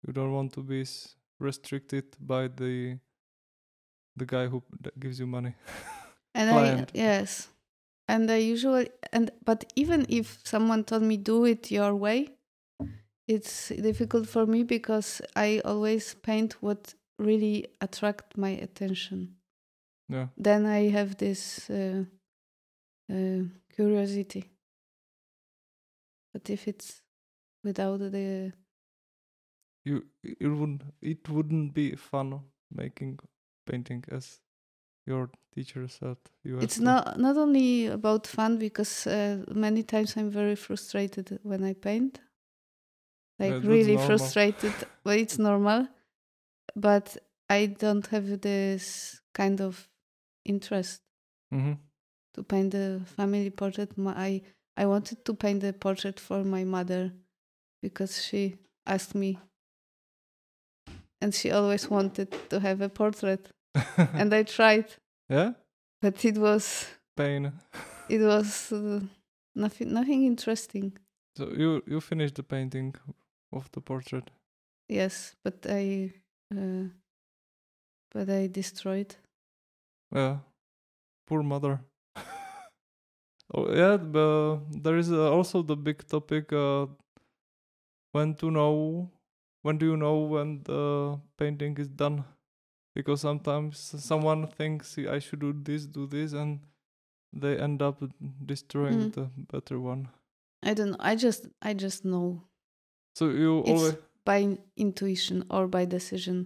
You 0.05 0.13
don't 0.13 0.33
want 0.33 0.53
to 0.53 0.61
be 0.63 0.81
s- 0.81 1.15
restricted 1.39 2.05
by 2.19 2.47
the 2.47 2.99
the 4.15 4.25
guy 4.25 4.47
who 4.47 4.63
gives 4.99 5.19
you 5.19 5.27
money. 5.27 5.53
and. 6.35 6.91
I 6.91 6.97
yes 6.97 7.47
and 8.11 8.29
I 8.29 8.37
usually 8.37 8.89
and 9.13 9.31
but 9.45 9.71
even 9.75 10.05
if 10.09 10.39
someone 10.43 10.83
told 10.83 11.03
me 11.03 11.17
do 11.17 11.45
it 11.45 11.71
your 11.71 11.95
way 11.95 12.27
it's 13.27 13.69
difficult 13.69 14.27
for 14.27 14.45
me 14.45 14.63
because 14.63 15.21
I 15.35 15.61
always 15.63 16.15
paint 16.15 16.57
what 16.61 16.93
really 17.17 17.67
attract 17.79 18.37
my 18.37 18.49
attention 18.49 19.35
yeah. 20.09 20.27
then 20.37 20.65
I 20.65 20.89
have 20.89 21.17
this 21.17 21.69
uh, 21.69 22.03
uh, 23.09 23.43
curiosity 23.73 24.43
but 26.33 26.49
if 26.49 26.67
it's 26.67 27.01
without 27.63 27.99
the 27.99 28.51
you 29.85 30.05
it 30.23 30.47
wouldn't 30.47 30.83
it 31.01 31.29
wouldn't 31.29 31.73
be 31.73 31.95
fun 31.95 32.41
making 32.75 33.19
painting 33.65 34.03
as 34.11 34.41
your 35.05 35.29
teacher 35.53 35.87
said 35.87 36.17
you 36.43 36.59
it's 36.59 36.79
not 36.79 37.17
not 37.19 37.37
only 37.37 37.87
about 37.87 38.27
fun 38.27 38.57
because 38.57 39.07
uh, 39.07 39.43
many 39.53 39.83
times 39.83 40.15
I'm 40.17 40.29
very 40.29 40.55
frustrated 40.55 41.39
when 41.43 41.63
I 41.63 41.73
paint, 41.73 42.19
like 43.39 43.51
that's 43.53 43.65
really 43.65 43.97
frustrated. 43.97 44.73
but 45.03 45.17
it's 45.17 45.37
normal, 45.39 45.87
but 46.75 47.17
I 47.49 47.65
don't 47.67 48.07
have 48.07 48.41
this 48.41 49.21
kind 49.33 49.61
of 49.61 49.89
interest 50.45 51.01
Mhm. 51.51 51.77
to 52.33 52.43
paint 52.43 52.71
the 52.71 53.01
family 53.17 53.49
portrait. 53.49 53.97
My, 53.97 54.13
I 54.15 54.41
I 54.77 54.85
wanted 54.85 55.25
to 55.25 55.33
paint 55.33 55.61
the 55.61 55.73
portrait 55.73 56.19
for 56.19 56.43
my 56.43 56.63
mother 56.63 57.11
because 57.81 58.23
she 58.23 58.55
asked 58.85 59.15
me, 59.15 59.37
and 61.21 61.33
she 61.33 61.51
always 61.51 61.89
wanted 61.89 62.31
to 62.49 62.59
have 62.59 62.81
a 62.81 62.89
portrait, 62.89 63.51
and 64.13 64.33
I 64.33 64.43
tried, 64.43 64.85
yeah? 65.29 65.53
But 66.01 66.25
it 66.25 66.37
was 66.37 66.87
pain. 67.15 67.51
it 68.09 68.21
was 68.21 68.71
uh, 68.71 68.99
nothing 69.55 69.93
nothing 69.93 70.25
interesting. 70.25 70.97
So 71.37 71.49
you 71.49 71.81
you 71.87 72.01
finished 72.01 72.35
the 72.35 72.43
painting 72.43 72.95
of 73.51 73.69
the 73.71 73.81
portrait? 73.81 74.31
Yes 74.89 75.35
but 75.43 75.65
i 75.69 76.11
uh, 76.53 76.89
but 78.13 78.29
i 78.29 78.47
destroyed. 78.47 79.15
Yeah. 80.15 80.37
Poor 81.27 81.43
mother. 81.43 81.79
Oh 83.53 83.67
yeah 83.75 83.97
but 83.97 84.59
there 84.83 84.97
is 84.97 85.11
uh, 85.11 85.29
also 85.29 85.61
the 85.61 85.75
big 85.75 86.07
topic 86.07 86.53
uh 86.53 86.85
when 88.13 88.33
to 88.35 88.49
know 88.49 89.09
when 89.61 89.77
do 89.77 89.85
you 89.85 89.97
know 89.97 90.19
when 90.19 90.63
the 90.63 91.19
painting 91.37 91.77
is 91.77 91.89
done 91.89 92.23
because 92.95 93.21
sometimes 93.21 93.79
someone 94.03 94.47
thinks 94.47 94.97
i 94.97 95.19
should 95.19 95.39
do 95.39 95.53
this 95.53 95.85
do 95.85 96.07
this 96.07 96.33
and 96.33 96.59
they 97.33 97.57
end 97.57 97.81
up 97.81 98.01
destroying 98.45 98.99
Mm. 99.09 99.13
the 99.13 99.29
better 99.51 99.79
one. 99.79 100.07
I 100.63 100.73
don't 100.73 100.91
know 100.91 100.97
i 100.99 101.15
just 101.15 101.47
i 101.61 101.73
just 101.73 102.03
know. 102.05 102.43
So 103.15 103.29
you 103.29 103.59
It's- 103.59 103.77
always 103.77 103.95
by 104.25 104.57
intuition 104.75 105.43
or 105.49 105.67
by 105.67 105.85
decision. 105.85 106.37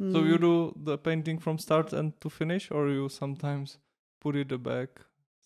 So 0.00 0.22
you 0.24 0.36
Mm, 0.38 0.40
do 0.40 0.72
the 0.84 0.96
painting 0.96 1.38
from 1.40 1.58
start 1.58 1.92
and 1.92 2.12
to 2.20 2.30
finish 2.30 2.70
or 2.70 2.88
you 2.88 3.08
sometimes 3.08 3.78
put 4.20 4.36
it 4.36 4.62
back 4.62 5.00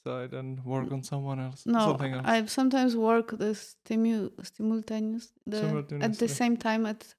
side 0.05 0.35
and 0.35 0.63
work 0.65 0.93
on 0.93 1.03
someone 1.03 1.41
else 1.41 1.65
no 1.67 1.81
something 1.81 2.13
else? 2.15 2.27
I 2.27 2.47
sometimes 2.47 2.95
work 2.97 3.31
the 3.39 3.55
stimu 3.55 4.31
simultaneous 4.43 5.33
the, 5.47 5.85
at 6.01 6.19
the 6.19 6.29
same 6.29 6.57
time 6.57 6.85
at 6.87 7.15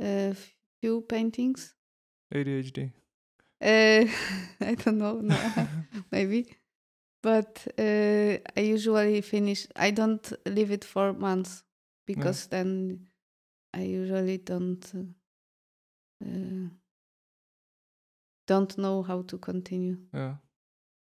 a 0.00 0.34
few 0.80 1.00
paintings 1.02 1.73
adhd 2.34 2.78
uh, 3.62 4.04
i 4.60 4.74
don't 4.74 4.98
know 4.98 5.20
no, 5.20 5.36
maybe. 6.12 6.46
But 7.22 7.66
uh, 7.78 8.36
i 8.56 8.60
usually 8.60 9.20
finish 9.22 9.66
i 9.76 9.90
don't 9.90 10.32
leave 10.46 10.70
it 10.70 10.84
for 10.84 11.12
months 11.14 11.62
because 12.06 12.48
then 12.48 13.06
i 13.72 13.82
usually 13.82 14.38
don't 14.38 14.84
uh, 14.94 16.24
uh, 16.24 16.68
don't 18.46 18.76
know 18.76 19.02
how 19.02 19.22
to 19.22 19.38
continue. 19.38 19.96
Yeah. 20.12 20.34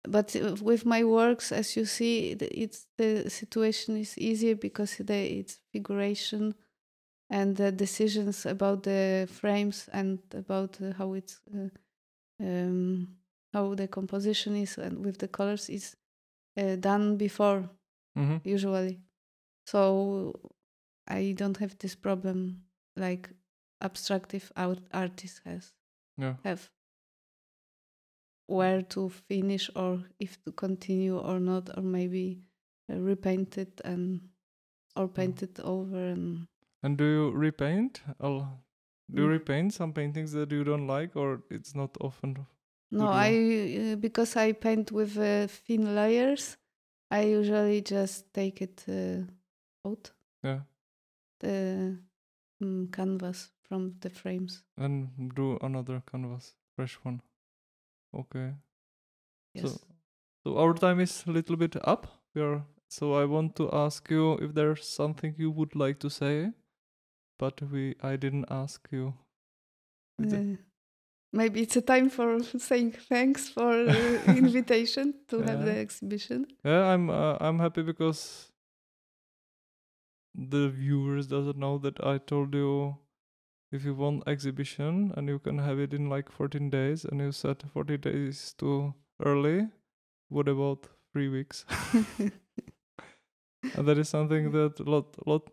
But 0.07 0.35
uh, 0.35 0.55
with 0.61 0.85
my 0.85 1.03
works 1.03 1.51
as 1.51 1.75
you 1.77 1.85
see 1.85 2.31
it- 2.31 2.41
it's 2.51 2.87
the 2.97 3.29
situation 3.29 3.97
is 3.97 4.17
easier 4.17 4.55
because 4.55 4.97
the, 4.97 5.39
it's 5.39 5.59
figuration 5.71 6.55
and 7.29 7.55
the 7.57 7.71
decisions 7.71 8.45
about 8.45 8.83
the 8.83 9.27
frames 9.31 9.89
and 9.93 10.19
about 10.33 10.81
uh, 10.81 10.93
how 10.97 11.13
it's 11.13 11.41
uh, 11.53 11.69
um, 12.43 13.07
how 13.53 13.75
the 13.75 13.87
composition 13.87 14.55
is 14.55 14.77
and 14.77 15.05
with 15.05 15.17
the 15.19 15.27
colors 15.27 15.69
is 15.69 15.95
uh, 16.57 16.75
done 16.75 17.17
before 17.17 17.69
hmm 18.15 18.37
usually. 18.43 18.99
So 19.65 20.33
I 21.07 21.33
don't 21.37 21.57
have 21.57 21.77
this 21.79 21.95
problem 21.95 22.63
like 22.95 23.29
abstractive 23.81 24.51
out 24.55 24.79
artists 24.93 25.41
has 25.45 25.73
Yeah. 26.17 26.35
have 26.43 26.69
where 28.47 28.81
to 28.81 29.09
finish 29.09 29.69
or 29.75 30.03
if 30.19 30.41
to 30.43 30.51
continue 30.51 31.17
or 31.17 31.39
not 31.39 31.69
or 31.77 31.83
maybe 31.83 32.41
uh, 32.91 32.95
repaint 32.97 33.57
it 33.57 33.79
and 33.85 34.29
or 34.95 35.07
paint 35.07 35.43
it 35.43 35.59
over 35.59 35.97
and 35.97 36.47
And 36.83 36.97
do 36.97 37.03
you 37.05 37.31
repaint? 37.31 38.01
Al- 38.21 38.63
Do 39.11 39.23
you 39.23 39.27
Mm. 39.27 39.31
repaint 39.31 39.73
some 39.73 39.93
paintings 39.93 40.31
that 40.33 40.51
you 40.51 40.63
don't 40.63 40.87
like, 40.87 41.15
or 41.15 41.43
it's 41.49 41.73
not 41.75 41.97
often? 42.01 42.45
no 42.91 43.07
i 43.11 43.29
uh, 43.79 43.95
because 43.95 44.35
i 44.35 44.51
paint 44.53 44.91
with 44.91 45.17
uh, 45.17 45.47
thin 45.47 45.95
layers 45.95 46.57
i 47.11 47.21
usually 47.23 47.81
just 47.81 48.33
take 48.33 48.61
it 48.61 48.83
uh, 48.89 49.21
out 49.87 50.11
Yeah. 50.43 50.61
the 51.39 51.97
um, 52.61 52.87
canvas 52.91 53.51
from 53.67 53.93
the 54.01 54.09
frames 54.09 54.63
And 54.77 55.09
do 55.35 55.57
another 55.61 56.01
canvas, 56.11 56.55
fresh 56.75 56.95
one. 57.05 57.21
Okay. 58.13 58.53
yes 59.53 59.63
So, 59.65 59.81
so 60.43 60.57
our 60.57 60.73
time 60.73 60.99
is 60.99 61.23
a 61.27 61.31
little 61.31 61.55
bit 61.57 61.75
up. 61.87 62.07
We 62.33 62.41
are. 62.41 62.63
So 62.89 63.13
I 63.13 63.25
want 63.25 63.55
to 63.57 63.69
ask 63.71 64.09
you 64.09 64.33
if 64.37 64.53
there's 64.53 64.87
something 64.87 65.35
you 65.37 65.51
would 65.51 65.75
like 65.75 65.99
to 65.99 66.09
say, 66.09 66.51
but 67.39 67.61
we 67.71 67.95
I 68.03 68.15
didn't 68.17 68.45
ask 68.51 68.87
you. 68.91 69.13
Uh, 70.21 70.57
maybe 71.31 71.61
it's 71.61 71.77
a 71.77 71.81
time 71.81 72.09
for 72.09 72.43
saying 72.59 72.91
thanks 73.07 73.49
for 73.49 73.83
the 73.85 74.23
invitation 74.43 75.13
to 75.29 75.41
have 75.41 75.65
the 75.65 75.75
exhibition. 75.75 76.45
Yeah, 76.63 76.85
I'm 76.93 77.09
uh, 77.09 77.37
I'm 77.39 77.59
happy 77.59 77.81
because 77.81 78.51
the 80.35 80.69
viewers 80.69 81.27
doesn't 81.27 81.57
know 81.57 81.77
that 81.79 82.03
I 82.03 82.17
told 82.17 82.53
you 82.53 82.97
if 83.71 83.85
you 83.85 83.93
want 83.93 84.27
exhibition 84.27 85.13
and 85.15 85.27
you 85.27 85.39
can 85.39 85.57
have 85.59 85.79
it 85.79 85.93
in 85.93 86.09
like 86.09 86.31
14 86.31 86.69
days 86.69 87.05
and 87.05 87.19
you 87.21 87.31
said 87.31 87.63
40 87.73 87.97
days 87.97 88.53
too 88.57 88.93
early. 89.23 89.67
What 90.29 90.47
about 90.47 90.87
three 91.13 91.29
weeks? 91.29 91.65
and 92.19 93.87
that 93.87 93.97
is 93.97 94.09
something 94.09 94.51
that 94.51 94.79
a 94.79 94.83
lot 94.83 95.15
lot 95.27 95.49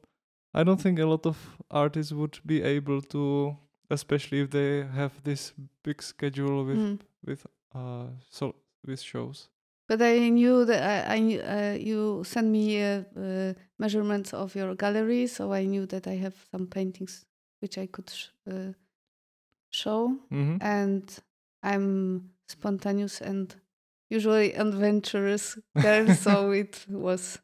I 0.56 0.64
don't 0.64 0.80
think 0.80 0.98
a 0.98 1.06
lot 1.06 1.26
of 1.26 1.36
artists 1.70 2.12
would 2.12 2.38
be 2.46 2.62
able 2.62 3.02
to, 3.02 3.56
especially 3.90 4.40
if 4.40 4.50
they 4.50 4.84
have 4.94 5.12
this 5.22 5.52
big 5.82 6.02
schedule 6.02 6.64
with 6.64 6.78
Mm. 6.78 6.98
with 7.26 7.46
uh 7.74 8.06
so 8.30 8.54
with 8.86 9.00
shows. 9.00 9.48
But 9.88 10.00
I 10.02 10.30
knew 10.30 10.64
that 10.64 10.82
I, 10.82 11.16
I 11.16 11.18
uh, 11.38 11.76
you 11.78 12.24
sent 12.24 12.48
me 12.48 12.82
uh, 12.82 13.02
uh, 13.16 13.52
measurements 13.78 14.34
of 14.34 14.56
your 14.56 14.74
gallery, 14.74 15.26
so 15.28 15.52
I 15.52 15.64
knew 15.66 15.86
that 15.86 16.06
I 16.06 16.16
have 16.16 16.34
some 16.50 16.66
paintings 16.66 17.24
which 17.60 17.78
I 17.78 17.86
could 17.86 18.10
sh- 18.10 18.30
uh, 18.50 18.72
show. 19.70 20.18
Mm-hmm. 20.32 20.56
And 20.60 21.18
I'm 21.62 22.30
spontaneous 22.48 23.20
and 23.20 23.54
usually 24.10 24.54
adventurous 24.54 25.58
girl, 25.80 26.14
so 26.14 26.50
it 26.62 26.86
was 26.88 27.38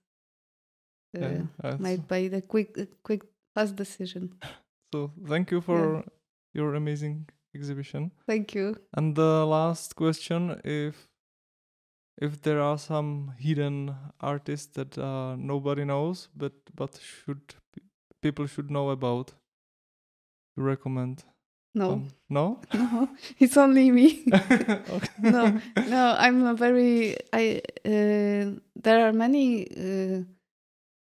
Yeah, 1.13 1.77
made 1.79 2.09
by 2.09 2.29
the 2.29 2.41
quick, 2.43 2.79
uh, 2.79 2.87
quick, 3.03 3.23
fast 3.55 3.77
decision. 3.77 4.35
so 4.95 5.11
thank 5.29 5.51
you 5.51 5.61
for 5.61 6.05
your 6.55 6.75
amazing 6.75 7.29
exhibition. 7.55 8.13
Thank 8.27 8.55
you. 8.55 8.77
And 8.95 9.15
the 9.15 9.45
last 9.47 9.95
question: 9.97 10.61
if 10.65 11.09
if 12.21 12.41
there 12.43 12.61
are 12.61 12.79
some 12.79 13.35
hidden 13.39 13.95
artists 14.21 14.73
that 14.75 14.97
uh, 14.99 15.37
nobody 15.37 15.85
knows, 15.85 16.29
but 16.37 16.53
but 16.75 16.99
should 17.01 17.55
people 18.23 18.47
should 18.47 18.71
know 18.71 18.91
about, 18.91 19.33
you 20.57 20.63
recommend? 20.63 21.25
No, 21.75 21.93
Um, 21.93 22.09
no. 22.29 22.61
no, 22.75 23.09
it's 23.39 23.57
only 23.57 23.91
me. 23.91 24.25
okay. 24.33 25.09
no, 25.23 25.59
no, 25.89 26.15
I'm 26.19 26.45
a 26.47 26.55
very. 26.55 27.17
I 27.33 27.63
uh, 27.87 28.61
there 28.83 29.07
are 29.09 29.13
many 29.13 29.67
uh, 29.71 30.23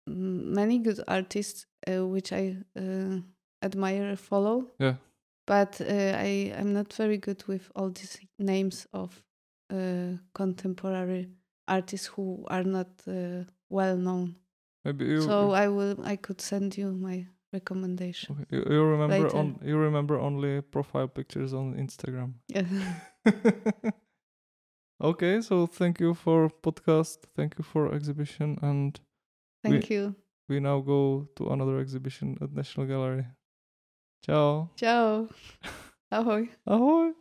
many 0.08 0.80
good 0.80 1.00
artists 1.08 1.66
uh, 1.88 2.06
which 2.06 2.32
I 2.32 2.58
uh, 2.78 3.20
admire, 3.62 4.16
follow. 4.16 4.68
Yeah. 4.80 4.96
But 5.48 5.82
uh, 5.82 6.16
I 6.18 6.54
I'm 6.58 6.74
not 6.74 6.94
very 6.94 7.18
good 7.18 7.44
with 7.48 7.72
all 7.76 7.90
these 7.90 8.20
names 8.40 8.88
of 8.94 9.24
uh, 9.72 10.18
contemporary 10.34 11.30
artists 11.68 12.08
who 12.08 12.46
are 12.48 12.64
not 12.64 12.90
uh, 13.08 13.44
well 13.70 13.98
known. 13.98 14.36
Maybe 14.86 15.06
you. 15.06 15.22
So 15.22 15.52
I 15.52 15.68
will. 15.68 15.98
I 16.04 16.16
could 16.16 16.42
send 16.42 16.78
you 16.78 16.92
my 16.92 17.28
recommendation. 17.54 18.36
okay, 18.36 18.46
you, 18.50 18.66
you 18.70 18.84
remember 18.84 19.24
later. 19.24 19.38
on 19.38 19.60
you 19.64 19.78
remember 19.78 20.20
only 20.20 20.62
profile 20.62 21.08
pictures 21.08 21.54
on 21.54 21.76
Instagram. 21.76 22.34
Yeah. 22.48 22.66
okay, 25.02 25.42
so 25.42 25.68
thank 25.68 26.00
you 26.00 26.14
for 26.14 26.50
podcast. 26.50 27.18
Thank 27.36 27.58
you 27.58 27.64
for 27.64 27.94
exhibition, 27.94 28.58
and 28.62 29.00
Thank 29.64 29.90
you. 29.90 30.16
we 30.50 30.60
now 30.60 30.80
go 30.82 31.28
to 31.38 31.50
another 31.50 31.80
exhibition 31.80 32.38
at 32.42 32.52
National 32.52 32.88
Gallery. 32.88 33.26
Ciao. 34.26 34.70
Ciao. 34.76 35.30
Ahoy. 36.12 36.50
Ahoy. 36.68 37.12